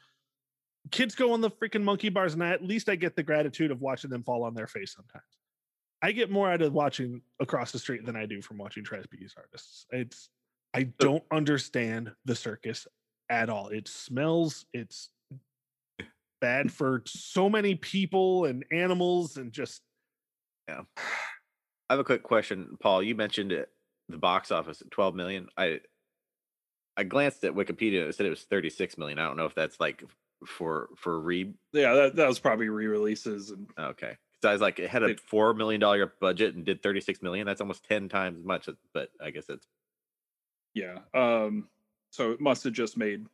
kids 0.92 1.16
go 1.16 1.34
on 1.34 1.42
the 1.42 1.52
freaking 1.52 1.84
monkey 1.84 2.10
bars, 2.10 2.34
and 2.34 2.44
I, 2.44 2.50
at 2.50 2.64
least 2.64 2.90
I 2.90 2.96
get 2.96 3.16
the 3.16 3.24
gratitude 3.24 3.72
of 3.72 3.82
watching 3.82 4.10
them 4.10 4.24
fall 4.24 4.44
on 4.44 4.54
their 4.54 4.68
face 4.68 4.94
sometimes. 4.94 5.24
I 6.02 6.12
get 6.12 6.30
more 6.30 6.52
out 6.52 6.62
of 6.62 6.74
watching 6.74 7.22
across 7.40 7.72
the 7.72 7.80
street 7.80 8.06
than 8.06 8.16
I 8.16 8.26
do 8.26 8.42
from 8.42 8.58
watching 8.58 8.84
trapeze 8.84 9.34
artists. 9.38 9.86
It's 9.92 10.30
I 10.74 10.84
don't 11.00 11.24
understand 11.32 12.12
the 12.26 12.36
circus 12.36 12.88
at 13.30 13.50
all. 13.50 13.70
It 13.70 13.88
smells. 13.88 14.66
It's 14.74 15.10
bad 16.42 16.72
for 16.72 17.04
so 17.06 17.50
many 17.50 17.76
people 17.76 18.46
and 18.46 18.66
animals, 18.72 19.38
and 19.38 19.54
just 19.54 19.82
yeah. 20.68 20.82
I 21.90 21.94
have 21.94 22.00
a 22.00 22.04
quick 22.04 22.24
question, 22.24 22.78
Paul. 22.82 23.04
You 23.04 23.16
mentioned 23.16 23.52
it, 23.52 23.70
the 24.10 24.18
box 24.18 24.52
office 24.52 24.82
at 24.82 24.92
12 24.92 25.16
million. 25.16 25.48
I 25.58 25.80
I 26.98 27.04
glanced 27.04 27.44
at 27.46 27.54
Wikipedia. 27.54 28.08
It 28.08 28.16
said 28.16 28.26
it 28.26 28.30
was 28.32 28.44
36 28.44 28.98
million. 28.98 29.20
I 29.20 29.28
don't 29.28 29.38
know 29.38 29.46
if 29.46 29.56
that's 29.56 29.80
like 29.80 30.04
for 30.46 30.90
for 30.96 31.20
re. 31.20 31.54
Yeah, 31.72 31.94
that, 31.94 32.16
that 32.16 32.28
was 32.28 32.40
probably 32.40 32.70
re-releases 32.70 33.50
and 33.52 33.68
Okay, 33.78 34.18
because 34.34 34.50
I 34.50 34.52
was 34.54 34.62
like, 34.62 34.80
it 34.80 34.90
had 34.90 35.04
a 35.04 35.08
It- 35.08 35.20
four 35.20 35.54
million 35.54 35.80
dollar 35.82 36.14
budget 36.20 36.56
and 36.56 36.66
did 36.66 36.82
36 36.84 37.22
million. 37.22 37.46
That's 37.46 37.62
almost 37.62 37.84
10 37.86 38.10
times 38.10 38.40
as 38.40 38.46
much. 38.46 38.70
But 38.94 39.10
I 39.22 39.30
guess 39.32 39.46
it's 39.50 39.68
yeah. 40.74 41.00
Um 41.14 41.70
so 42.12 42.32
it 42.32 42.40
must 42.42 42.64
have 42.66 42.74
just 42.74 42.96
made 42.98 43.26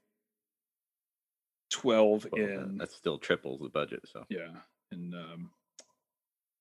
12 1.71 2.27
well, 2.31 2.41
in 2.41 2.77
that's 2.77 2.95
still 2.95 3.17
triples 3.17 3.59
the 3.61 3.69
budget. 3.69 4.01
So 4.11 4.25
yeah, 4.29 4.49
in 4.91 5.13
um 5.13 5.51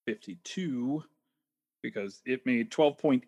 52 0.07 1.03
because 1.82 2.20
it 2.24 2.44
made 2.44 2.70
12.8 2.72 3.22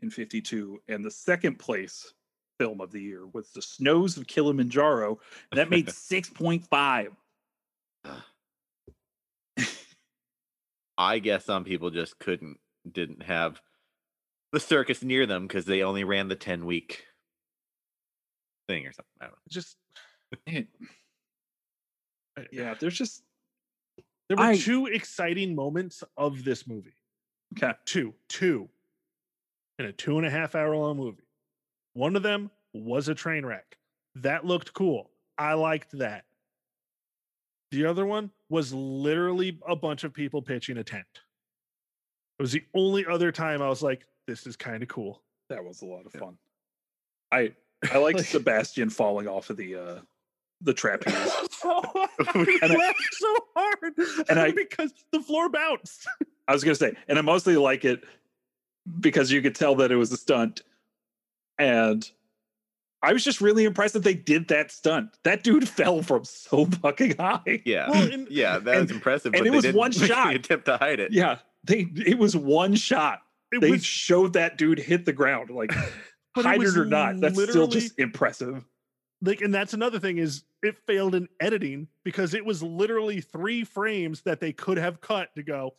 in 0.00 0.10
52 0.10 0.80
and 0.88 1.04
the 1.04 1.10
second 1.10 1.58
place 1.58 2.14
film 2.62 2.80
of 2.80 2.92
the 2.92 3.00
year 3.00 3.26
was 3.32 3.50
The 3.50 3.60
Snows 3.62 4.16
of 4.16 4.28
Kilimanjaro 4.28 5.18
and 5.50 5.58
that 5.58 5.68
made 5.68 5.86
6.5. 5.88 7.08
I 10.98 11.18
guess 11.18 11.44
some 11.44 11.64
people 11.64 11.90
just 11.90 12.18
couldn't 12.20 12.58
didn't 12.90 13.22
have 13.24 13.60
the 14.52 14.60
circus 14.60 15.02
near 15.02 15.26
them 15.26 15.46
because 15.48 15.64
they 15.64 15.82
only 15.82 16.04
ran 16.04 16.28
the 16.28 16.36
10 16.36 16.64
week 16.66 17.04
thing 18.68 18.86
or 18.86 18.92
something. 18.92 19.10
I 19.20 19.24
don't 19.24 19.32
know. 19.32 19.38
just 19.50 19.76
yeah, 22.52 22.74
there's 22.78 22.96
just 22.96 23.24
There 24.28 24.36
were 24.36 24.44
I- 24.44 24.56
two 24.56 24.86
exciting 24.86 25.56
moments 25.56 26.04
of 26.16 26.44
this 26.44 26.64
movie. 26.68 26.94
okay. 27.56 27.72
Two, 27.86 28.14
two, 28.28 28.68
in 29.80 29.86
a 29.86 29.92
two 29.92 30.16
and 30.18 30.26
a 30.26 30.30
half 30.30 30.54
hour 30.54 30.76
long 30.76 30.98
movie. 30.98 31.24
One 31.94 32.16
of 32.16 32.22
them 32.22 32.50
was 32.72 33.08
a 33.08 33.14
train 33.14 33.44
wreck. 33.44 33.76
That 34.16 34.44
looked 34.44 34.72
cool. 34.72 35.10
I 35.38 35.54
liked 35.54 35.92
that. 35.98 36.24
The 37.70 37.86
other 37.86 38.04
one 38.04 38.30
was 38.50 38.72
literally 38.74 39.58
a 39.66 39.74
bunch 39.76 40.04
of 40.04 40.12
people 40.12 40.42
pitching 40.42 40.76
a 40.78 40.84
tent. 40.84 41.06
It 42.38 42.42
was 42.42 42.52
the 42.52 42.64
only 42.74 43.06
other 43.06 43.32
time 43.32 43.62
I 43.62 43.68
was 43.68 43.82
like, 43.82 44.06
this 44.26 44.46
is 44.46 44.56
kind 44.56 44.82
of 44.82 44.88
cool. 44.88 45.22
That 45.48 45.64
was 45.64 45.82
a 45.82 45.86
lot 45.86 46.04
of 46.06 46.12
Yeah. 46.14 46.20
fun. 46.20 46.38
I 47.30 47.54
I 47.90 47.98
liked 47.98 48.18
Like- 48.18 48.26
Sebastian 48.26 48.90
falling 48.90 49.26
off 49.26 49.50
of 49.50 49.56
the 49.56 49.74
uh 49.76 50.00
the 50.60 50.74
trapeze. 50.74 51.14
so 51.50 51.80
hard. 51.82 52.08
And 52.62 52.72
I 52.72 52.74
I- 52.74 52.78
laughed 52.78 53.08
so 53.14 53.36
hard. 53.56 53.94
and 54.28 54.38
I- 54.38 54.52
because 54.52 54.92
the 55.10 55.20
floor 55.20 55.48
bounced. 55.48 56.06
I 56.48 56.52
was 56.52 56.62
gonna 56.64 56.74
say, 56.74 56.94
and 57.08 57.18
I 57.18 57.22
mostly 57.22 57.56
like 57.56 57.84
it 57.84 58.04
because 59.00 59.30
you 59.32 59.40
could 59.42 59.54
tell 59.54 59.74
that 59.76 59.90
it 59.90 59.96
was 59.96 60.12
a 60.12 60.16
stunt. 60.16 60.62
And 61.62 62.10
I 63.02 63.12
was 63.12 63.24
just 63.24 63.40
really 63.40 63.64
impressed 63.64 63.94
that 63.94 64.04
they 64.04 64.14
did 64.14 64.48
that 64.48 64.70
stunt. 64.70 65.16
That 65.24 65.42
dude 65.42 65.68
fell 65.78 66.02
from 66.02 66.24
so 66.24 66.66
fucking 66.66 67.16
high. 67.16 67.62
Yeah. 67.64 67.90
Well, 67.90 68.12
and- 68.12 68.28
yeah, 68.30 68.58
that 68.58 68.74
and- 68.74 68.82
was 68.82 68.90
impressive. 68.90 69.34
and 69.34 69.40
but 69.40 69.46
it 69.46 69.50
they 69.50 69.56
was 69.56 69.62
didn't 69.64 69.78
one 69.78 69.90
make 69.92 69.98
the 70.00 70.06
shot. 70.06 70.34
attempt 70.34 70.64
to 70.66 70.76
hide 70.76 71.00
it. 71.00 71.12
Yeah. 71.12 71.38
They 71.64 71.86
it 72.06 72.18
was 72.18 72.36
one 72.36 72.74
shot. 72.74 73.20
It 73.52 73.60
They 73.60 73.70
was 73.70 73.84
showed 73.84 74.32
that 74.32 74.56
dude 74.58 74.78
hit 74.78 75.04
the 75.04 75.12
ground. 75.12 75.50
Like 75.50 75.72
But 76.34 76.46
it 76.46 76.48
hide 76.48 76.62
it 76.62 76.76
or 76.76 76.86
not. 76.86 77.20
That's 77.20 77.34
still 77.34 77.46
literally- 77.46 77.70
just 77.70 77.98
impressive. 77.98 78.64
like 79.20 79.40
and 79.42 79.52
that's 79.54 79.74
another 79.74 80.00
thing 80.00 80.18
is 80.18 80.44
it 80.62 80.76
failed 80.86 81.14
in 81.14 81.28
editing 81.40 81.88
because 82.04 82.34
it 82.34 82.44
was 82.44 82.62
literally 82.62 83.20
three 83.20 83.64
frames 83.64 84.22
that 84.22 84.40
they 84.40 84.52
could 84.52 84.78
have 84.78 85.00
cut 85.00 85.28
to 85.36 85.42
go 85.42 85.74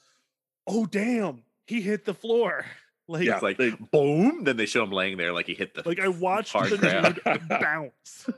oh 0.68 0.86
damn 0.86 1.42
he 1.68 1.82
hit 1.82 2.06
the 2.06 2.14
floor 2.14 2.66
like 3.08 3.26
Yeah. 3.26 3.34
It's 3.36 3.44
like 3.44 3.58
they- 3.58 3.72
boom, 3.92 4.44
then 4.44 4.58
they 4.58 4.66
show 4.66 4.84
him 4.84 4.92
laying 4.92 5.18
there 5.18 5.34
like 5.34 5.48
he 5.48 5.54
hit 5.54 5.74
the 5.74 5.84
like 5.88 6.00
i 6.00 6.08
watched 6.08 6.54
hard 6.54 6.70
the 6.72 6.78
crap. 6.78 7.16
dude 7.24 7.48
bounce 7.50 8.30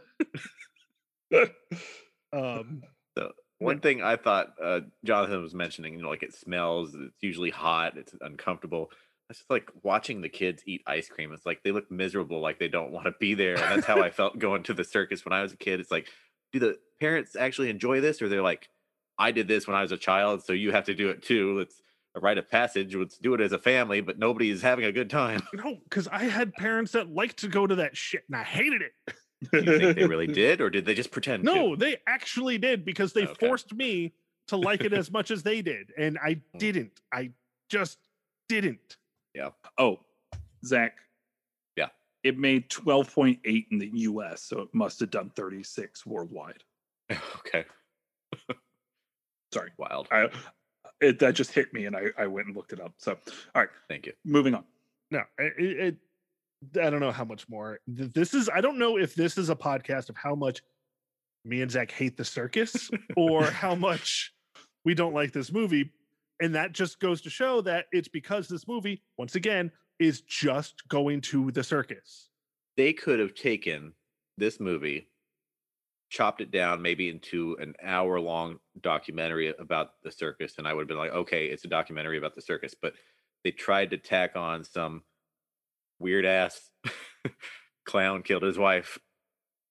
um 2.34 2.84
One 3.60 3.80
thing 3.80 4.02
I 4.04 4.18
thought 4.18 4.54
uh, 4.62 4.82
Jonathan 5.06 5.42
was 5.42 5.54
mentioning, 5.54 5.94
you 5.96 6.02
know, 6.02 6.10
like 6.10 6.24
it 6.24 6.36
smells, 6.36 6.94
it's 6.94 7.24
usually 7.24 7.50
hot, 7.52 7.98
it's 7.98 8.14
uncomfortable. 8.22 8.92
It's 9.30 9.40
just 9.40 9.50
like 9.50 9.70
watching 9.82 10.22
the 10.22 10.30
kids 10.30 10.62
eat 10.68 10.82
ice 10.86 11.08
cream. 11.08 11.32
It's 11.32 11.46
like 11.46 11.64
they 11.64 11.72
look 11.72 11.90
miserable, 11.90 12.42
like 12.42 12.60
they 12.60 12.68
don't 12.68 12.92
want 12.92 13.06
to 13.06 13.14
be 13.20 13.34
there. 13.34 13.54
And 13.56 13.64
that's 13.78 13.88
how 13.88 14.04
I 14.04 14.10
felt 14.12 14.38
going 14.38 14.64
to 14.64 14.74
the 14.74 14.84
circus 14.84 15.24
when 15.26 15.32
I 15.34 15.42
was 15.42 15.54
a 15.54 15.58
kid. 15.58 15.80
It's 15.80 15.90
like, 15.90 16.08
do 16.52 16.60
the 16.60 16.78
parents 17.00 17.36
actually 17.38 17.70
enjoy 17.70 18.02
this, 18.02 18.22
or 18.22 18.28
they're 18.30 18.42
like, 18.44 18.70
I 19.18 19.32
did 19.32 19.48
this 19.48 19.66
when 19.68 19.76
I 19.78 19.82
was 19.82 19.94
a 19.94 19.98
child, 19.98 20.44
so 20.44 20.52
you 20.54 20.72
have 20.74 20.84
to 20.86 20.94
do 20.94 21.10
it 21.10 21.24
too. 21.24 21.58
Let's 21.58 21.82
a 22.16 22.20
rite 22.20 22.38
of 22.38 22.50
passage. 22.50 22.96
Let's 22.96 23.18
do 23.18 23.34
it 23.34 23.42
as 23.42 23.52
a 23.52 23.60
family, 23.60 24.02
but 24.02 24.18
nobody 24.18 24.50
is 24.50 24.62
having 24.62 24.86
a 24.86 24.92
good 24.92 25.10
time. 25.10 25.44
no 25.54 25.78
because 25.84 26.08
i 26.08 26.24
had 26.24 26.54
parents 26.54 26.94
that 26.94 27.10
liked 27.10 27.38
to 27.38 27.48
go 27.48 27.68
to 27.68 27.76
that 27.76 27.96
shit 27.96 28.24
and 28.28 28.36
i 28.38 28.44
hated 28.44 28.82
it 28.82 28.92
Do 29.52 29.60
you 29.72 29.78
think 29.78 29.96
they 29.98 30.06
really 30.08 30.28
did, 30.28 30.60
or 30.62 30.70
did 30.70 30.86
they 30.86 30.94
just 30.94 31.12
pretend? 31.12 31.44
to? 31.46 31.54
no 31.54 31.76
they 31.76 31.98
actually 32.08 32.58
did 32.58 32.84
because 32.86 33.14
they 33.14 33.24
Okay. 33.28 33.46
forced 33.48 33.74
me 33.74 34.14
to 34.48 34.56
like 34.58 34.84
it 34.84 34.94
as 34.94 35.12
much 35.12 35.30
as 35.32 35.44
they 35.44 35.62
did 35.62 35.92
and 35.98 36.18
i 36.24 36.36
Mm. 36.56 36.60
didn't 36.60 37.02
i 37.14 37.32
just 37.70 38.00
didn't 38.50 38.98
Yeah. 39.34 39.50
Oh, 39.78 40.00
Zach. 40.66 40.94
Yeah. 41.76 41.90
It 42.24 42.38
made 42.38 42.70
12.8 42.70 43.66
in 43.72 43.78
the 43.78 43.92
US, 44.10 44.42
so 44.44 44.62
it 44.62 44.70
must 44.74 45.00
have 45.02 45.12
done 45.12 45.32
36 45.36 46.06
worldwide. 46.06 46.64
okay, 47.12 47.66
Sorry. 49.54 49.72
wild. 49.78 50.08
I 50.12 50.30
it 51.02 51.20
that 51.20 51.36
just 51.36 51.52
hit 51.52 51.74
me 51.74 51.86
and 51.86 51.96
I, 51.96 52.06
I 52.18 52.28
went 52.28 52.48
and 52.48 52.56
looked 52.56 52.74
it 52.74 52.80
up. 52.80 52.94
So 52.98 53.12
all 53.54 53.62
right, 53.62 53.70
Thank 53.90 54.06
you. 54.06 54.14
moving 54.24 54.54
on. 54.56 54.64
no 55.12 55.22
it, 55.38 55.54
it, 55.58 55.80
it 55.80 55.98
i 56.84 56.90
don't 56.90 57.00
know 57.02 57.12
how 57.12 57.26
much 57.26 57.48
more 57.50 57.80
this 57.88 58.34
is 58.34 58.50
i 58.50 58.60
don't 58.62 58.80
know 58.80 58.98
if 58.98 59.14
this 59.14 59.38
is 59.38 59.50
a 59.50 59.56
podcast 59.56 60.10
of 60.10 60.16
how 60.18 60.34
much 60.34 60.62
me 61.44 61.62
and 61.62 61.70
zach 61.70 61.92
hate 61.92 62.18
the 62.18 62.26
circus 62.26 62.90
or 63.18 63.44
how 63.46 63.76
much 63.76 64.34
we 64.84 64.94
don't 64.96 65.14
like 65.14 65.32
this 65.32 65.52
movie 65.52 65.92
and 66.42 66.56
that 66.56 66.72
just 66.72 67.00
goes 67.00 67.22
to 67.22 67.30
show 67.30 67.62
that 67.62 67.86
it's 67.92 68.08
because 68.08 68.48
this 68.48 68.68
movie 68.68 69.04
once 69.18 69.36
again 69.36 69.70
is 70.00 70.22
just 70.22 70.88
going 70.88 71.22
to 71.22 71.52
the 71.52 71.64
circus 71.64 72.30
they 72.78 72.92
could 72.94 73.20
have 73.20 73.34
taken 73.36 73.94
this 74.38 74.60
movie, 74.60 75.08
chopped 76.10 76.42
it 76.42 76.52
down 76.52 76.82
maybe 76.82 77.10
into 77.10 77.58
an 77.60 77.74
hour 77.82 78.20
long 78.20 78.60
documentary 78.82 79.54
about 79.60 80.02
the 80.04 80.12
circus, 80.12 80.56
and 80.58 80.68
I 80.68 80.74
would 80.74 80.82
have 80.82 80.88
been 80.88 80.98
like, 80.98 81.12
okay, 81.12 81.48
it's 81.48 81.66
a 81.66 81.70
documentary 81.70 82.18
about 82.18 82.36
the 82.36 82.42
circus. 82.42 82.76
But 82.80 82.94
they 83.44 83.52
tried 83.52 83.92
to 83.92 83.98
tack 83.98 84.36
on 84.36 84.64
some 84.64 85.04
weird 86.00 86.26
ass 86.26 86.70
clown 87.86 88.24
killed 88.24 88.44
his 88.44 88.58
wife 88.58 89.00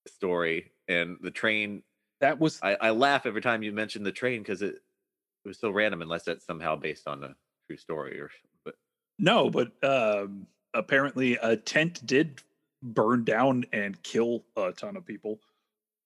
story, 0.08 0.72
and 0.88 1.16
the 1.20 1.30
train. 1.30 1.82
That 2.20 2.40
was 2.40 2.58
I, 2.62 2.74
I 2.74 2.90
laugh 2.90 3.26
every 3.26 3.42
time 3.42 3.62
you 3.62 3.72
mention 3.72 4.02
the 4.02 4.12
train 4.12 4.42
because 4.42 4.62
it 4.62 4.74
it 4.74 5.48
was 5.48 5.58
so 5.58 5.70
random, 5.70 6.02
unless 6.02 6.24
that's 6.24 6.46
somehow 6.46 6.76
based 6.76 7.06
on 7.06 7.22
a 7.24 7.34
true 7.66 7.76
story 7.76 8.20
or. 8.20 8.30
But 8.64 8.74
no, 9.18 9.50
but 9.50 9.72
um 9.82 10.46
apparently 10.74 11.38
a 11.40 11.56
tent 11.56 12.04
did 12.04 12.40
burn 12.82 13.24
down 13.24 13.64
and 13.72 14.02
kill 14.02 14.44
a 14.56 14.72
ton 14.72 14.96
of 14.96 15.06
people 15.06 15.40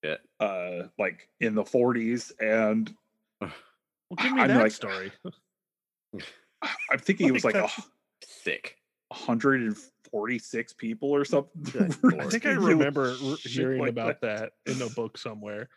yeah, 0.02 0.16
uh 0.40 0.88
like 0.98 1.28
in 1.40 1.54
the 1.54 1.64
40s 1.64 2.32
and 2.40 2.92
well 3.40 3.50
give 4.16 4.32
me 4.32 4.40
I'm 4.42 4.48
that 4.48 4.62
like- 4.62 4.72
story. 4.72 5.12
I'm 6.90 6.98
thinking 6.98 7.28
it 7.28 7.32
was 7.32 7.44
Like 7.44 7.54
like 7.54 7.64
a 7.78 7.82
sick. 8.24 8.76
146 9.08 10.72
people 10.74 11.10
or 11.10 11.24
something. 11.24 11.94
I 12.20 12.24
think 12.26 12.46
i 12.46 12.50
remember 12.52 13.14
hearing 13.42 13.80
like 13.80 13.90
about 13.90 14.20
that. 14.22 14.52
in 14.66 14.80
a 14.82 14.88
book 14.90 15.18
somewhere. 15.18 15.68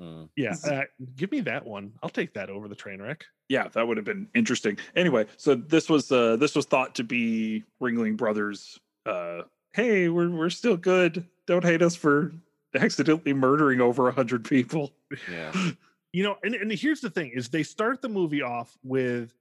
Hmm. 0.00 0.24
yeah 0.34 0.54
uh, 0.64 0.82
give 1.16 1.30
me 1.30 1.40
that 1.40 1.66
one. 1.66 1.92
I'll 2.02 2.08
take 2.08 2.32
that 2.34 2.48
over 2.48 2.68
the 2.68 2.74
train 2.74 3.02
wreck. 3.02 3.24
Yeah 3.48 3.68
that 3.68 3.86
would 3.86 3.96
have 3.98 4.06
been 4.06 4.28
interesting. 4.34 4.78
Anyway 4.96 5.26
so 5.36 5.54
this 5.54 5.88
was 5.90 6.10
uh 6.12 6.36
this 6.36 6.54
was 6.54 6.64
thought 6.66 6.94
to 6.96 7.04
be 7.04 7.64
ringling 7.82 8.16
brothers 8.16 8.78
uh 9.06 9.42
hey 9.72 10.08
we're 10.08 10.30
we're 10.30 10.48
still 10.50 10.76
good. 10.76 11.26
Don't 11.46 11.64
hate 11.64 11.82
us 11.82 11.96
for 11.96 12.32
accidentally 12.74 13.32
murdering 13.32 13.80
over 13.80 14.08
a 14.08 14.12
hundred 14.12 14.44
people. 14.44 14.92
Yeah. 15.30 15.52
you 16.12 16.24
know 16.24 16.36
and, 16.42 16.54
and 16.54 16.72
here's 16.72 17.00
the 17.00 17.10
thing 17.10 17.30
is 17.34 17.48
they 17.48 17.62
start 17.62 18.02
the 18.02 18.08
movie 18.08 18.42
off 18.42 18.76
with 18.82 19.32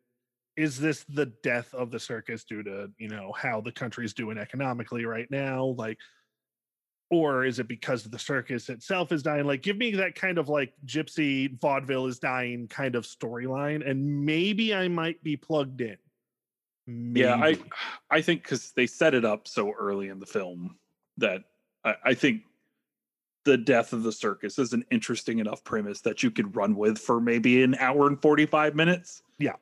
is 0.55 0.77
this 0.77 1.03
the 1.09 1.25
death 1.41 1.73
of 1.73 1.89
the 1.89 1.99
circus 1.99 2.43
due 2.43 2.61
to 2.63 2.91
you 2.97 3.07
know 3.07 3.31
how 3.35 3.61
the 3.61 3.71
country's 3.71 4.13
doing 4.13 4.37
economically 4.37 5.05
right 5.05 5.29
now? 5.31 5.75
Like 5.77 5.97
or 7.11 7.43
is 7.43 7.57
it 7.57 7.67
because 7.67 8.03
the 8.03 8.19
circus 8.19 8.69
itself 8.69 9.11
is 9.11 9.23
dying? 9.23 9.45
Like 9.45 9.63
give 9.63 9.77
me 9.77 9.91
that 9.91 10.15
kind 10.15 10.37
of 10.37 10.49
like 10.49 10.73
gypsy 10.85 11.59
vaudeville 11.59 12.07
is 12.07 12.19
dying 12.19 12.67
kind 12.67 12.95
of 12.95 13.05
storyline 13.05 13.89
and 13.89 14.25
maybe 14.25 14.75
i 14.75 14.87
might 14.87 15.23
be 15.23 15.37
plugged 15.37 15.81
in. 15.81 15.97
Yeah, 16.87 17.35
I 17.35 17.57
I 18.09 18.21
think 18.21 18.43
because 18.43 18.71
they 18.71 18.87
set 18.87 19.13
it 19.13 19.23
up 19.23 19.47
so 19.47 19.71
early 19.71 20.09
in 20.09 20.19
the 20.19 20.25
film 20.25 20.75
that 21.17 21.43
I, 21.83 21.95
I 22.03 22.13
think 22.15 22.41
the 23.45 23.57
death 23.57 23.93
of 23.93 24.03
the 24.03 24.11
circus 24.11 24.59
is 24.59 24.73
an 24.73 24.83
interesting 24.91 25.39
enough 25.39 25.63
premise 25.63 26.01
that 26.01 26.21
you 26.23 26.29
could 26.31 26.55
run 26.55 26.75
with 26.75 26.97
for 26.99 27.19
maybe 27.21 27.63
an 27.63 27.75
hour 27.75 28.07
and 28.07 28.21
45 28.21 28.75
minutes. 28.75 29.23
Yeah. 29.37 29.55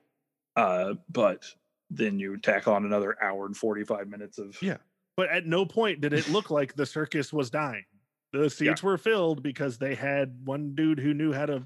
Uh, 0.56 0.96
but 1.12 1.46
then 1.90 2.20
you 2.20 2.38
tack 2.38 2.68
on 2.68 2.86
another 2.86 3.16
hour 3.24 3.46
and 3.46 3.56
45 3.56 4.08
minutes 4.10 4.38
of 4.40 4.58
Yeah. 4.62 4.78
but 5.16 5.30
at 5.30 5.46
no 5.46 5.66
point 5.66 6.02
did 6.02 6.12
it 6.14 6.28
look 6.32 6.50
like 6.50 6.76
the 6.76 6.86
circus 6.86 7.32
was 7.32 7.50
dying 7.50 7.86
the 8.34 8.50
seats 8.50 8.84
were 8.84 8.98
filled 8.98 9.42
because 9.42 9.78
they 9.78 9.96
had 9.96 10.36
one 10.44 10.76
dude 10.76 11.00
who 11.00 11.14
knew 11.14 11.32
how 11.32 11.46
to 11.46 11.66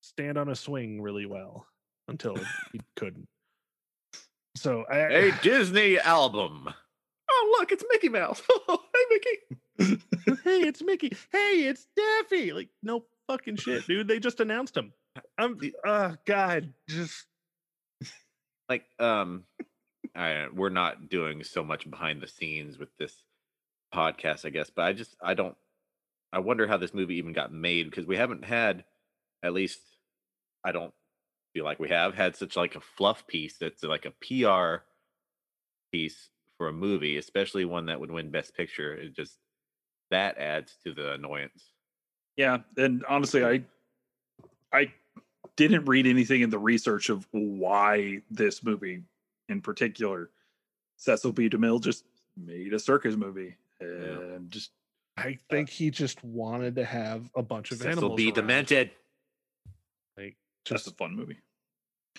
stand 0.00 0.38
on 0.38 0.48
a 0.48 0.56
swing 0.56 1.02
really 1.02 1.26
well 1.26 1.66
until 2.08 2.36
he 2.72 2.80
couldn't 2.96 3.28
so 4.56 4.84
I, 4.90 4.96
A 4.98 5.32
Disney 5.42 5.98
album. 5.98 6.68
Oh, 7.30 7.56
look, 7.58 7.70
it's 7.70 7.84
Mickey 7.90 8.08
Mouse. 8.08 8.42
hey, 8.68 8.76
Mickey. 9.10 9.58
hey, 10.44 10.60
it's 10.60 10.82
Mickey. 10.82 11.12
Hey, 11.32 11.66
it's 11.68 11.86
Daffy. 11.96 12.52
Like, 12.52 12.68
no 12.82 13.04
fucking 13.28 13.56
shit, 13.56 13.86
dude. 13.86 14.08
They 14.08 14.18
just 14.18 14.40
announced 14.40 14.76
him. 14.76 14.92
I'm, 15.38 15.58
uh, 15.86 16.16
God, 16.26 16.72
just 16.88 17.26
Like, 18.68 18.84
um, 18.98 19.44
I, 20.14 20.46
we're 20.52 20.68
not 20.68 21.08
doing 21.08 21.42
so 21.44 21.64
much 21.64 21.88
behind 21.88 22.20
the 22.20 22.28
scenes 22.28 22.78
with 22.78 22.90
this 22.98 23.22
podcast, 23.94 24.44
I 24.44 24.50
guess, 24.50 24.70
but 24.70 24.84
I 24.84 24.92
just, 24.92 25.16
I 25.22 25.34
don't, 25.34 25.56
I 26.32 26.40
wonder 26.40 26.66
how 26.66 26.76
this 26.76 26.92
movie 26.92 27.16
even 27.16 27.32
got 27.32 27.52
made 27.52 27.88
because 27.88 28.06
we 28.06 28.16
haven't 28.16 28.44
had, 28.44 28.84
at 29.42 29.54
least, 29.54 29.80
I 30.64 30.72
don't 30.72 30.92
feel 31.54 31.64
like 31.64 31.78
we 31.80 31.88
have 31.88 32.14
had 32.14 32.36
such 32.36 32.56
like 32.56 32.74
a 32.74 32.80
fluff 32.80 33.26
piece 33.26 33.56
that's 33.58 33.82
like 33.82 34.06
a 34.06 34.10
PR 34.10 34.82
piece 35.90 36.28
for 36.58 36.68
a 36.68 36.72
movie, 36.72 37.16
especially 37.16 37.64
one 37.64 37.86
that 37.86 38.00
would 38.00 38.10
win 38.10 38.30
Best 38.30 38.54
Picture. 38.54 38.92
It 38.92 39.16
just, 39.16 39.38
that 40.10 40.38
adds 40.38 40.76
to 40.84 40.92
the 40.92 41.12
annoyance. 41.12 41.72
Yeah, 42.36 42.58
and 42.76 43.04
honestly, 43.08 43.44
I 43.44 43.62
I 44.72 44.92
didn't 45.56 45.86
read 45.86 46.06
anything 46.06 46.42
in 46.42 46.50
the 46.50 46.58
research 46.58 47.08
of 47.08 47.26
why 47.32 48.22
this 48.30 48.62
movie 48.62 49.02
in 49.48 49.60
particular. 49.60 50.30
Cecil 50.96 51.32
B. 51.32 51.48
DeMille 51.48 51.80
just 51.80 52.04
made 52.36 52.72
a 52.72 52.78
circus 52.78 53.16
movie 53.16 53.56
and 53.80 54.50
just 54.50 54.72
I 55.16 55.38
think 55.50 55.68
he 55.68 55.90
just 55.90 56.22
wanted 56.22 56.76
to 56.76 56.84
have 56.84 57.28
a 57.34 57.42
bunch 57.42 57.72
of 57.72 57.78
Cecil 57.78 57.90
animals. 57.90 58.16
be 58.16 58.26
around. 58.26 58.34
demented. 58.34 58.90
Like, 60.16 60.36
just 60.64 60.84
just 60.84 60.94
a 60.94 60.96
fun 60.96 61.16
movie. 61.16 61.38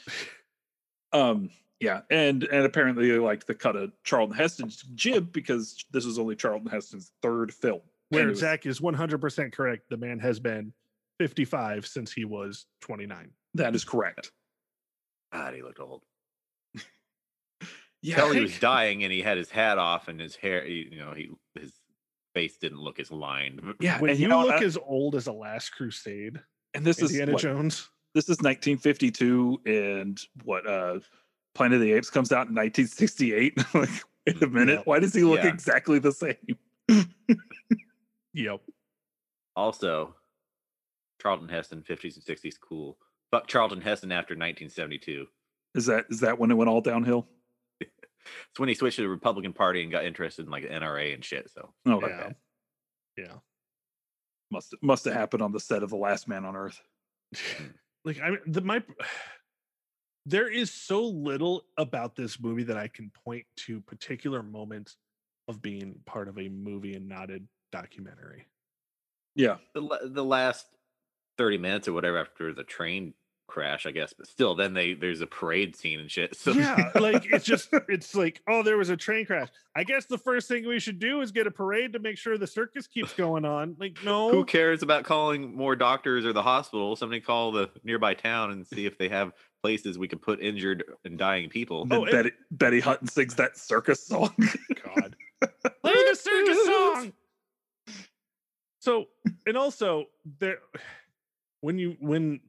um, 1.14 1.50
yeah, 1.80 2.02
and 2.10 2.44
and 2.44 2.66
apparently 2.66 3.10
they 3.10 3.18
liked 3.20 3.48
the 3.48 3.56
cut 3.56 3.76
of 3.76 3.92
Charlton 4.04 4.36
Heston's 4.36 4.84
jib 4.96 5.32
because 5.32 5.84
this 5.92 6.06
was 6.06 6.20
only 6.20 6.36
Charlton 6.36 6.70
Heston's 6.70 7.12
third 7.22 7.54
film. 7.54 7.82
Where 8.10 8.28
was- 8.28 8.40
Zach 8.40 8.66
is 8.66 8.80
100% 8.80 9.54
correct. 9.54 9.84
The 9.90 9.98
man 9.98 10.20
has 10.20 10.40
been 10.40 10.74
55 11.20 11.86
since 11.86 12.12
he 12.12 12.26
was 12.26 12.66
29. 12.82 13.30
that 13.56 13.76
is 13.76 13.84
correct. 13.84 14.32
God, 15.32 15.54
he 15.54 15.62
looked 15.62 15.80
old. 15.80 16.04
Yeah, 18.02 18.16
Tell 18.16 18.32
he 18.32 18.40
was 18.40 18.58
dying 18.60 19.04
and 19.04 19.12
he 19.12 19.22
had 19.22 19.38
his 19.38 19.50
hat 19.50 19.78
off 19.78 20.08
and 20.08 20.22
his 20.22 20.34
hair, 20.34 20.66
you 20.66 20.98
know, 21.00 21.12
he 21.14 21.30
his 21.60 21.74
face 22.34 22.56
didn't 22.58 22.80
look 22.80 22.98
as 22.98 23.12
lined. 23.12 23.62
yeah, 23.82 24.00
When 24.00 24.12
and 24.12 24.20
you, 24.20 24.30
know, 24.30 24.46
look 24.46 24.62
uh, 24.62 24.66
as 24.66 24.78
old 24.78 25.16
as 25.16 25.28
a 25.28 25.34
Last 25.34 25.72
Crusade, 25.72 26.40
and 26.74 26.86
this 26.86 27.02
is 27.02 27.12
Indiana 27.12 27.34
what, 27.34 27.42
Jones. 27.42 27.90
this 28.16 28.26
is 28.30 28.38
1952 28.42 29.62
and 29.66 30.18
what 30.46 30.66
uh 30.66 31.00
planet 31.56 31.76
of 31.76 31.82
the 31.82 31.92
apes 31.94 32.10
comes 32.10 32.32
out 32.32 32.48
in 32.48 32.56
1968 32.56 33.58
like 33.74 33.90
wait 34.28 34.42
a 34.44 34.48
minute 34.48 34.76
Yeah. 34.80 34.82
why 34.86 35.00
does 35.00 35.14
he 35.14 35.24
look 35.24 35.44
Yeah. 35.44 35.50
exactly 35.50 36.00
the 36.00 36.12
same 36.12 36.36
Yep. 38.34 38.62
Also, 39.56 40.16
Charlton 41.22 41.50
Heston, 41.50 41.82
50s 41.82 42.16
and 42.16 42.24
60s, 42.24 42.54
cool. 42.62 42.98
Fuck 43.32 43.48
Charlton 43.48 43.82
Heston 43.82 44.12
after 44.12 44.34
1972. 44.34 45.26
is 45.76 45.86
that 45.88 46.06
is 46.10 46.20
that 46.22 46.38
when 46.40 46.52
it 46.52 46.56
went 46.56 46.70
all 46.70 46.82
downhill 46.82 47.28
It's 47.82 48.60
when 48.60 48.70
he 48.70 48.76
switched 48.76 48.98
to 48.98 49.02
the 49.02 49.10
Republican 49.10 49.54
Party 49.54 49.82
and 49.82 49.92
got 49.92 50.06
interested 50.06 50.46
in 50.46 50.52
like 50.52 50.64
the 50.64 50.70
NRA 50.70 51.14
and 51.14 51.26
shit. 51.26 51.50
So 51.52 51.74
oh 51.88 52.00
Yeah. 52.00 52.06
okay. 52.06 52.36
Yeah. 53.18 53.34
must 54.52 54.76
must 54.82 55.06
have 55.06 55.14
happened 55.16 55.42
on 55.42 55.52
the 55.52 55.60
set 55.60 55.84
of 55.84 55.90
the 55.90 55.98
last 55.98 56.28
man 56.28 56.46
on 56.46 56.56
earth 56.56 56.80
hmm. 57.36 57.66
like 58.06 58.20
I 58.22 58.30
mean, 58.30 58.40
the 58.48 58.62
my 58.62 58.84
there 60.30 60.48
is 60.48 60.72
so 60.72 61.04
little 61.04 61.66
about 61.78 62.16
this 62.16 62.40
movie 62.40 62.64
that 62.64 62.78
I 62.78 62.88
can 62.88 63.12
point 63.26 63.46
to 63.66 63.82
particular 63.82 64.44
moments 64.44 64.98
of 65.48 65.62
being 65.62 65.96
part 66.06 66.28
of 66.28 66.38
a 66.38 66.50
movie 66.50 66.94
and 66.94 67.10
not 67.10 67.32
a 67.32 67.42
documentary. 67.72 68.46
yeah 69.36 69.58
the 69.74 70.12
the 70.12 70.24
last 70.24 70.66
30 71.38 71.58
minutes 71.58 71.88
or 71.88 71.94
whatever 71.94 72.18
after 72.18 72.54
the 72.54 72.64
train 72.64 73.14
crash, 73.50 73.86
I 73.86 73.92
guess, 73.92 74.14
but 74.14 74.28
still, 74.28 74.56
then 74.56 74.74
they 74.74 74.94
there's 74.94 75.22
a 75.22 75.28
parade 75.28 75.76
scene 75.76 76.00
and 76.00 76.10
shit. 76.10 76.36
So 76.36 76.52
yeah, 76.52 76.92
like 76.96 77.26
it's 77.32 77.44
just 77.44 77.70
it's 77.90 78.16
like 78.16 78.42
oh 78.48 78.64
there 78.64 78.78
was 78.78 78.90
a 78.90 78.96
train 78.96 79.26
crash. 79.26 79.50
I 79.76 79.84
guess 79.84 80.06
the 80.06 80.18
first 80.18 80.48
thing 80.48 80.68
we 80.68 80.80
should 80.80 81.00
do 81.00 81.22
is 81.22 81.32
get 81.32 81.48
a 81.48 81.52
parade 81.52 81.94
to 81.94 82.00
make 82.00 82.18
sure 82.18 82.38
the 82.38 82.48
circus 82.48 82.88
keeps 82.88 83.14
going 83.14 83.44
on. 83.44 83.76
Like 83.80 83.98
no, 84.06 84.32
who 84.32 84.46
cares 84.46 84.84
about 84.84 85.04
calling 85.04 85.56
more 85.56 85.76
doctors 85.76 86.26
or 86.26 86.32
the 86.32 86.44
hospital? 86.44 86.96
Somebody 86.96 87.20
call 87.20 87.52
the 87.52 87.70
nearby 87.84 88.14
town 88.14 88.52
and 88.52 88.66
see 88.66 88.86
if 88.86 88.98
they 88.98 89.10
have 89.10 89.34
places 89.62 89.98
we 89.98 90.08
could 90.08 90.22
put 90.22 90.42
injured 90.42 90.84
and 91.06 91.18
dying 91.18 91.50
people. 91.50 91.84
and 91.84 91.94
Oh, 91.94 92.06
it- 92.06 92.12
betty, 92.12 92.32
betty 92.52 92.80
hutton 92.80 93.08
sings 93.08 93.36
that 93.36 93.58
circus 93.58 94.06
song 94.06 94.34
God. 94.86 95.16
Play 95.82 95.94
the 95.94 96.16
circus 96.20 96.66
song. 96.66 97.14
So, 98.80 99.06
and 99.46 99.58
also 99.58 100.06
there 100.40 100.60
when 101.62 101.78
you 101.78 101.98
when 102.00 102.40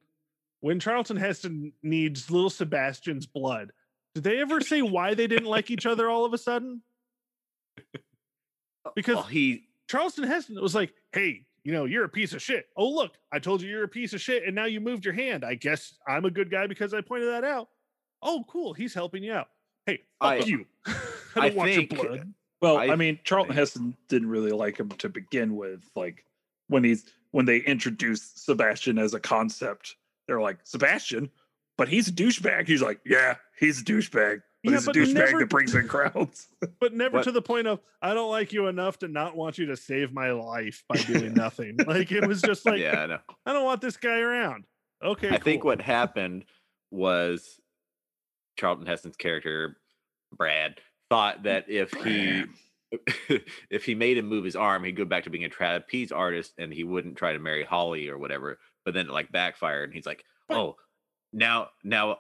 when 0.61 0.79
Charlton 0.79 1.17
Heston 1.17 1.73
needs 1.83 2.31
little 2.31 2.51
Sebastian's 2.51 3.27
blood, 3.27 3.73
did 4.15 4.25
they 4.25 4.41
ever 4.41 4.61
say 4.61 4.83
why 4.83 5.15
they 5.15 5.27
didn't 5.27 5.47
like 5.49 5.71
each 5.71 5.87
other 5.87 6.09
all 6.09 6.25
of 6.25 6.33
a 6.35 6.39
sudden? 6.39 6.83
Because 8.97 9.17
Well, 9.17 9.25
he 9.25 9.65
Charlton 9.89 10.25
Heston 10.25 10.61
was 10.61 10.75
like, 10.75 10.93
"Hey, 11.13 11.45
you 11.65 11.73
know, 11.73 11.85
you're 11.85 12.05
a 12.05 12.09
piece 12.09 12.33
of 12.33 12.41
shit. 12.43 12.67
Oh, 12.77 12.89
look, 12.89 13.13
I 13.33 13.39
told 13.39 13.61
you 13.63 13.69
you're 13.69 13.85
a 13.85 13.89
piece 13.89 14.13
of 14.13 14.21
shit, 14.21 14.45
and 14.45 14.55
now 14.55 14.65
you 14.67 14.81
moved 14.81 15.05
your 15.05 15.15
hand. 15.15 15.45
I 15.45 15.55
guess 15.55 15.95
I'm 16.09 16.25
a 16.25 16.31
good 16.31 16.51
guy 16.51 16.67
because 16.67 16.95
I 16.95 17.01
pointed 17.01 17.29
that 17.29 17.45
out. 17.45 17.69
Oh, 18.23 18.45
cool. 18.49 18.73
He's 18.75 18.95
helping 18.95 19.23
you 19.23 19.33
out. 19.33 19.49
Hey, 19.87 20.01
fuck 20.21 20.33
I- 20.33 20.37
you. 20.39 20.67
I 20.87 20.93
don't 21.35 21.45
I 21.45 21.51
want 21.55 21.71
think- 21.71 21.93
your 21.93 22.05
blood. 22.05 22.35
well 22.61 22.77
I 22.77 22.87
i, 22.89 22.97
mean 22.97 23.19
charlton 23.25 23.55
heston 23.55 23.97
didn't 24.09 24.29
really 24.29 24.51
like 24.51 24.77
him 24.79 24.89
to 24.89 25.09
begin 25.09 25.55
with 25.57 25.89
like 25.95 26.25
when 26.69 26.83
he's 26.85 27.05
when 27.31 27.47
they 27.47 27.59
introduced 27.59 28.45
sebastian 28.45 28.99
as 28.99 29.15
a 29.15 29.21
concept 29.21 29.95
they're 30.27 30.41
like 30.41 30.59
sebastian 30.65 31.31
but 31.79 31.89
he's 31.89 32.09
a 32.09 32.13
douchebag 32.13 32.67
he's 32.67 32.83
like 32.83 32.99
yeah 33.07 33.37
he's 33.59 33.81
a 33.81 33.85
douchebag 33.85 34.43
but 34.63 34.71
Yeah, 34.71 34.77
he's 34.77 34.85
a 34.85 34.87
but 34.87 34.97
douchebag 34.97 35.15
never- 35.15 35.39
that 35.41 35.49
brings 35.49 35.75
in 35.75 35.89
crowds 35.89 36.49
but 36.81 36.93
never 36.95 37.19
What- 37.19 37.25
to 37.25 37.33
the 37.33 37.43
point 37.43 37.67
of 37.67 37.81
I 38.03 38.15
don't 38.15 38.31
like 38.31 38.53
you 38.53 38.67
enough 38.69 38.99
to 39.01 39.09
not 39.09 39.37
want 39.37 39.59
you 39.59 39.67
to 39.67 39.77
save 39.77 40.13
my 40.13 40.31
life 40.33 40.85
by 40.89 40.97
doing 40.97 41.35
nothing. 41.35 41.77
like 41.87 42.13
it 42.13 42.27
was 42.27 42.43
just 42.43 42.67
like 42.67 42.81
yeah, 42.81 43.03
I 43.03 43.07
know. 43.07 43.19
I 43.47 43.53
don't 43.53 43.65
want 43.65 43.81
this 43.81 43.97
guy 43.97 44.19
around. 44.21 44.65
Okay, 45.03 45.31
I 45.31 45.39
think 45.39 45.65
what 45.65 45.81
happened 45.81 46.45
was 46.91 47.59
Charlton 48.59 48.87
Heston's 48.87 49.17
character, 49.17 49.79
Brad, 50.37 50.81
thought 51.09 51.45
that 51.45 51.71
if 51.71 51.93
he 51.95 52.45
if 53.71 53.85
he 53.85 53.95
made 53.95 54.19
him 54.19 54.27
move 54.27 54.45
his 54.45 54.57
arm, 54.57 54.85
he'd 54.85 54.97
go 54.97 55.05
back 55.05 55.25
to 55.25 55.31
being 55.31 55.45
a 55.45 55.49
trapeze 55.49 56.13
artist 56.13 56.53
and 56.59 56.73
he 56.73 56.85
wouldn't 56.85 57.17
try 57.17 57.33
to 57.33 57.39
marry 57.39 57.65
Holly 57.65 58.09
or 58.09 58.19
whatever. 58.19 58.59
But 58.85 58.95
then 58.95 59.07
it 59.07 59.13
like 59.13 59.31
backfired 59.33 59.89
and 59.89 59.95
he's 59.95 60.07
like, 60.07 60.25
But- 60.49 60.59
Oh, 60.59 60.77
now 61.33 61.69
now 61.85 62.19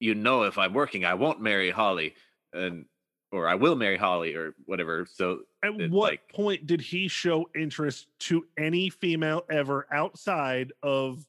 you 0.00 0.14
know 0.14 0.42
if 0.42 0.58
I'm 0.58 0.72
working, 0.74 1.04
I 1.04 1.14
won't 1.14 1.40
marry 1.40 1.70
Holly 1.70 2.14
and 2.52 2.84
or 3.32 3.48
I 3.48 3.54
will 3.56 3.74
marry 3.76 3.96
Holly 3.96 4.34
or 4.34 4.54
whatever. 4.66 5.06
So 5.12 5.40
At 5.62 5.80
it, 5.80 5.90
what 5.90 6.12
like- 6.12 6.28
point 6.32 6.66
did 6.66 6.80
he 6.80 7.08
show 7.08 7.48
interest 7.56 8.06
to 8.20 8.46
any 8.58 8.88
female 8.90 9.42
ever 9.50 9.86
outside 9.90 10.72
of 10.82 11.24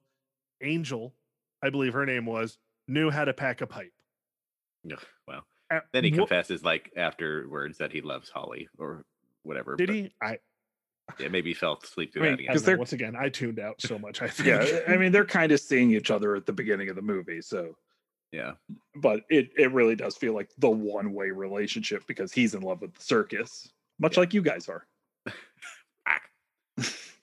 Angel? 0.62 1.14
I 1.64 1.70
believe 1.70 1.94
her 1.94 2.06
name 2.06 2.26
was 2.26 2.58
knew 2.88 3.10
how 3.10 3.26
to 3.26 3.34
pack 3.34 3.62
a 3.62 3.68
pipe. 3.68 3.92
ugh, 4.92 5.04
well, 5.28 5.44
At 5.72 5.86
then 5.92 6.04
he 6.04 6.12
what- 6.12 6.30
confesses 6.30 6.64
like 6.64 6.92
afterwards 6.96 7.80
that 7.80 7.92
he 7.92 8.02
loves 8.02 8.30
Holly 8.30 8.70
or 8.78 9.04
whatever. 9.44 9.76
Did 9.76 9.88
but, 9.88 9.96
he? 9.96 10.12
I 10.22 10.38
Yeah, 11.20 11.30
maybe 11.30 11.50
he 11.50 11.54
fell 11.56 11.80
asleep 11.82 12.14
through 12.14 12.24
I 12.24 12.26
mean, 12.26 12.38
that 12.38 12.42
I 12.42 12.44
again. 12.44 12.56
know, 12.56 12.62
they're- 12.62 12.78
once 12.78 12.94
again 12.94 13.16
I 13.16 13.30
tuned 13.30 13.60
out 13.60 13.82
so 13.82 13.98
much. 13.98 14.22
I 14.22 14.28
think. 14.28 14.48
yeah 14.48 14.82
i 14.88 14.98
mean 14.98 15.12
they're 15.12 15.26
kind 15.26 15.52
of 15.52 15.60
seeing 15.60 15.92
each 15.92 16.12
other 16.12 16.36
at 16.36 16.46
the 16.46 16.54
beginning 16.54 16.90
of 16.90 16.96
the 16.96 17.02
movie 17.02 17.42
so 17.42 17.76
Yeah. 18.32 18.54
but 18.96 19.22
it 19.30 19.52
it 19.58 19.72
really 19.72 19.96
does 19.96 20.18
feel 20.18 20.34
like 20.34 20.50
the 20.58 20.70
one 20.70 21.14
way 21.14 21.32
relationship 21.32 22.06
because 22.08 22.32
he's 22.34 22.56
in 22.56 22.62
love 22.62 22.82
with 22.82 22.94
the 22.94 23.02
circus, 23.02 23.70
much 24.00 24.18
like 24.18 24.34
you 24.34 24.42
guys 24.42 24.68
are. 24.70 24.86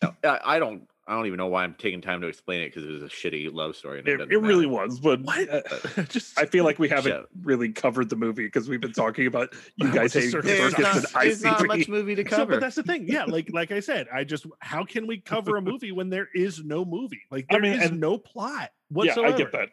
No, 0.03 0.15
I, 0.25 0.41
I 0.57 0.59
don't. 0.59 0.89
I 1.07 1.15
don't 1.15 1.27
even 1.27 1.37
know 1.37 1.49
why 1.49 1.65
I'm 1.65 1.75
taking 1.75 2.01
time 2.01 2.23
to 2.23 2.29
explain 2.29 2.63
it 2.63 2.69
because 2.75 2.83
it 2.83 2.91
was 2.91 3.03
a 3.03 3.09
shitty 3.09 3.53
love 3.53 3.77
story. 3.77 4.01
It, 4.01 4.09
It, 4.09 4.21
it 4.33 4.39
really 4.39 4.65
was, 4.65 4.99
but 4.99 5.21
uh, 5.29 5.61
just 6.09 6.39
I 6.39 6.47
feel 6.47 6.65
like 6.65 6.79
we 6.79 6.89
haven't 6.89 7.27
really 7.43 7.69
covered 7.73 8.09
the 8.09 8.17
movie 8.17 8.47
because 8.47 8.71
we've 8.71 8.81
been 8.81 8.95
talking 8.95 9.27
about 9.27 9.53
you 9.77 9.93
guys 9.93 10.15
the 10.15 10.21
hating 10.21 10.31
circus? 10.33 10.59
Circus 10.59 10.79
not, 10.79 10.97
and 10.97 11.05
there's 11.31 11.43
not 11.43 11.67
much 11.67 11.89
movie 11.89 12.15
to 12.15 12.23
So, 12.23 12.37
cover. 12.37 12.53
but 12.53 12.61
that's 12.61 12.77
the 12.77 12.83
thing. 12.85 13.05
Yeah, 13.07 13.25
like 13.27 13.51
like 13.53 13.71
I 13.71 13.81
said, 13.81 14.07
I 14.13 14.25
just 14.25 14.47
how 14.61 14.83
can 14.85 15.07
we 15.07 15.19
cover 15.19 15.59
a 15.59 15.63
movie 15.63 15.93
when 15.93 16.09
there 16.09 16.29
is 16.35 16.65
no 16.65 16.87
movie? 16.87 17.21
Like 17.31 17.45
I 17.51 17.59
there 17.59 17.65
is 17.65 17.79
mean, 17.81 17.89
and- 17.91 18.01
no 18.01 18.17
plot 18.17 18.71
whatsoever. 18.89 19.29
Yeah. 19.29 19.35
I 19.35 19.37
get 19.39 19.53
that. 19.53 19.69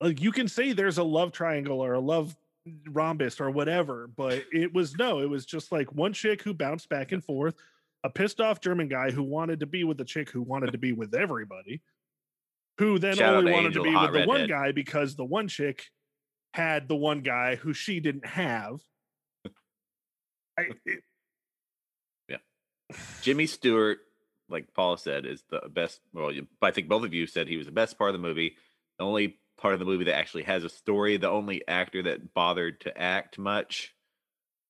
Like 0.00 0.20
you 0.20 0.32
can 0.32 0.48
say 0.48 0.72
there's 0.72 0.98
a 0.98 1.02
love 1.02 1.32
triangle 1.32 1.80
or 1.80 1.94
a 1.94 2.00
love 2.00 2.36
rhombus 2.90 3.40
or 3.40 3.50
whatever, 3.50 4.08
but 4.16 4.44
it 4.52 4.72
was 4.74 4.96
no, 4.96 5.20
it 5.20 5.28
was 5.28 5.44
just 5.46 5.72
like 5.72 5.92
one 5.92 6.12
chick 6.12 6.42
who 6.42 6.54
bounced 6.54 6.88
back 6.88 7.12
and 7.12 7.24
forth, 7.24 7.54
a 8.04 8.10
pissed 8.10 8.40
off 8.40 8.60
German 8.60 8.88
guy 8.88 9.10
who 9.10 9.22
wanted 9.22 9.60
to 9.60 9.66
be 9.66 9.84
with 9.84 9.98
the 9.98 10.04
chick 10.04 10.30
who 10.30 10.42
wanted 10.42 10.72
to 10.72 10.78
be 10.78 10.92
with 10.92 11.14
everybody, 11.14 11.80
who 12.78 12.98
then 12.98 13.16
Shout 13.16 13.34
only 13.34 13.52
wanted 13.52 13.66
Angel, 13.68 13.84
to 13.84 13.90
be 13.90 13.96
with 13.96 14.12
the 14.12 14.26
one 14.26 14.40
redhead. 14.42 14.50
guy 14.50 14.72
because 14.72 15.16
the 15.16 15.24
one 15.24 15.48
chick 15.48 15.86
had 16.54 16.88
the 16.88 16.96
one 16.96 17.20
guy 17.22 17.56
who 17.56 17.72
she 17.72 17.98
didn't 18.00 18.26
have. 18.26 18.80
I, 20.58 20.66
it- 20.86 21.02
Jimmy 23.20 23.44
Stewart, 23.44 23.98
like 24.48 24.72
Paul 24.72 24.96
said, 24.96 25.26
is 25.26 25.44
the 25.50 25.60
best. 25.68 26.00
Well, 26.14 26.32
I 26.62 26.70
think 26.70 26.88
both 26.88 27.04
of 27.04 27.12
you 27.12 27.26
said 27.26 27.46
he 27.46 27.58
was 27.58 27.66
the 27.66 27.72
best 27.72 27.98
part 27.98 28.14
of 28.14 28.20
the 28.20 28.26
movie. 28.26 28.56
The 28.98 29.04
only 29.04 29.38
part 29.58 29.74
of 29.74 29.80
the 29.80 29.86
movie 29.86 30.04
that 30.04 30.16
actually 30.16 30.44
has 30.44 30.64
a 30.64 30.68
story. 30.68 31.16
The 31.16 31.28
only 31.30 31.66
actor 31.68 32.02
that 32.04 32.32
bothered 32.32 32.80
to 32.82 32.96
act 33.00 33.38
much. 33.38 33.94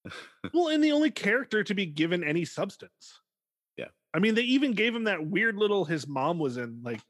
well, 0.54 0.68
and 0.68 0.82
the 0.82 0.92
only 0.92 1.10
character 1.10 1.62
to 1.64 1.74
be 1.74 1.86
given 1.86 2.24
any 2.24 2.44
substance. 2.44 3.20
Yeah. 3.76 3.86
I 4.14 4.18
mean, 4.18 4.34
they 4.34 4.42
even 4.42 4.72
gave 4.72 4.94
him 4.94 5.04
that 5.04 5.24
weird 5.26 5.56
little 5.56 5.84
his 5.84 6.06
mom 6.06 6.38
was 6.38 6.56
in 6.56 6.80
like 6.82 7.00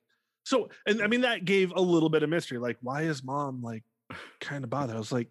so 0.44 0.70
and 0.86 1.02
I 1.02 1.06
mean 1.06 1.20
that 1.22 1.44
gave 1.44 1.72
a 1.72 1.80
little 1.80 2.08
bit 2.08 2.22
of 2.22 2.30
mystery. 2.30 2.58
Like, 2.58 2.78
why 2.82 3.02
is 3.02 3.22
mom 3.22 3.62
like 3.62 3.84
kind 4.40 4.64
of 4.64 4.70
bothered? 4.70 4.96
I 4.96 4.98
was 4.98 5.12
like 5.12 5.28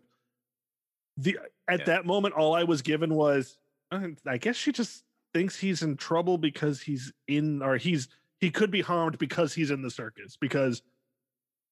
the 1.18 1.38
at 1.68 1.80
Yeah. 1.80 1.86
that 1.86 2.06
moment, 2.06 2.36
all 2.36 2.56
I 2.56 2.64
was 2.64 2.82
given 2.82 3.14
was 3.14 3.58
uh, 3.92 4.08
I 4.26 4.38
guess 4.38 4.56
she 4.56 4.72
just 4.72 5.04
thinks 5.34 5.58
he's 5.58 5.82
in 5.82 5.98
trouble 5.98 6.38
because 6.38 6.82
he's 6.82 7.12
in 7.28 7.62
or 7.62 7.78
he's 7.78 8.08
he 8.40 8.52
could 8.52 8.72
be 8.72 8.82
harmed 8.82 9.18
because 9.18 9.54
he's 9.54 9.72
in 9.72 9.82
the 9.82 9.92
circus 9.92 10.38
because 10.40 10.82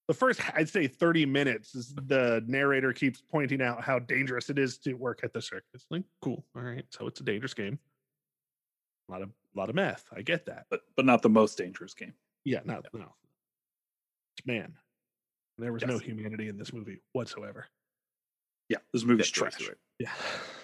the 0.07 0.13
first 0.13 0.39
i'd 0.55 0.69
say 0.69 0.87
30 0.87 1.25
minutes 1.25 1.73
is 1.75 1.93
the 1.95 2.43
narrator 2.47 2.93
keeps 2.93 3.21
pointing 3.21 3.61
out 3.61 3.83
how 3.83 3.97
dangerous 3.99 4.49
it 4.49 4.59
is 4.59 4.77
to 4.79 4.93
work 4.93 5.21
at 5.23 5.33
the 5.33 5.41
circus. 5.41 5.85
Like 5.89 6.03
cool 6.21 6.45
all 6.55 6.61
right 6.61 6.85
so 6.89 7.07
it's 7.07 7.19
a 7.21 7.23
dangerous 7.23 7.53
game. 7.53 7.79
A 9.09 9.11
lot 9.11 9.21
of 9.21 9.29
a 9.29 9.59
lot 9.59 9.69
of 9.69 9.75
meth 9.75 10.05
i 10.15 10.21
get 10.21 10.45
that. 10.47 10.65
But 10.69 10.81
but 10.95 11.05
not 11.05 11.21
the 11.21 11.29
most 11.29 11.57
dangerous 11.57 11.93
game. 11.93 12.13
yeah 12.43 12.59
no 12.65 12.81
no. 12.93 13.13
Man 14.45 14.73
there 15.57 15.71
was 15.71 15.85
no 15.85 15.97
humanity 15.97 16.49
in 16.49 16.57
this 16.57 16.73
movie 16.73 17.01
whatsoever. 17.13 17.65
Yeah, 18.67 18.79
this 18.91 19.05
movie's 19.05 19.29
Yeah, 19.29 19.33
trash. 19.33 19.53
Stewart. 19.55 19.79
yeah 19.99 20.11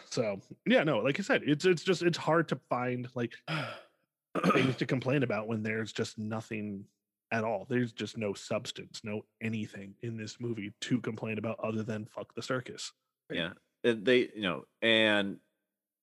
so 0.09 0.41
yeah 0.65 0.83
no 0.83 0.99
like 0.99 1.17
i 1.19 1.23
said 1.23 1.41
it's 1.45 1.63
it's 1.63 1.83
just 1.83 2.01
it's 2.01 2.17
hard 2.17 2.49
to 2.49 2.59
find 2.69 3.07
like 3.15 3.33
things 4.53 4.75
to 4.75 4.85
complain 4.85 5.23
about 5.23 5.47
when 5.47 5.63
there's 5.63 5.93
just 5.93 6.17
nothing 6.19 6.83
at 7.31 7.43
all. 7.43 7.65
There's 7.69 7.91
just 7.93 8.17
no 8.17 8.33
substance, 8.33 9.01
no 9.03 9.21
anything 9.41 9.95
in 10.01 10.17
this 10.17 10.37
movie 10.39 10.73
to 10.81 10.99
complain 11.01 11.37
about 11.37 11.59
other 11.63 11.83
than 11.83 12.05
fuck 12.05 12.33
the 12.35 12.41
circus. 12.41 12.91
Yeah, 13.31 13.51
and 13.83 14.05
they 14.05 14.29
you 14.35 14.41
know, 14.41 14.65
and 14.81 15.37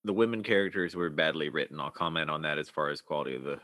the 0.05 0.13
women 0.13 0.43
characters 0.43 0.95
were 0.97 1.11
badly 1.11 1.49
written. 1.49 1.81
I'll 1.81 1.91
comment 1.91 2.31
on 2.31 2.43
that 2.43 2.59
as 2.59 2.71
far 2.71 2.89
as 2.89 3.01
quality 3.01 3.35
of 3.35 3.43
the 3.43 3.61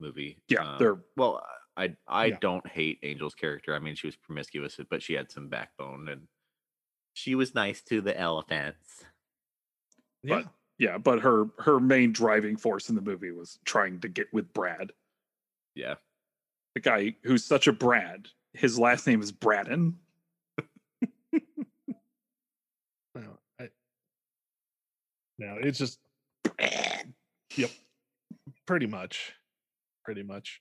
movie. 0.00 0.38
Yeah, 0.48 0.62
Um, 0.72 0.78
they're 0.78 1.00
well. 1.16 1.44
I 1.76 1.96
I 2.06 2.26
Yeah. 2.26 2.38
don't 2.40 2.66
hate 2.68 3.00
Angel's 3.02 3.34
character. 3.34 3.74
I 3.74 3.80
mean, 3.80 3.96
she 3.96 4.06
was 4.06 4.14
promiscuous, 4.16 4.78
but 4.88 5.02
she 5.02 5.14
had 5.14 5.30
some 5.30 5.48
backbone, 5.48 6.08
and 6.08 6.28
she 7.14 7.34
was 7.34 7.54
nice 7.54 7.82
to 7.82 8.00
the 8.00 8.16
elephants. 8.18 9.04
Yeah. 10.22 10.42
But- 10.42 10.52
yeah, 10.78 10.98
but 10.98 11.20
her 11.20 11.46
her 11.60 11.78
main 11.78 12.12
driving 12.12 12.56
force 12.56 12.88
in 12.88 12.96
the 12.96 13.00
movie 13.02 13.30
was 13.30 13.58
trying 13.64 14.00
to 14.00 14.08
get 14.08 14.32
with 14.32 14.52
Brad, 14.52 14.92
Yeah, 15.76 15.94
the 16.74 16.80
guy 16.80 17.14
who's 17.22 17.44
such 17.44 17.66
a 17.66 17.72
Brad. 17.72 18.28
His 18.52 18.78
last 18.78 19.06
name 19.06 19.22
is 19.22 19.32
Braden. 19.32 19.96
no, 23.14 23.38
I, 23.60 23.68
no, 25.38 25.56
it's 25.60 25.78
just 25.78 25.98
yep, 27.56 27.70
pretty 28.66 28.86
much, 28.86 29.32
pretty 30.04 30.22
much. 30.22 30.60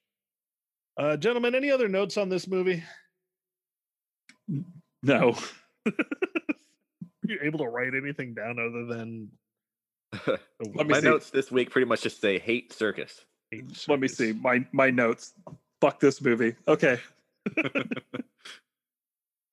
Uh, 0.98 1.18
gentlemen, 1.18 1.56
any 1.56 1.72
other 1.72 1.88
notes 1.88 2.18
on 2.18 2.30
this 2.30 2.48
movie? 2.48 2.84
No, 5.02 5.36
Are 5.86 7.32
you 7.32 7.40
able 7.42 7.60
to 7.60 7.66
write 7.66 7.94
anything 7.94 8.34
down 8.34 8.58
other 8.60 8.86
than? 8.86 9.30
Let 10.28 10.40
me 10.60 10.84
my 10.94 11.00
see. 11.00 11.06
notes 11.06 11.30
this 11.30 11.52
week 11.52 11.72
pretty 11.72 11.86
much 11.86 12.02
just 12.04 12.22
say 12.22 12.38
hate 12.38 12.72
circus. 12.72 13.26
hate 13.52 13.66
let 13.88 14.00
me 14.00 14.08
see 14.08 14.34
my 14.34 14.66
my 14.72 14.90
notes. 14.90 15.34
Fuck 15.84 16.00
this 16.00 16.22
movie. 16.22 16.56
Okay, 16.66 16.98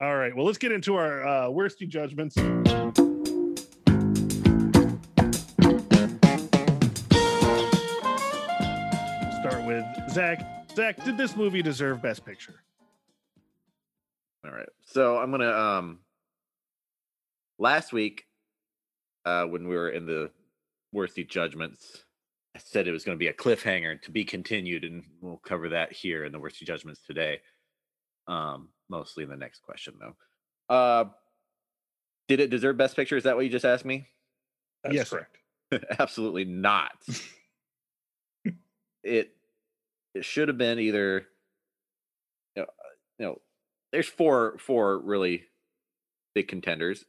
All 0.00 0.16
right. 0.16 0.32
Well, 0.36 0.46
let's 0.46 0.58
get 0.58 0.70
into 0.70 0.94
our 0.94 1.26
uh, 1.26 1.48
worsty 1.48 1.88
judgments. 1.88 2.36
Start 9.40 9.66
with 9.66 9.84
Zach. 10.10 10.46
Zach, 10.76 11.04
did 11.04 11.18
this 11.18 11.34
movie 11.34 11.62
deserve 11.62 12.00
Best 12.00 12.24
Picture? 12.24 12.62
All 14.44 14.52
right. 14.52 14.68
So 14.86 15.18
I'm 15.18 15.32
gonna 15.32 15.50
um 15.50 15.98
last 17.58 17.92
week, 17.92 18.24
uh 19.24 19.46
when 19.46 19.66
we 19.66 19.74
were 19.74 19.90
in 19.90 20.06
the 20.06 20.30
worsty 20.94 21.24
judgments, 21.24 22.04
I 22.04 22.09
said 22.58 22.88
it 22.88 22.92
was 22.92 23.04
gonna 23.04 23.16
be 23.16 23.28
a 23.28 23.32
cliffhanger 23.32 24.00
to 24.02 24.10
be 24.10 24.24
continued, 24.24 24.84
and 24.84 25.04
we'll 25.20 25.38
cover 25.38 25.68
that 25.70 25.92
here 25.92 26.24
in 26.24 26.32
the 26.32 26.38
worsty 26.38 26.64
judgments 26.64 27.00
today. 27.06 27.40
Um, 28.26 28.68
mostly 28.88 29.24
in 29.24 29.30
the 29.30 29.36
next 29.36 29.62
question 29.62 29.94
though. 29.98 30.74
Uh 30.74 31.04
did 32.28 32.38
it 32.40 32.50
deserve 32.50 32.76
best 32.76 32.94
picture? 32.94 33.16
Is 33.16 33.24
that 33.24 33.34
what 33.34 33.44
you 33.44 33.50
just 33.50 33.64
asked 33.64 33.84
me? 33.84 34.06
that's 34.84 34.94
Yes, 34.94 35.10
correct. 35.10 35.36
Absolutely 35.98 36.44
not. 36.44 36.92
it 39.02 39.34
it 40.14 40.24
should 40.24 40.48
have 40.48 40.58
been 40.58 40.78
either 40.78 41.26
you 42.56 42.62
know, 42.62 42.68
you 43.18 43.26
know 43.26 43.40
there's 43.92 44.08
four 44.08 44.58
four 44.58 44.98
really 44.98 45.44
big 46.34 46.48
contenders. 46.48 47.04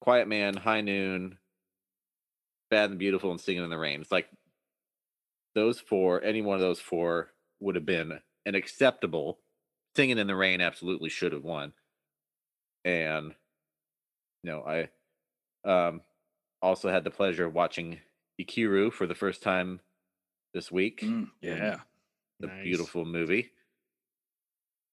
Quiet 0.00 0.28
Man, 0.28 0.54
High 0.54 0.80
Noon, 0.80 1.38
Bad 2.70 2.90
and 2.90 2.98
Beautiful, 2.98 3.30
and 3.30 3.40
Singing 3.40 3.64
in 3.64 3.70
the 3.70 3.78
Rain. 3.78 4.00
It's 4.00 4.12
like 4.12 4.28
those 5.54 5.80
four, 5.80 6.22
any 6.22 6.42
one 6.42 6.54
of 6.56 6.60
those 6.60 6.80
four 6.80 7.30
would 7.60 7.74
have 7.74 7.86
been 7.86 8.20
an 8.46 8.54
acceptable. 8.54 9.38
Singing 9.96 10.18
in 10.18 10.26
the 10.26 10.36
Rain 10.36 10.60
absolutely 10.60 11.08
should 11.08 11.32
have 11.32 11.44
won. 11.44 11.72
And 12.84 13.34
you 14.42 14.50
know, 14.50 14.62
I 14.64 14.88
um 15.68 16.02
also 16.62 16.88
had 16.90 17.04
the 17.04 17.10
pleasure 17.10 17.46
of 17.46 17.54
watching 17.54 17.98
Ikiru 18.40 18.92
for 18.92 19.06
the 19.06 19.14
first 19.14 19.42
time 19.42 19.80
this 20.54 20.70
week. 20.70 21.00
Mm, 21.00 21.28
yeah, 21.40 21.80
the 22.40 22.46
Nice. 22.48 22.62
beautiful 22.64 23.04
movie. 23.04 23.50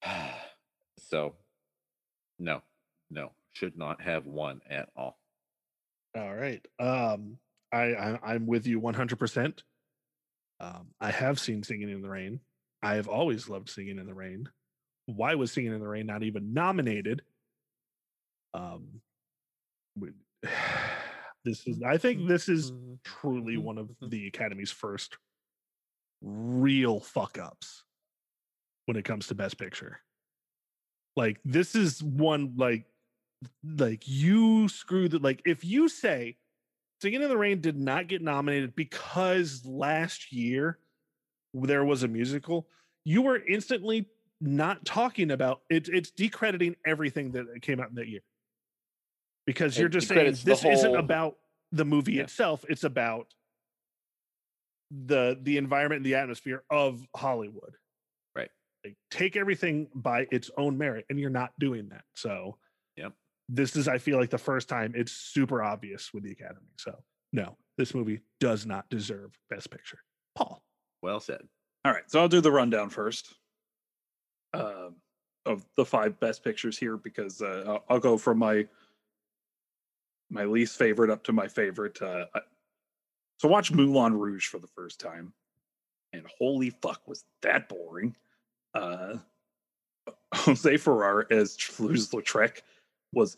so, 1.00 1.36
no, 2.40 2.62
no, 3.10 3.32
should 3.54 3.78
not 3.78 4.02
have 4.02 4.26
won 4.26 4.62
at 4.70 4.90
all. 4.96 5.20
All 6.16 6.34
right. 6.36 6.66
Um, 6.80 7.38
I, 7.72 7.94
I 7.94 8.20
I'm 8.24 8.46
with 8.48 8.68
you 8.68 8.80
100. 8.80 9.18
percent 9.18 9.64
Um, 10.60 10.88
I 11.02 11.12
have 11.12 11.40
seen 11.40 11.64
Singing 11.64 11.90
in 11.90 12.02
the 12.02 12.10
Rain. 12.10 12.40
I 12.82 12.96
have 12.96 13.08
always 13.08 13.50
loved 13.50 13.70
Singing 13.70 13.98
in 13.98 14.06
the 14.06 14.14
Rain. 14.14 14.50
Why 15.08 15.36
was 15.36 15.52
Singing 15.52 15.74
in 15.74 15.80
the 15.80 15.88
Rain 15.88 16.06
not 16.06 16.24
even 16.24 16.54
nominated? 16.54 17.22
Um, 18.54 19.02
this 21.46 21.68
is. 21.68 21.82
I 21.84 21.98
think 21.98 22.28
this 22.28 22.50
is 22.50 22.72
truly 23.04 23.58
one 23.58 23.78
of 23.78 23.90
the 24.02 24.28
Academy's 24.28 24.72
first 24.72 25.18
real 26.22 27.00
fuck 27.00 27.38
ups 27.38 27.84
when 28.86 28.98
it 28.98 29.06
comes 29.06 29.28
to 29.28 29.36
Best 29.36 29.58
Picture. 29.58 30.00
Like 31.16 31.40
this 31.46 31.76
is 31.76 32.04
one 32.04 32.54
like 32.58 32.86
like 33.64 34.04
you 34.06 34.68
screw 34.70 35.08
the 35.08 35.20
like 35.20 35.42
if 35.46 35.64
you 35.64 35.88
say 35.88 36.38
Singing 37.06 37.22
in 37.22 37.30
the 37.30 37.38
Rain 37.38 37.62
did 37.62 37.78
not 37.78 38.08
get 38.08 38.24
nominated 38.24 38.76
because 38.76 39.64
last 39.64 40.34
year 40.34 40.80
there 41.54 41.86
was 41.86 42.02
a 42.02 42.08
musical, 42.08 42.68
you 43.04 43.22
were 43.22 43.38
instantly 43.46 44.08
not 44.42 44.84
talking 44.86 45.30
about 45.30 45.62
it, 45.70 45.88
it's 45.88 46.10
decrediting 46.10 46.76
everything 46.84 47.32
that 47.34 47.46
came 47.62 47.80
out 47.80 47.90
in 47.90 47.96
that 47.98 48.08
year 48.08 48.22
because 49.46 49.78
you're 49.78 49.88
just 49.88 50.08
saying 50.08 50.36
this 50.46 50.66
isn't 50.66 50.96
about 50.96 51.38
the 51.72 51.86
movie 51.86 52.14
Yeah. 52.14 52.24
itself 52.24 52.66
it's 52.70 52.84
about 52.84 53.28
the 54.90 55.38
the 55.44 55.58
environment 55.58 55.98
and 55.98 56.06
the 56.08 56.16
atmosphere 56.16 56.64
of 56.72 57.06
hollywood 57.16 57.76
Right. 58.36 58.50
like, 58.84 58.98
take 59.12 59.36
everything 59.36 59.90
by 59.94 60.26
its 60.32 60.50
own 60.58 60.76
merit 60.76 61.06
and 61.12 61.20
you're 61.20 61.30
not 61.30 61.52
doing 61.60 61.88
that 61.90 62.06
so. 62.16 62.58
This 63.48 63.76
is 63.76 63.88
i 63.88 63.98
feel 63.98 64.20
like 64.20 64.30
the 64.32 64.38
first 64.38 64.68
time 64.70 64.94
it's 64.96 65.12
super 65.12 65.62
obvious 65.64 66.14
with 66.14 66.24
the 66.24 66.32
academy 66.32 66.68
so 66.78 66.96
no 67.32 67.56
this 67.78 67.94
movie 67.94 68.22
does 68.40 68.66
not 68.66 68.90
deserve 68.90 69.38
best 69.50 69.70
picture 69.70 70.00
paul 70.36 70.64
Well 71.02 71.20
said. 71.20 71.42
All 71.84 71.92
right, 71.92 72.10
so 72.10 72.20
I'll 72.20 72.28
do 72.28 72.42
the 72.42 72.52
rundown 72.52 72.90
first 72.90 73.36
um, 74.54 74.96
of 75.46 75.64
the 75.78 75.86
five 75.86 76.20
best 76.20 76.44
pictures 76.44 76.78
here 76.80 76.98
because 76.98 77.42
uh, 77.44 77.64
I'll, 77.68 77.84
I'll 77.90 78.00
go 78.00 78.18
from 78.18 78.40
my 78.40 78.66
my 80.32 80.46
least 80.46 80.78
favorite 80.78 81.12
up 81.12 81.24
to 81.26 81.34
my 81.34 81.48
favorite. 81.48 82.02
Uh, 82.02 82.26
I- 82.34 82.40
so 83.38 83.48
watch 83.50 83.72
Moulin 83.72 84.14
Rouge 84.18 84.48
for 84.48 84.58
the 84.60 84.68
first 84.68 85.00
time, 85.00 85.34
and 86.14 86.26
holy 86.40 86.70
fuck, 86.72 87.08
was 87.08 87.26
that 87.44 87.68
boring! 87.70 88.16
Uh, 88.74 89.18
Jose 90.34 90.78
Ferrer 90.78 91.28
as 91.30 91.56
Toulouse-Lautrec 91.58 92.62
was 93.16 93.38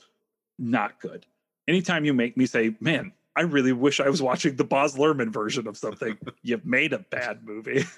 not 0.59 0.99
good. 0.99 1.25
Anytime 1.67 2.05
you 2.05 2.13
make 2.13 2.35
me 2.37 2.45
say, 2.45 2.75
"Man, 2.79 3.13
I 3.35 3.41
really 3.41 3.73
wish 3.73 3.99
I 3.99 4.09
was 4.09 4.21
watching 4.21 4.55
the 4.55 4.63
Baz 4.63 4.95
Luhrmann 4.95 5.31
version 5.31 5.67
of 5.67 5.77
something," 5.77 6.17
you've 6.41 6.65
made 6.65 6.93
a 6.93 6.99
bad 6.99 7.45
movie. 7.45 7.85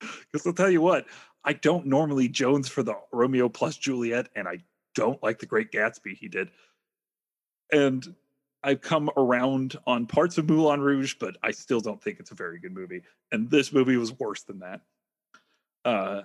Because 0.00 0.46
I'll 0.46 0.52
tell 0.52 0.70
you 0.70 0.82
what, 0.82 1.06
I 1.44 1.52
don't 1.52 1.86
normally 1.86 2.28
Jones 2.28 2.68
for 2.68 2.82
the 2.82 2.96
Romeo 3.12 3.48
plus 3.48 3.76
Juliet, 3.76 4.28
and 4.34 4.48
I 4.48 4.58
don't 4.94 5.22
like 5.22 5.38
the 5.38 5.46
Great 5.46 5.70
Gatsby 5.70 6.16
he 6.16 6.28
did. 6.28 6.50
And 7.72 8.14
I've 8.62 8.80
come 8.80 9.10
around 9.16 9.76
on 9.86 10.06
parts 10.06 10.38
of 10.38 10.48
Moulin 10.48 10.80
Rouge, 10.80 11.14
but 11.20 11.36
I 11.42 11.50
still 11.50 11.80
don't 11.80 12.02
think 12.02 12.18
it's 12.18 12.30
a 12.30 12.34
very 12.34 12.58
good 12.58 12.72
movie. 12.72 13.02
And 13.30 13.50
this 13.50 13.72
movie 13.72 13.96
was 13.96 14.18
worse 14.18 14.42
than 14.42 14.60
that. 14.60 14.80
Uh, 15.84 16.22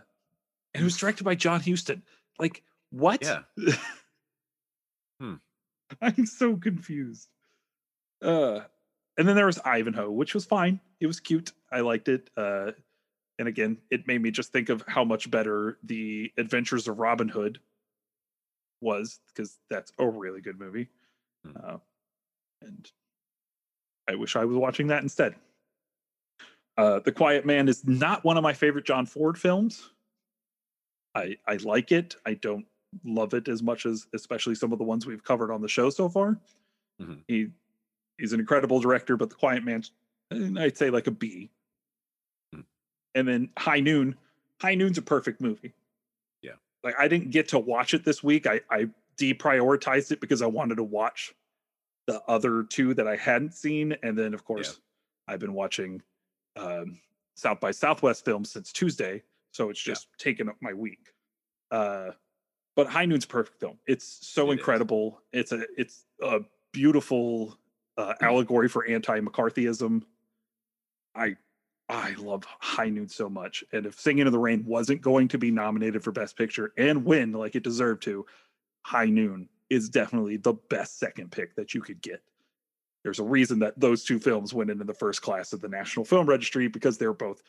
and 0.74 0.82
it 0.82 0.84
was 0.84 0.98
directed 0.98 1.24
by 1.24 1.36
John 1.36 1.60
Huston. 1.62 2.02
Like, 2.38 2.64
what? 2.92 3.22
Yeah. 3.22 3.74
Hmm. 5.20 5.36
I'm 6.02 6.26
so 6.26 6.56
confused. 6.56 7.28
Uh, 8.22 8.62
and 9.18 9.28
then 9.28 9.36
there 9.36 9.46
was 9.46 9.60
Ivanhoe, 9.66 10.12
which 10.12 10.34
was 10.34 10.46
fine. 10.46 10.80
It 11.00 11.08
was 11.08 11.20
cute. 11.20 11.52
I 11.72 11.82
liked 11.82 12.08
it. 12.08 12.30
Uh, 12.38 12.72
and 13.38 13.48
again, 13.48 13.78
it 13.90 14.08
made 14.08 14.22
me 14.22 14.32
just 14.32 14.52
think 14.52 14.70
of 14.70 14.84
how 14.88 15.04
much 15.04 15.30
better 15.32 15.78
the 15.84 16.32
Adventures 16.38 16.88
of 16.88 17.00
Robin 17.00 17.30
Hood 17.30 17.60
was, 18.82 19.20
because 19.28 19.58
that's 19.70 19.92
a 20.00 20.08
really 20.08 20.42
good 20.42 20.60
movie. 20.60 20.90
Hmm. 21.46 21.58
Uh, 21.64 21.78
and 22.62 22.92
I 24.10 24.16
wish 24.16 24.36
I 24.36 24.46
was 24.46 24.58
watching 24.58 24.88
that 24.88 25.04
instead. 25.04 25.36
Uh, 26.78 27.00
the 27.00 27.12
Quiet 27.12 27.46
Man 27.46 27.68
is 27.68 27.86
not 27.86 28.24
one 28.24 28.38
of 28.38 28.44
my 28.44 28.54
favorite 28.54 28.86
John 28.86 29.06
Ford 29.06 29.38
films. 29.38 29.90
I 31.16 31.38
I 31.48 31.58
like 31.58 31.92
it. 31.92 32.16
I 32.26 32.36
don't 32.36 32.66
love 33.04 33.34
it 33.34 33.48
as 33.48 33.62
much 33.62 33.86
as 33.86 34.08
especially 34.14 34.56
some 34.56 34.72
of 34.72 34.80
the 34.80 34.84
ones 34.84 35.06
we've 35.06 35.24
covered 35.24 35.52
on 35.52 35.62
the 35.62 35.68
show 35.68 35.90
so 35.90 36.10
far. 36.10 36.40
Mhm. 37.02 37.24
He 37.28 37.48
he's 38.18 38.34
an 38.34 38.40
incredible 38.40 38.80
director, 38.80 39.16
but 39.18 39.30
The 39.30 39.36
Quiet 39.36 39.64
Man's 39.64 39.92
eh, 40.32 40.50
I'd 40.58 40.78
say 40.78 40.90
like 40.90 41.08
a 41.08 41.12
B. 41.12 41.50
Hmm. 42.54 42.62
And 43.16 43.28
then 43.28 43.50
High 43.58 43.80
Noon. 43.80 44.16
High 44.62 44.76
Noon's 44.76 44.98
a 44.98 45.02
perfect 45.02 45.40
movie. 45.40 45.74
Yeah. 46.42 46.56
Like 46.84 46.96
I 47.00 47.08
didn't 47.08 47.32
get 47.32 47.48
to 47.50 47.60
watch 47.60 47.94
it 47.94 48.04
this 48.04 48.24
week. 48.24 48.48
I 48.48 48.62
I 48.70 48.90
deprioritized 49.18 50.12
it 50.12 50.20
because 50.22 50.42
I 50.42 50.48
wanted 50.48 50.76
to 50.76 50.84
watch 50.84 51.34
the 52.08 52.22
other 52.24 52.64
two 52.64 52.94
that 52.96 53.08
I 53.08 53.16
hadn't 53.16 53.54
seen, 53.54 53.96
and 54.04 54.18
then 54.18 54.34
of 54.34 54.44
course 54.46 54.80
I've 55.28 55.40
been 55.40 55.54
watching 55.54 56.02
um, 56.56 57.00
South 57.36 57.60
by 57.60 57.70
Southwest 57.72 58.26
films 58.26 58.50
since 58.52 58.74
Tuesday, 58.74 59.22
so 59.52 59.70
it's 59.70 59.86
Yeah. 59.86 59.94
just 59.94 60.08
taken 60.18 60.50
up 60.50 60.56
my 60.62 60.74
week. 60.74 61.14
Uh, 61.72 62.12
but 62.80 62.88
High 62.88 63.04
Noon's 63.06 63.26
perfect 63.26 63.60
film. 63.60 63.78
It's 63.88 64.26
so 64.26 64.52
It 64.52 64.54
is. 64.54 64.60
incredible. 64.60 65.22
It's 65.34 65.52
a 65.52 65.66
it's 65.78 66.06
a 66.22 66.40
beautiful 66.72 67.58
uh, 67.98 68.14
allegory 68.22 68.70
for 68.70 68.86
anti-McCarthyism. 68.86 70.04
I 71.14 71.36
I 71.90 72.12
love 72.14 72.46
High 72.62 72.88
Noon 72.88 73.10
so 73.10 73.28
much, 73.28 73.66
and 73.74 73.86
if 73.86 74.00
Singing 74.00 74.28
in 74.28 74.32
the 74.32 74.40
Rain 74.40 74.64
wasn't 74.66 75.02
going 75.02 75.28
to 75.28 75.38
be 75.38 75.52
nominated 75.52 76.02
for 76.06 76.14
Best 76.14 76.38
Picture 76.38 76.72
and 76.78 77.04
win 77.04 77.34
like 77.34 77.56
it 77.58 77.64
deserved 77.64 78.02
to, 78.04 78.26
High 78.86 79.08
Noon 79.08 79.50
is 79.70 79.90
definitely 79.90 80.38
the 80.38 80.54
best 80.70 81.00
second 81.00 81.34
pick 81.34 81.56
that 81.56 81.74
you 81.74 81.82
could 81.82 82.02
get. 82.02 82.24
There's 83.04 83.20
a 83.20 83.24
reason 83.24 83.60
that 83.60 83.78
those 83.78 84.06
two 84.06 84.20
films 84.20 84.54
went 84.54 84.70
into 84.70 84.86
the 84.86 84.94
first 84.94 85.22
class 85.22 85.52
of 85.52 85.60
the 85.60 85.68
National 85.68 86.06
Film 86.06 86.28
Registry 86.28 86.70
because 86.70 86.98
they're 86.98 87.12
both 87.12 87.44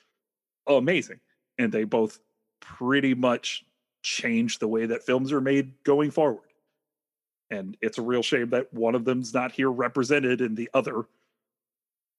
amazing 0.67 1.21
and 1.57 1.71
they 1.71 1.85
both 1.85 2.19
pretty 2.61 3.15
much 3.15 3.65
change 4.03 4.59
the 4.59 4.69
way 4.69 4.87
that 4.87 5.03
films 5.05 5.33
are 5.33 5.41
made 5.41 5.83
going 5.85 6.11
forward. 6.11 6.49
And 7.51 7.77
it's 7.81 7.99
a 7.99 8.03
real 8.03 8.23
shame 8.23 8.51
that 8.51 8.73
one 8.73 8.95
of 8.95 9.05
them's 9.05 9.35
not 9.35 9.53
here 9.53 9.71
represented 9.71 10.41
and 10.41 10.57
the 10.57 10.71
other 10.73 11.05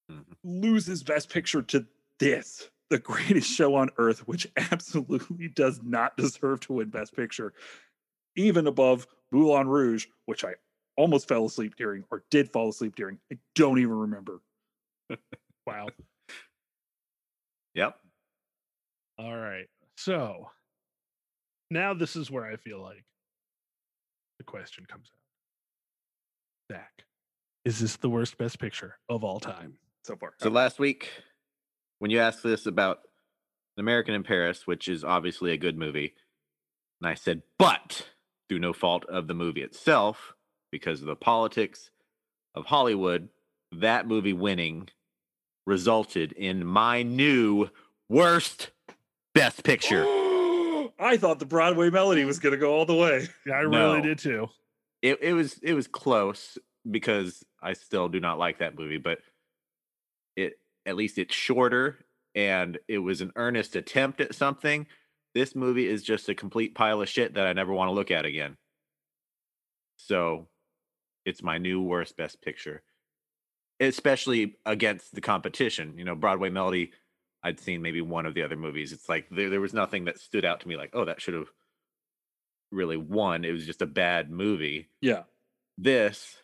Mhm. 0.10 0.36
loses 0.44 1.04
Best 1.04 1.30
Picture 1.30 1.62
to 1.62 1.88
this, 2.20 2.70
the 2.90 3.00
greatest 3.00 3.50
show 3.50 3.76
on 3.76 3.90
earth, 3.98 4.28
which 4.28 4.48
absolutely 4.58 5.48
does 5.48 5.82
not 5.82 6.18
deserve 6.18 6.60
to 6.62 6.74
win 6.74 6.90
Best 6.90 7.16
Picture, 7.16 7.54
even 8.36 8.68
above 8.68 9.08
Moulin 9.32 9.68
Rouge, 9.70 10.08
which 10.26 10.44
I 10.44 10.56
almost 10.98 11.28
fell 11.28 11.46
asleep 11.46 11.76
during 11.78 12.04
or 12.12 12.26
did 12.30 12.52
fall 12.52 12.70
asleep 12.70 12.96
during. 12.96 13.20
I 13.32 13.38
don't 13.56 13.80
even 13.80 13.94
remember. 13.96 14.42
wow 15.66 15.88
Yep. 17.74 17.98
All 19.18 19.38
right. 19.38 19.68
So 19.96 20.50
now 21.72 21.94
this 21.94 22.16
is 22.16 22.30
where 22.30 22.46
I 22.46 22.58
feel 22.58 22.82
like 22.82 23.04
the 24.38 24.44
question 24.44 24.86
comes 24.86 25.10
out. 26.72 26.76
Zach, 26.76 27.04
is 27.66 27.80
this 27.80 27.96
the 27.98 28.10
worst 28.10 28.38
best 28.38 28.60
picture 28.60 28.98
of 29.10 29.24
all 29.24 29.40
time? 29.40 29.74
So 30.04 30.16
far. 30.16 30.34
So 30.40 30.50
last 30.50 30.80
week, 30.80 31.10
when 32.00 32.12
you 32.12 32.20
asked 32.20 32.44
this 32.44 32.66
about 32.66 33.00
An 33.78 33.82
American 33.82 34.14
in 34.16 34.24
Paris, 34.24 34.66
which 34.66 34.88
is 34.88 35.04
obviously 35.04 35.52
a 35.52 35.58
good 35.58 35.78
movie, 35.78 36.14
and 37.00 37.10
I 37.10 37.14
said, 37.14 37.42
but 37.58 38.08
through 38.50 38.60
no 38.60 38.74
fault 38.74 39.06
of 39.06 39.28
the 39.28 39.34
movie 39.34 39.62
itself, 39.62 40.34
because 40.72 41.02
of 41.02 41.08
the 41.08 41.16
politics 41.16 41.92
of 42.56 42.66
Hollywood, 42.66 43.30
that 43.72 44.08
movie 44.08 44.34
winning 44.34 44.90
resulted 45.68 46.32
in 46.32 46.66
my 46.66 47.04
new 47.04 47.70
worst 48.10 48.72
best 49.34 49.64
picture. 49.64 50.21
I 51.02 51.18
thought 51.18 51.40
the 51.40 51.46
Broadway 51.46 51.90
melody 51.90 52.24
was 52.26 52.40
going 52.40 52.54
to 52.54 52.60
go 52.60 52.74
all 52.74 52.86
the 52.86 52.96
way. 52.96 53.28
Yeah, 53.46 53.56
I 53.56 53.62
really 53.62 54.02
did 54.02 54.20
too. 54.20 54.48
it, 55.02 55.18
it 55.22 55.34
was 55.34 55.60
it 55.64 55.74
was 55.74 55.88
close 55.88 56.58
because 56.90 57.44
I 57.62 57.74
still 57.74 58.08
do 58.08 58.20
not 58.20 58.38
like 58.40 58.60
that 58.60 58.78
movie, 58.78 58.98
but 59.00 59.20
it 60.36 60.54
at 60.86 60.96
least 60.96 61.18
it's 61.18 61.34
shorter 61.36 62.06
and 62.36 62.78
it 62.88 63.00
was 63.00 63.22
an 63.22 63.32
earnest 63.36 63.76
attempt 63.76 64.22
at 64.22 64.36
something. 64.36 64.86
This 65.34 65.56
movie 65.56 65.88
is 65.88 66.04
just 66.04 66.30
a 66.30 66.36
complete 66.36 66.76
pile 66.76 67.02
of 67.02 67.10
shit 67.10 67.34
that 67.34 67.48
I 67.48 67.54
never 67.54 67.74
want 67.74 67.90
to 67.90 67.94
look 67.94 68.12
at 68.12 68.26
again. 68.26 68.58
So 69.98 70.48
it's 71.26 71.44
my 71.44 71.58
new 71.58 71.82
worst 71.82 72.16
best 72.18 72.42
picture. 72.42 72.84
Especially 73.80 74.56
against 74.66 75.16
the 75.16 75.22
competition. 75.22 75.96
You 75.98 76.04
know, 76.06 76.16
Broadway 76.16 76.50
Melody, 76.50 76.92
I'd 77.44 77.60
seen 77.60 77.82
maybe 77.82 78.02
one 78.02 78.26
of 78.26 78.34
the 78.34 78.44
other 78.44 78.56
movies. 78.56 78.92
It's 78.94 79.10
like 79.10 79.28
there, 79.30 79.50
there 79.50 79.62
was 79.62 79.74
nothing 79.74 80.06
that 80.06 80.20
stood 80.20 80.46
out 80.46 80.60
to 80.62 80.68
me 80.68 80.78
like, 80.78 80.92
oh, 80.94 81.06
that 81.06 81.22
should 81.22 81.34
have 81.34 81.50
really 82.72 82.98
won. 82.98 83.44
It 83.46 83.52
was 83.52 83.66
just 83.66 83.82
a 83.82 83.86
bad 83.88 84.30
movie 84.32 84.90
Yeah. 85.02 85.24
this 85.78 86.38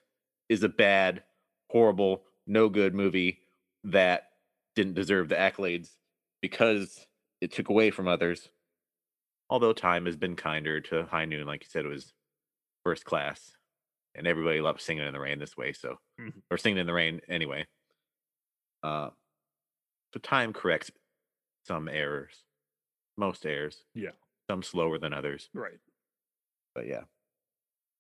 is 0.50 0.64
a 0.64 0.70
bad, 0.70 1.24
horrible, 1.70 2.24
no 2.48 2.70
good 2.70 2.94
movie 2.96 3.42
that 3.84 4.32
didn't 4.76 4.94
deserve 4.96 5.30
the 5.30 5.36
accolades 5.36 5.92
because 6.42 7.06
it 7.42 7.52
took 7.52 7.70
away 7.70 7.92
from 7.92 8.08
others. 8.08 8.50
Although 9.50 9.74
time 9.74 10.06
has 10.06 10.18
been 10.18 10.36
kinder 10.36 10.82
to 10.82 11.06
High 11.06 11.26
Noon, 11.26 11.46
like 11.48 11.64
you 11.64 11.70
said, 11.70 11.86
it 11.86 11.90
was 11.90 12.14
first 12.84 13.06
class, 13.06 13.56
and 14.16 14.28
everybody 14.28 14.60
loves 14.62 14.84
singing 14.84 15.06
in 15.06 15.14
the 15.14 15.20
rain 15.20 15.40
this 15.40 15.56
way. 15.56 15.72
So, 15.74 16.00
Mhm. 16.20 16.42
or 16.52 16.58
singing 16.58 16.80
in 16.80 16.88
the 16.88 16.94
rain 16.94 17.22
anyway. 17.30 17.66
Uh, 18.84 19.12
so 20.14 20.20
time 20.20 20.54
corrects 20.54 20.92
some 21.66 21.88
errors, 21.88 22.44
most 23.18 23.46
errors. 23.46 23.84
Yeah. 23.94 24.12
some 24.50 24.64
slower 24.64 24.98
than 24.98 25.14
others. 25.14 25.50
Right. 25.54 25.80
But 26.74 26.88
yeah, 26.88 27.02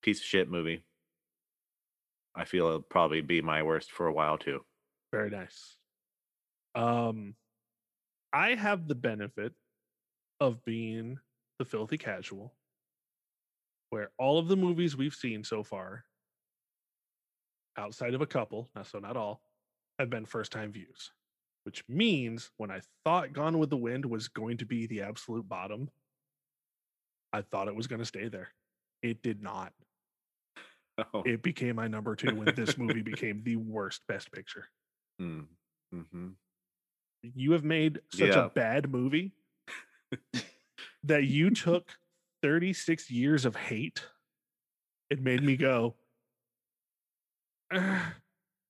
piece 0.02 0.20
of 0.20 0.26
shit 0.26 0.50
movie. 0.50 0.84
I 2.36 2.46
feel 2.46 2.68
it'll 2.68 2.82
probably 2.82 3.22
be 3.22 3.42
my 3.42 3.64
worst 3.64 3.92
for 3.92 4.08
a 4.08 4.14
while 4.14 4.38
too. 4.38 4.64
Very 5.12 5.30
nice. 5.30 5.76
Um, 6.76 7.36
I 8.32 8.54
have 8.54 8.88
the 8.88 8.96
benefit 8.96 9.54
of 10.40 10.64
being 10.64 11.18
the 11.58 11.66
filthy 11.66 11.98
casual, 11.98 12.54
where 13.90 14.12
all 14.20 14.38
of 14.38 14.48
the 14.48 14.56
movies 14.56 14.96
we've 14.96 15.16
seen 15.16 15.44
so 15.44 15.64
far, 15.64 16.06
outside 17.78 18.14
of 18.14 18.22
a 18.22 18.28
couple, 18.28 18.70
so 18.84 19.00
not 19.00 19.18
all, 19.18 19.42
have 19.98 20.12
been 20.12 20.26
first 20.26 20.52
time 20.52 20.72
views. 20.72 21.12
Which 21.68 21.84
means 21.90 22.50
when 22.56 22.72
I 22.72 22.80
thought 23.04 23.34
Gone 23.34 23.60
with 23.60 23.70
the 23.70 23.76
Wind 23.76 24.06
was 24.06 24.30
going 24.30 24.56
to 24.60 24.66
be 24.66 24.88
the 24.88 25.02
absolute 25.02 25.50
bottom, 25.50 25.90
I 27.34 27.42
thought 27.42 27.68
it 27.68 27.76
was 27.76 27.88
going 27.88 28.00
to 28.00 28.06
stay 28.06 28.30
there. 28.30 28.54
It 29.02 29.22
did 29.22 29.44
not. 29.44 29.74
Oh. 31.14 31.24
It 31.26 31.44
became 31.44 31.76
my 31.76 31.90
number 31.90 32.16
two 32.16 32.34
when 32.36 32.56
this 32.56 32.78
movie 32.78 33.02
became 33.04 33.44
the 33.44 33.58
worst 33.58 34.02
best 34.08 34.32
picture. 34.32 34.70
Mm, 35.22 35.48
mhm. 35.94 36.36
You 37.22 37.52
have 37.52 37.66
made 37.66 38.00
such 38.14 38.30
Yeah. 38.30 38.46
a 38.46 38.50
bad 38.50 38.90
movie 38.90 39.34
that 41.04 41.26
you 41.26 41.50
took 41.50 41.98
36 42.44 43.12
years 43.12 43.44
of 43.44 43.58
hate. 43.58 44.06
It 45.10 45.22
made 45.22 45.44
me 45.44 45.58
go, 45.58 45.96
"Ah, 47.74 48.14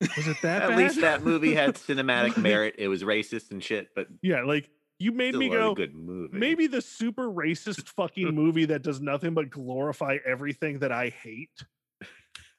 was 0.01 0.27
it 0.27 0.37
that 0.43 0.63
At 0.63 0.69
bad? 0.69 0.77
least 0.77 1.01
that 1.01 1.23
movie 1.23 1.53
had 1.55 1.75
cinematic 1.75 2.37
merit. 2.37 2.75
It 2.77 2.87
was 2.87 3.03
racist 3.03 3.51
and 3.51 3.63
shit, 3.63 3.89
but 3.95 4.07
yeah, 4.21 4.43
like 4.43 4.69
you 4.99 5.11
made 5.11 5.29
still 5.31 5.39
me 5.39 5.47
a 5.47 5.51
go, 5.51 5.75
good 5.75 5.93
movie. 5.95 6.37
maybe 6.37 6.67
the 6.67 6.81
super 6.81 7.27
racist 7.29 7.87
fucking 7.89 8.33
movie 8.35 8.65
that 8.65 8.81
does 8.83 8.99
nothing 9.01 9.33
but 9.33 9.49
glorify 9.49 10.17
everything 10.25 10.79
that 10.79 10.91
I 10.91 11.09
hate 11.09 11.63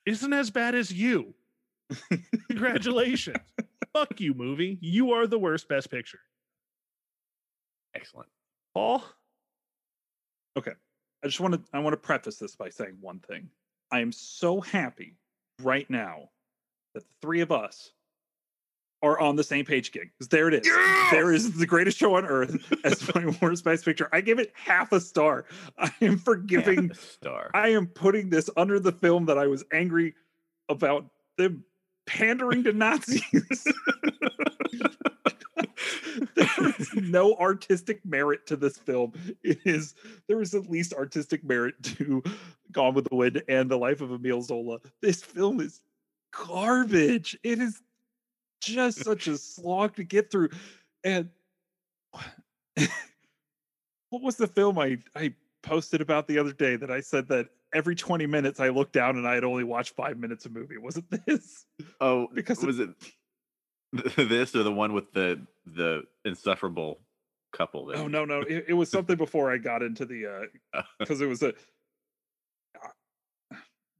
isn't 0.06 0.32
as 0.32 0.50
bad 0.50 0.74
as 0.74 0.92
you. 0.92 1.34
Congratulations. 2.48 3.38
Fuck 3.92 4.20
you, 4.20 4.34
movie. 4.34 4.78
You 4.80 5.12
are 5.12 5.26
the 5.26 5.38
worst 5.38 5.68
best 5.68 5.90
picture. 5.90 6.20
excellent. 7.94 8.28
Paul? 8.74 9.02
Okay. 10.56 10.72
I 11.24 11.26
just 11.26 11.40
want 11.40 11.54
to 11.54 11.62
I 11.72 11.78
want 11.80 11.94
to 11.94 11.96
preface 11.98 12.36
this 12.36 12.54
by 12.54 12.68
saying 12.68 12.96
one 13.00 13.18
thing. 13.20 13.48
I 13.90 14.00
am 14.00 14.12
so 14.12 14.60
happy 14.60 15.16
right 15.62 15.88
now 15.90 16.28
that 16.98 17.06
the 17.08 17.14
three 17.26 17.40
of 17.40 17.52
us 17.52 17.92
are 19.00 19.20
on 19.20 19.36
the 19.36 19.44
same 19.44 19.64
page. 19.64 19.92
'Cause 19.92 20.28
there 20.28 20.48
it 20.48 20.54
is. 20.54 20.68
There 21.12 21.32
is 21.32 21.56
the 21.56 21.66
greatest 21.66 21.96
show 21.96 22.16
on 22.16 22.26
earth 22.26 22.72
as 22.84 23.14
my 23.14 23.26
worst 23.40 23.64
best 23.64 23.84
picture. 23.84 24.08
I 24.12 24.20
give 24.20 24.40
it 24.40 24.52
half 24.54 24.90
a 24.92 25.00
star. 25.00 25.44
I 25.78 25.92
am 26.00 26.18
forgiving 26.18 26.90
a 26.90 26.94
star. 26.94 27.50
I 27.54 27.68
am 27.68 27.86
putting 27.86 28.28
this 28.28 28.50
under 28.56 28.80
the 28.80 28.92
film 28.92 29.26
that 29.26 29.38
I 29.38 29.46
was 29.46 29.64
angry 29.72 30.14
about 30.68 31.06
them 31.36 31.64
pandering 32.06 32.64
to 32.64 32.72
Nazis. 32.72 33.22
there 36.34 36.74
is 36.78 36.94
no 36.94 37.34
artistic 37.34 38.04
merit 38.04 38.46
to 38.46 38.56
this 38.56 38.78
film. 38.78 39.12
It 39.44 39.60
is 39.64 39.94
there 40.26 40.40
is 40.40 40.54
at 40.54 40.68
least 40.68 40.92
artistic 40.92 41.44
merit 41.44 41.80
to 41.84 42.22
Gone 42.72 42.94
with 42.94 43.08
the 43.08 43.14
Wind 43.16 43.42
and 43.48 43.70
The 43.70 43.78
Life 43.78 44.00
of 44.00 44.10
Emile 44.12 44.42
Zola. 44.42 44.78
This 45.00 45.22
film 45.22 45.60
is 45.60 45.80
garbage. 46.32 47.38
It 47.42 47.58
is 47.60 47.80
just 48.60 49.04
such 49.04 49.26
a 49.26 49.36
slog 49.38 49.96
to 49.96 50.04
get 50.04 50.30
through. 50.30 50.50
And 51.04 51.30
what 54.10 54.22
was 54.22 54.36
the 54.36 54.46
film 54.46 54.78
I 54.78 54.98
I 55.14 55.34
posted 55.62 56.00
about 56.00 56.26
the 56.26 56.38
other 56.38 56.52
day 56.52 56.76
that 56.76 56.90
I 56.90 57.00
said 57.00 57.28
that 57.28 57.48
every 57.74 57.94
20 57.94 58.26
minutes 58.26 58.60
I 58.60 58.68
looked 58.70 58.92
down 58.92 59.16
and 59.16 59.26
I 59.28 59.34
had 59.34 59.44
only 59.44 59.64
watched 59.64 59.94
five 59.94 60.18
minutes 60.18 60.46
of 60.46 60.52
movie? 60.52 60.78
Was 60.78 60.96
it 60.96 61.04
this? 61.26 61.66
Oh, 62.00 62.28
Because 62.34 62.64
was 62.64 62.78
it 62.78 62.90
this 63.92 64.54
or 64.54 64.62
the 64.62 64.72
one 64.72 64.92
with 64.92 65.12
the 65.12 65.40
the 65.66 66.02
insufferable 66.24 67.00
couple? 67.52 67.86
That 67.86 67.96
Oh 67.96 68.08
no, 68.08 68.24
no, 68.24 68.40
it, 68.42 68.66
it 68.68 68.74
was 68.74 68.90
something 68.90 69.16
before 69.16 69.52
I 69.52 69.58
got 69.58 69.82
into 69.82 70.04
the 70.04 70.26
uh 70.74 70.82
because 70.98 71.20
it 71.20 71.26
was 71.26 71.42
a 71.42 71.54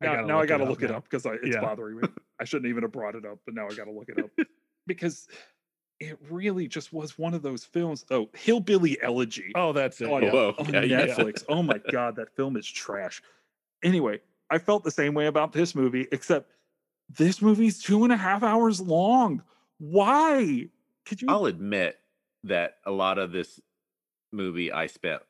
I 0.01 0.07
now, 0.07 0.15
gotta 0.15 0.27
now 0.29 0.41
I 0.41 0.47
gotta 0.47 0.63
up 0.65 0.71
look 0.71 0.83
it 0.83 0.91
up 0.91 1.05
because 1.05 1.27
it's 1.43 1.55
Yeah. 1.55 1.61
bothering 1.61 2.01
me. 2.01 2.09
I 2.41 2.45
shouldn't 2.45 2.69
even 2.69 2.83
have 2.83 2.93
brought 2.93 3.15
it 3.15 3.25
up, 3.25 3.39
but 3.45 3.55
now 3.55 3.67
I 3.67 3.75
gotta 3.75 3.91
look 3.91 4.09
it 4.09 4.19
up 4.19 4.31
because 4.87 5.29
it 6.01 6.17
really 6.31 6.69
just 6.69 6.93
was 6.93 7.19
one 7.19 7.35
of 7.35 7.43
those 7.43 7.65
films. 7.65 8.05
Oh, 8.11 8.29
Hillbilly 8.35 8.97
Elegy. 9.03 9.51
Oh, 9.57 9.73
that's 9.73 10.01
it. 10.01 10.09
on, 10.09 10.23
yeah. 10.23 10.31
Whoa, 10.33 10.55
on 10.59 10.73
yeah, 10.73 10.83
yeah. 10.83 11.07
Netflix. 11.07 11.45
Oh 11.49 11.63
my 11.63 11.81
god, 11.91 12.15
that 12.17 12.35
film 12.37 12.57
is 12.57 12.67
trash. 12.67 13.21
Anyway, 13.83 14.21
I 14.51 14.59
felt 14.59 14.85
the 14.85 14.91
same 14.91 15.15
way 15.15 15.27
about 15.27 15.53
this 15.53 15.75
movie, 15.75 16.07
except 16.13 16.53
this 17.11 17.43
movie's 17.43 17.83
two 17.83 18.05
and 18.05 18.13
a 18.13 18.17
half 18.17 18.43
hours 18.43 18.81
long. 18.81 19.43
Why? 19.79 20.69
Could 21.07 21.23
you? 21.23 21.29
I'll 21.29 21.47
admit 21.47 21.99
that 22.45 22.77
a 22.87 22.91
lot 22.93 23.19
of 23.19 23.33
this 23.33 23.59
movie 24.33 24.71
I 24.71 24.87
spent 24.87 25.23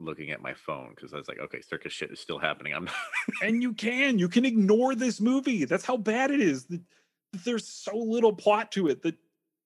looking 0.00 0.30
at 0.30 0.42
my 0.42 0.54
phone 0.54 0.90
because 0.94 1.14
I 1.14 1.16
was 1.16 1.28
like, 1.28 1.38
okay, 1.38 1.60
circus 1.60 1.92
shit 1.92 2.10
is 2.10 2.20
still 2.20 2.38
happening. 2.38 2.74
I'm 2.74 2.88
and 3.42 3.62
you 3.62 3.72
can 3.72 4.18
you 4.18 4.28
can 4.28 4.44
ignore 4.44 4.94
this 4.94 5.20
movie. 5.20 5.64
That's 5.64 5.84
how 5.84 5.96
bad 5.96 6.30
it 6.30 6.40
is. 6.40 6.66
That 6.66 6.80
that 7.32 7.44
there's 7.44 7.66
so 7.68 7.96
little 7.96 8.32
plot 8.32 8.70
to 8.72 8.88
it 8.88 9.02
that 9.02 9.16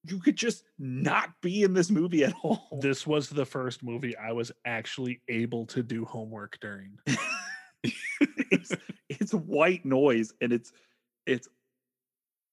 you 0.04 0.20
could 0.20 0.36
just 0.36 0.64
not 0.78 1.30
be 1.42 1.64
in 1.64 1.74
this 1.74 1.90
movie 1.90 2.24
at 2.24 2.34
all. 2.42 2.78
This 2.80 3.06
was 3.06 3.28
the 3.28 3.44
first 3.44 3.82
movie 3.82 4.16
I 4.16 4.32
was 4.32 4.50
actually 4.64 5.20
able 5.28 5.66
to 5.66 5.82
do 5.82 6.04
homework 6.04 6.58
during. 6.60 6.98
it's, 7.82 8.72
it's 9.08 9.34
white 9.34 9.84
noise 9.84 10.32
and 10.40 10.52
it's 10.52 10.72
it's 11.26 11.48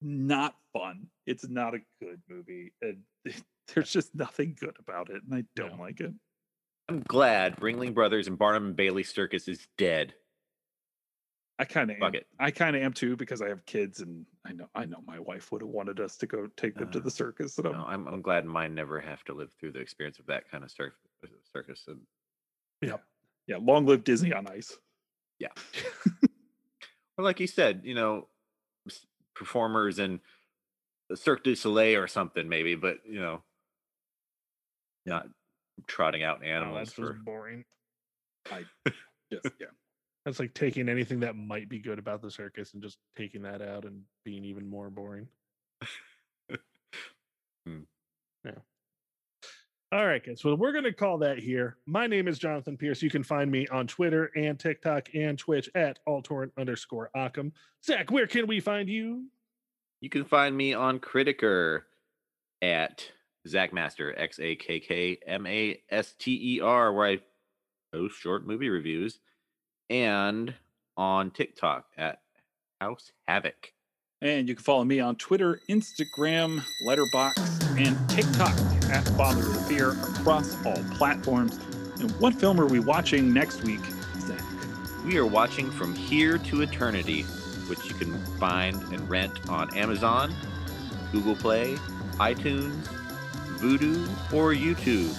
not 0.02 0.56
fun. 0.74 1.08
It's 1.26 1.48
not 1.48 1.74
a 1.74 1.80
good 2.02 2.22
movie, 2.30 2.74
and 2.82 2.98
there's 3.74 3.92
just 3.92 4.14
nothing 4.14 4.56
good 4.60 4.76
about 4.80 5.10
it, 5.10 5.22
and 5.24 5.34
I 5.34 5.44
don't 5.56 5.78
No. 5.78 5.84
like 5.84 6.02
it. 6.02 6.14
I'm 6.88 7.02
glad 7.08 7.58
Ringling 7.58 7.94
Brothers 7.94 8.28
and 8.28 8.38
Barnum 8.38 8.68
and 8.68 8.76
Bailey 8.76 9.04
Circus 9.04 9.48
is 9.48 9.68
dead. 9.78 10.14
I 11.58 11.66
kind 11.66 11.90
of 11.90 11.98
am. 12.02 12.12
I 12.38 12.52
kind 12.52 12.76
of 12.76 12.82
am 12.84 12.92
too 12.92 13.16
because 13.16 13.42
I 13.42 13.48
have 13.48 13.66
kids, 13.66 14.02
and 14.02 14.26
I 14.46 14.52
know 14.52 14.68
I 14.76 14.86
know 14.86 15.00
my 15.06 15.20
wife 15.20 15.52
would 15.52 15.62
have 15.62 15.70
wanted 15.70 16.00
us 16.02 16.18
to 16.18 16.28
go 16.28 16.48
take 16.58 16.76
them 16.76 16.92
to 16.92 17.00
Uh, 17.00 17.04
the 17.04 17.12
circus. 17.12 17.58
And 17.58 17.68
I'm, 17.68 17.74
No, 17.74 17.86
I'm 17.88 18.08
I'm 18.08 18.22
glad 18.22 18.46
mine 18.46 18.76
never 18.76 19.00
have 19.00 19.24
to 19.26 19.34
live 19.34 19.54
through 19.60 19.72
the 19.72 19.80
experience 19.80 20.20
of 20.20 20.26
that 20.26 20.50
kind 20.52 20.66
of 20.66 20.72
cir- 20.72 20.94
circus. 21.54 21.86
And 21.88 22.02
yeah, 22.82 22.98
yeah. 23.48 23.56
long 23.62 23.86
live 23.86 24.04
Disney 24.04 24.34
on 24.34 24.48
Ice. 24.48 24.78
Yeah. 25.40 25.50
Or 27.18 27.24
like 27.24 27.40
you 27.40 27.48
said, 27.48 27.84
you 27.86 27.96
know, 27.96 28.28
performers 29.36 30.00
in 30.00 30.20
the 31.08 31.16
Cirque 31.16 31.46
du 31.46 31.56
Soleil 31.56 31.98
or 31.98 32.08
something, 32.08 32.50
maybe, 32.50 32.76
but 32.76 32.98
you 33.08 33.22
know, 33.22 33.42
not 35.06 35.26
trotting 35.88 36.24
out 36.24 36.40
Oh, 36.42 36.46
animals 36.48 36.78
that's 36.78 36.90
just 36.92 36.98
for. 36.98 37.14
boring. 37.24 37.64
I 38.52 38.64
just 39.32 39.48
yeah. 39.60 39.68
That's 40.26 40.40
like 40.40 40.54
taking 40.54 40.90
anything 40.90 41.20
that 41.20 41.36
might 41.36 41.70
be 41.70 41.80
good 41.80 42.00
about 42.00 42.22
the 42.22 42.32
circus 42.32 42.74
and 42.74 42.82
just 42.82 42.98
taking 43.16 43.44
that 43.44 43.62
out 43.62 43.86
and 43.86 44.02
being 44.24 44.44
even 44.46 44.68
more 44.70 44.90
boring. 44.90 45.28
Hmm. 47.68 47.80
Yeah. 48.46 48.52
All 49.92 50.06
right, 50.06 50.24
guys. 50.24 50.44
Well, 50.44 50.56
we're 50.56 50.72
going 50.72 50.84
to 50.84 50.94
call 50.94 51.18
that 51.20 51.40
here. 51.40 51.78
My 51.88 52.06
name 52.06 52.28
is 52.28 52.38
Jonathan 52.38 52.78
Pierce. 52.78 53.02
You 53.02 53.10
can 53.10 53.24
find 53.24 53.50
me 53.50 53.66
on 53.70 53.88
Twitter 53.88 54.30
and 54.36 54.60
TikTok 54.60 55.10
and 55.16 55.36
Twitch 55.38 55.68
at 55.74 55.98
altorrent 56.08 56.52
underscore 56.60 57.10
Occam. 57.16 57.54
Zach, 57.84 58.12
where 58.12 58.28
can 58.28 58.46
we 58.46 58.60
find 58.60 58.88
you? 58.88 59.26
You 60.02 60.10
can 60.10 60.26
find 60.26 60.56
me 60.56 60.76
on 60.76 61.00
Criticker 61.00 61.82
at 62.62 63.10
Zach 63.48 63.74
Master, 63.74 64.18
X 64.18 64.40
A 64.40 64.56
K 64.56 64.80
K 64.80 65.20
M 65.26 65.46
A 65.46 65.80
S 65.90 66.14
T 66.18 66.56
E 66.56 66.62
R, 66.62 66.92
where 66.94 67.08
I 67.08 67.20
post 67.94 68.18
short 68.20 68.46
movie 68.46 68.70
reviews, 68.70 69.20
and 69.90 70.54
on 70.98 71.32
TikTok 71.32 71.86
at 71.98 72.22
House 72.82 73.12
Havoc. 73.28 73.74
And 74.22 74.48
you 74.48 74.56
can 74.56 74.64
follow 74.64 74.84
me 74.84 75.00
on 75.00 75.16
Twitter, 75.18 75.60
Instagram, 75.70 76.62
Letterboxd, 76.88 77.78
and 77.78 78.10
TikTok 78.10 78.56
at 78.90 79.08
Father 79.10 79.42
of 79.42 79.68
Fear 79.68 79.92
across 79.92 80.56
all 80.66 80.82
platforms. 80.96 81.60
And 82.00 82.12
what 82.14 82.34
film 82.34 82.60
are 82.60 82.66
we 82.66 82.80
watching 82.80 83.34
next 83.34 83.64
week, 83.64 83.82
Zach? 84.20 84.42
We 85.06 85.18
are 85.18 85.26
watching 85.26 85.70
From 85.70 85.94
Here 85.94 86.38
to 86.38 86.62
Eternity, 86.62 87.24
which 87.68 87.86
you 87.86 87.94
can 87.94 88.18
find 88.38 88.82
and 88.94 89.08
rent 89.10 89.48
on 89.50 89.76
Amazon, 89.76 90.34
Google 91.12 91.36
Play, 91.36 91.76
iTunes, 92.14 92.88
Vudu, 93.58 94.08
or 94.34 94.54
YouTube. 94.54 95.14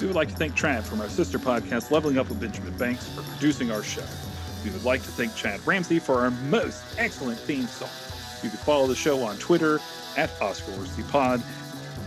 We 0.00 0.06
would 0.06 0.16
like 0.16 0.28
to 0.28 0.36
thank 0.36 0.54
Trad 0.56 0.84
from 0.84 1.00
our 1.00 1.08
sister 1.08 1.38
podcast, 1.38 1.90
Leveling 1.90 2.18
Up 2.18 2.28
with 2.28 2.40
Benjamin 2.40 2.76
Banks, 2.76 3.08
for 3.08 3.22
producing 3.22 3.72
our 3.72 3.82
show. 3.82 4.04
We 4.64 4.70
would 4.70 4.84
like 4.84 5.02
to 5.02 5.10
thank 5.10 5.34
Chad 5.34 5.64
Ramsey 5.66 5.98
for 5.98 6.20
our 6.20 6.30
most 6.30 6.84
excellent 6.98 7.38
theme 7.40 7.66
song. 7.66 7.90
You 8.42 8.50
can 8.50 8.58
follow 8.58 8.86
the 8.86 8.94
show 8.94 9.22
on 9.22 9.36
Twitter 9.38 9.80
at 10.16 10.30
Oscar 10.40 10.70
Worsty 10.72 11.08
Pod 11.08 11.42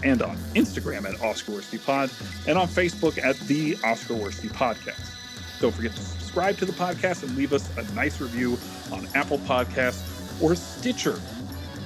and 0.04 0.22
on 0.22 0.38
Instagram 0.56 1.06
at 1.06 1.22
Oscar 1.22 1.52
Worsty 1.54 1.84
Pod 1.84 2.10
and 2.48 2.58
on 2.58 2.68
Facebook 2.68 3.22
at 3.24 3.38
the 3.42 3.78
Oscar 3.84 4.14
Worsty 4.14 4.50
Podcast. 4.50 5.12
Don't 5.60 5.74
forget 5.74 5.92
to 5.92 6.02
subscribe 6.02 6.58
to 6.58 6.66
the 6.66 6.72
podcast 6.72 7.24
and 7.24 7.36
leave 7.36 7.52
us 7.52 7.70
a 7.78 7.84
nice 7.94 8.22
review 8.22 8.58
on 8.92 9.06
Apple 9.16 9.39
Podcasts 9.39 10.42
or 10.42 10.56
Stitcher. 10.56 11.20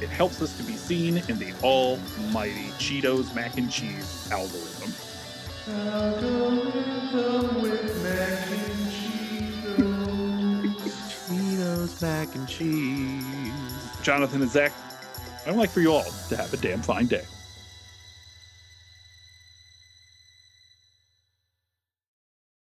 It 0.01 0.09
helps 0.09 0.41
us 0.41 0.55
to 0.57 0.63
be 0.63 0.75
seen 0.75 1.17
in 1.29 1.39
the 1.39 1.53
almighty 1.63 2.69
Cheetos 2.77 3.33
mac 3.33 3.57
and 3.57 3.71
cheese 3.71 4.27
algorithm. 4.31 4.93
Algorithm 5.67 7.61
with 7.61 8.03
mac 8.03 8.51
and. 8.51 8.75
Cheetos 11.27 12.01
mac 12.01 12.35
and 12.35 12.47
cheese. 12.47 13.53
Jonathan 14.01 14.41
and 14.41 14.51
Zach, 14.51 14.71
I'd 15.47 15.55
like 15.55 15.69
for 15.69 15.81
you 15.81 15.91
all 15.91 16.05
to 16.29 16.37
have 16.37 16.53
a 16.53 16.57
damn 16.57 16.81
fine 16.81 17.07
day. 17.07 17.25